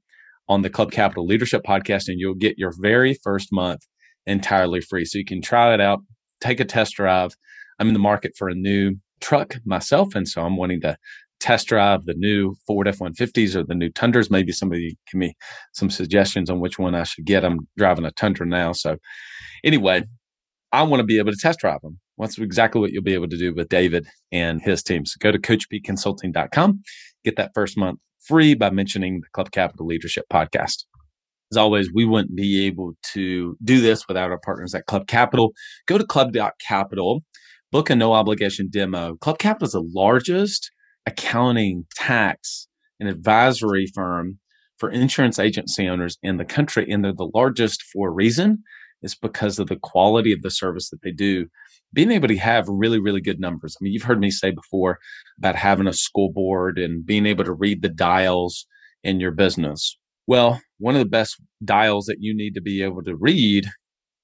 on 0.48 0.62
the 0.62 0.70
Club 0.70 0.92
Capital 0.92 1.26
Leadership 1.26 1.62
Podcast, 1.64 2.08
and 2.08 2.18
you'll 2.20 2.34
get 2.34 2.58
your 2.58 2.72
very 2.80 3.14
first 3.22 3.48
month 3.52 3.80
entirely 4.26 4.80
free. 4.80 5.04
So 5.04 5.18
you 5.18 5.24
can 5.24 5.40
try 5.40 5.72
it 5.72 5.80
out, 5.80 6.00
take 6.40 6.60
a 6.60 6.64
test 6.64 6.94
drive. 6.94 7.34
I'm 7.78 7.88
in 7.88 7.94
the 7.94 8.00
market 8.00 8.32
for 8.36 8.48
a 8.48 8.54
new 8.54 8.96
truck 9.20 9.56
myself, 9.64 10.14
and 10.14 10.28
so 10.28 10.42
I'm 10.42 10.56
wanting 10.56 10.80
to 10.82 10.96
test 11.44 11.68
drive 11.68 12.06
the 12.06 12.14
new 12.14 12.54
Ford 12.66 12.88
F 12.88 13.00
150s 13.00 13.54
or 13.54 13.64
the 13.64 13.74
new 13.74 13.90
Tundras. 13.90 14.30
Maybe 14.30 14.50
somebody 14.50 14.96
give 15.12 15.18
me 15.18 15.34
some 15.74 15.90
suggestions 15.90 16.48
on 16.48 16.58
which 16.58 16.78
one 16.78 16.94
I 16.94 17.02
should 17.04 17.26
get. 17.26 17.44
I'm 17.44 17.68
driving 17.76 18.06
a 18.06 18.10
Tundra 18.12 18.46
now. 18.46 18.72
So, 18.72 18.96
anyway, 19.62 20.04
I 20.72 20.82
want 20.84 21.00
to 21.00 21.04
be 21.04 21.18
able 21.18 21.32
to 21.32 21.38
test 21.38 21.58
drive 21.58 21.82
them. 21.82 22.00
That's 22.16 22.38
exactly 22.38 22.80
what 22.80 22.92
you'll 22.92 23.02
be 23.02 23.12
able 23.12 23.28
to 23.28 23.36
do 23.36 23.54
with 23.54 23.68
David 23.68 24.06
and 24.32 24.62
his 24.62 24.82
team. 24.82 25.04
So, 25.04 25.16
go 25.20 25.32
to 25.32 25.38
CoachPConsulting.com, 25.38 26.82
get 27.24 27.36
that 27.36 27.50
first 27.54 27.76
month 27.76 28.00
free 28.20 28.54
by 28.54 28.70
mentioning 28.70 29.20
the 29.20 29.28
Club 29.34 29.50
Capital 29.50 29.84
Leadership 29.84 30.24
Podcast. 30.32 30.84
As 31.52 31.58
always, 31.58 31.92
we 31.92 32.06
wouldn't 32.06 32.34
be 32.34 32.64
able 32.64 32.94
to 33.12 33.54
do 33.62 33.82
this 33.82 34.08
without 34.08 34.30
our 34.30 34.40
partners 34.40 34.74
at 34.74 34.86
Club 34.86 35.06
Capital. 35.06 35.52
Go 35.86 35.98
to 35.98 36.06
club.capital, 36.06 37.22
book 37.70 37.90
a 37.90 37.94
no 37.94 38.14
obligation 38.14 38.70
demo. 38.70 39.16
Club 39.16 39.38
Capital 39.38 39.66
is 39.66 39.72
the 39.72 39.90
largest 39.94 40.70
accounting, 41.06 41.86
tax, 41.94 42.68
and 43.00 43.08
advisory 43.08 43.86
firm 43.94 44.38
for 44.78 44.90
insurance 44.90 45.38
agency 45.38 45.88
owners 45.88 46.18
in 46.22 46.36
the 46.36 46.44
country. 46.44 46.90
And 46.90 47.04
they're 47.04 47.12
the 47.12 47.30
largest 47.34 47.82
for 47.82 48.08
a 48.08 48.12
reason. 48.12 48.62
It's 49.02 49.14
because 49.14 49.58
of 49.58 49.68
the 49.68 49.76
quality 49.76 50.32
of 50.32 50.42
the 50.42 50.50
service 50.50 50.90
that 50.90 51.02
they 51.02 51.12
do. 51.12 51.46
Being 51.92 52.10
able 52.10 52.28
to 52.28 52.36
have 52.38 52.66
really, 52.68 52.98
really 52.98 53.20
good 53.20 53.38
numbers. 53.38 53.76
I 53.76 53.84
mean, 53.84 53.92
you've 53.92 54.02
heard 54.02 54.18
me 54.18 54.30
say 54.30 54.50
before 54.50 54.98
about 55.38 55.56
having 55.56 55.86
a 55.86 55.92
school 55.92 56.32
board 56.32 56.78
and 56.78 57.04
being 57.04 57.26
able 57.26 57.44
to 57.44 57.52
read 57.52 57.82
the 57.82 57.88
dials 57.88 58.66
in 59.04 59.20
your 59.20 59.30
business. 59.30 59.96
Well, 60.26 60.60
one 60.78 60.94
of 60.94 61.00
the 61.00 61.08
best 61.08 61.36
dials 61.62 62.06
that 62.06 62.16
you 62.20 62.34
need 62.34 62.54
to 62.54 62.62
be 62.62 62.82
able 62.82 63.02
to 63.04 63.14
read 63.14 63.66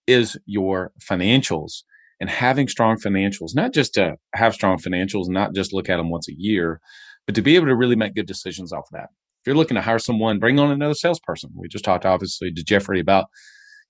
is 0.07 0.39
your 0.47 0.93
financials 0.99 1.83
and 2.21 2.29
having 2.29 2.69
strong 2.69 2.97
financials, 2.99 3.55
not 3.55 3.73
just 3.73 3.95
to 3.95 4.17
have 4.35 4.55
strong 4.55 4.79
financials, 4.79 5.29
not 5.29 5.55
just 5.55 5.73
look 5.73 5.89
at 5.89 5.97
them 5.97 6.11
once 6.11 6.29
a 6.29 6.35
year, 6.39 6.81
but 7.27 7.35
to 7.35 7.43
be 7.43 7.57
able 7.57 7.67
to 7.67 7.77
really 7.77 7.97
make 7.97 8.15
good 8.15 8.27
decisions 8.27 8.73
off 8.73 8.85
of 8.93 8.99
that. 8.99 9.09
If 9.41 9.47
you're 9.47 9.57
looking 9.57 9.77
to 9.77 9.81
hire 9.81 9.99
someone, 9.99 10.39
bring 10.39 10.59
on 10.59 10.71
another 10.71 10.95
salesperson. 10.95 11.51
We 11.55 11.69
just 11.69 11.85
talked 11.85 12.05
obviously 12.05 12.53
to 12.53 12.63
Jeffrey 12.63 13.01
about, 13.01 13.27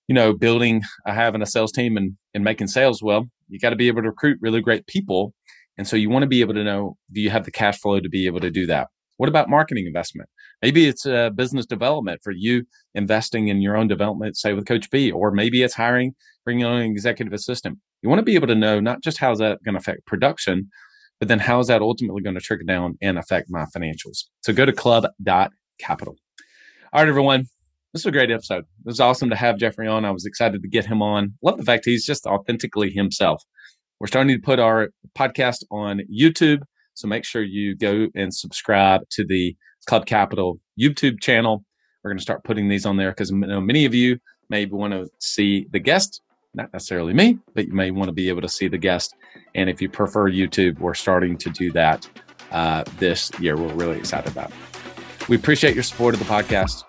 you 0.07 0.15
know, 0.15 0.33
building, 0.33 0.83
uh, 1.07 1.13
having 1.13 1.43
a 1.43 1.47
sales 1.47 1.73
team 1.73 1.97
and, 1.97 2.17
and 2.35 2.45
making 2.45 2.69
sales. 2.69 3.03
Well, 3.03 3.27
you 3.49 3.59
got 3.59 3.71
to 3.71 3.77
be 3.77 3.89
able 3.89 4.03
to 4.03 4.11
recruit 4.11 4.39
really 4.41 4.61
great 4.61 4.87
people. 4.87 5.35
And 5.77 5.89
so 5.89 5.97
you 5.97 6.09
want 6.09 6.23
to 6.23 6.29
be 6.29 6.41
able 6.41 6.55
to 6.55 6.63
know, 6.63 6.97
do 7.11 7.21
you 7.21 7.31
have 7.31 7.45
the 7.45 7.51
cash 7.51 7.81
flow 7.81 7.99
to 7.99 8.09
be 8.09 8.27
able 8.27 8.41
to 8.41 8.51
do 8.51 8.67
that? 8.67 8.89
What 9.17 9.29
about 9.29 9.51
marketing 9.51 9.87
investment? 9.87 10.29
Maybe 10.63 10.87
it's 10.87 11.05
a 11.05 11.31
business 11.35 11.67
development 11.67 12.21
for 12.23 12.33
you 12.33 12.65
investing 12.95 13.49
in 13.49 13.61
your 13.61 13.77
own 13.77 13.89
development, 13.89 14.37
say 14.37 14.53
with 14.53 14.67
Coach 14.67 14.91
B, 14.91 15.11
or 15.11 15.31
maybe 15.31 15.63
it's 15.63 15.75
hiring, 15.75 16.15
bringing 16.45 16.65
on 16.65 16.81
an 16.81 16.91
executive 16.91 17.33
assistant. 17.33 17.79
You 18.03 18.09
want 18.09 18.21
to 18.21 18.25
be 18.25 18.35
able 18.35 18.47
to 18.49 18.55
know 18.55 18.81
not 18.81 19.03
just 19.03 19.19
how's 19.19 19.39
that 19.39 19.63
going 19.65 19.75
to 19.75 19.81
affect 19.81 20.07
production, 20.07 20.69
but 21.19 21.29
then 21.29 21.39
how 21.39 21.61
is 21.61 21.67
that 21.67 21.83
ultimately 21.83 22.23
going 22.23 22.35
to 22.35 22.41
trickle 22.41 22.67
down 22.67 22.97
and 23.03 23.19
affect 23.19 23.49
my 23.51 23.67
financials? 23.77 24.25
So 24.41 24.53
go 24.53 24.65
to 24.65 24.73
club.capital. 24.73 26.17
All 26.93 27.01
right, 27.01 27.09
everyone. 27.09 27.47
This 27.93 28.05
was 28.05 28.07
a 28.07 28.13
great 28.13 28.31
episode. 28.31 28.61
It 28.61 28.87
was 28.87 29.01
awesome 29.01 29.31
to 29.31 29.37
have 29.37 29.59
Jeffrey 29.59 29.89
on. 29.89 30.05
I 30.05 30.13
was 30.13 30.25
excited 30.25 30.63
to 30.63 30.69
get 30.69 30.87
him 30.87 31.03
on. 31.03 31.35
Love 31.43 31.59
the 31.59 31.65
fact 31.65 31.85
he's 31.85 32.07
just 32.07 32.25
authentically 32.25 32.91
himself. 32.91 33.43
We're 33.99 34.07
starting 34.07 34.35
to 34.35 34.43
put 34.43 34.59
our 34.59 34.91
podcast 35.19 35.65
on 35.71 36.01
YouTube. 36.11 36.61
So 36.95 37.07
make 37.07 37.25
sure 37.25 37.43
you 37.43 37.77
go 37.77 38.09
and 38.15 38.35
subscribe 38.35 39.03
to 39.11 39.25
the 39.27 39.57
Club 39.87 40.07
Capital 40.07 40.59
YouTube 40.81 41.21
channel. 41.21 41.65
We're 42.03 42.11
going 42.11 42.19
to 42.19 42.23
start 42.23 42.45
putting 42.45 42.69
these 42.69 42.87
on 42.87 42.97
there 42.97 43.11
because 43.11 43.31
many 43.33 43.85
of 43.85 43.95
you 43.95 44.19
may 44.49 44.65
want 44.67 44.93
to 44.93 45.09
see 45.19 45.67
the 45.71 45.81
guest, 45.81 46.23
not 46.55 46.73
necessarily 46.73 47.13
me, 47.13 47.39
but 47.55 47.67
you 47.67 47.73
may 47.73 47.91
want 47.91 48.09
to 48.09 48.13
be 48.13 48.29
able 48.29 48.43
to 48.43 48.49
see 48.49 48.69
the 48.69 48.79
guest. 48.79 49.15
And 49.55 49.71
if 49.71 49.81
you 49.81 49.89
prefer 49.89 50.31
YouTube, 50.31 50.79
we're 50.79 50.95
starting 50.95 51.37
to 51.39 51.51
do 51.51 51.71
that 51.73 52.09
uh, 52.51 52.85
this 52.99 53.31
year. 53.41 53.57
We're 53.57 53.75
really 53.75 53.99
excited 53.99 54.31
about 54.31 54.51
it. 54.51 55.29
We 55.29 55.37
appreciate 55.37 55.75
your 55.75 55.85
support 55.85 56.15
of 56.15 56.21
the 56.21 56.27
podcast. 56.27 56.85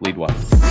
Lead 0.00 0.16
well. 0.16 0.69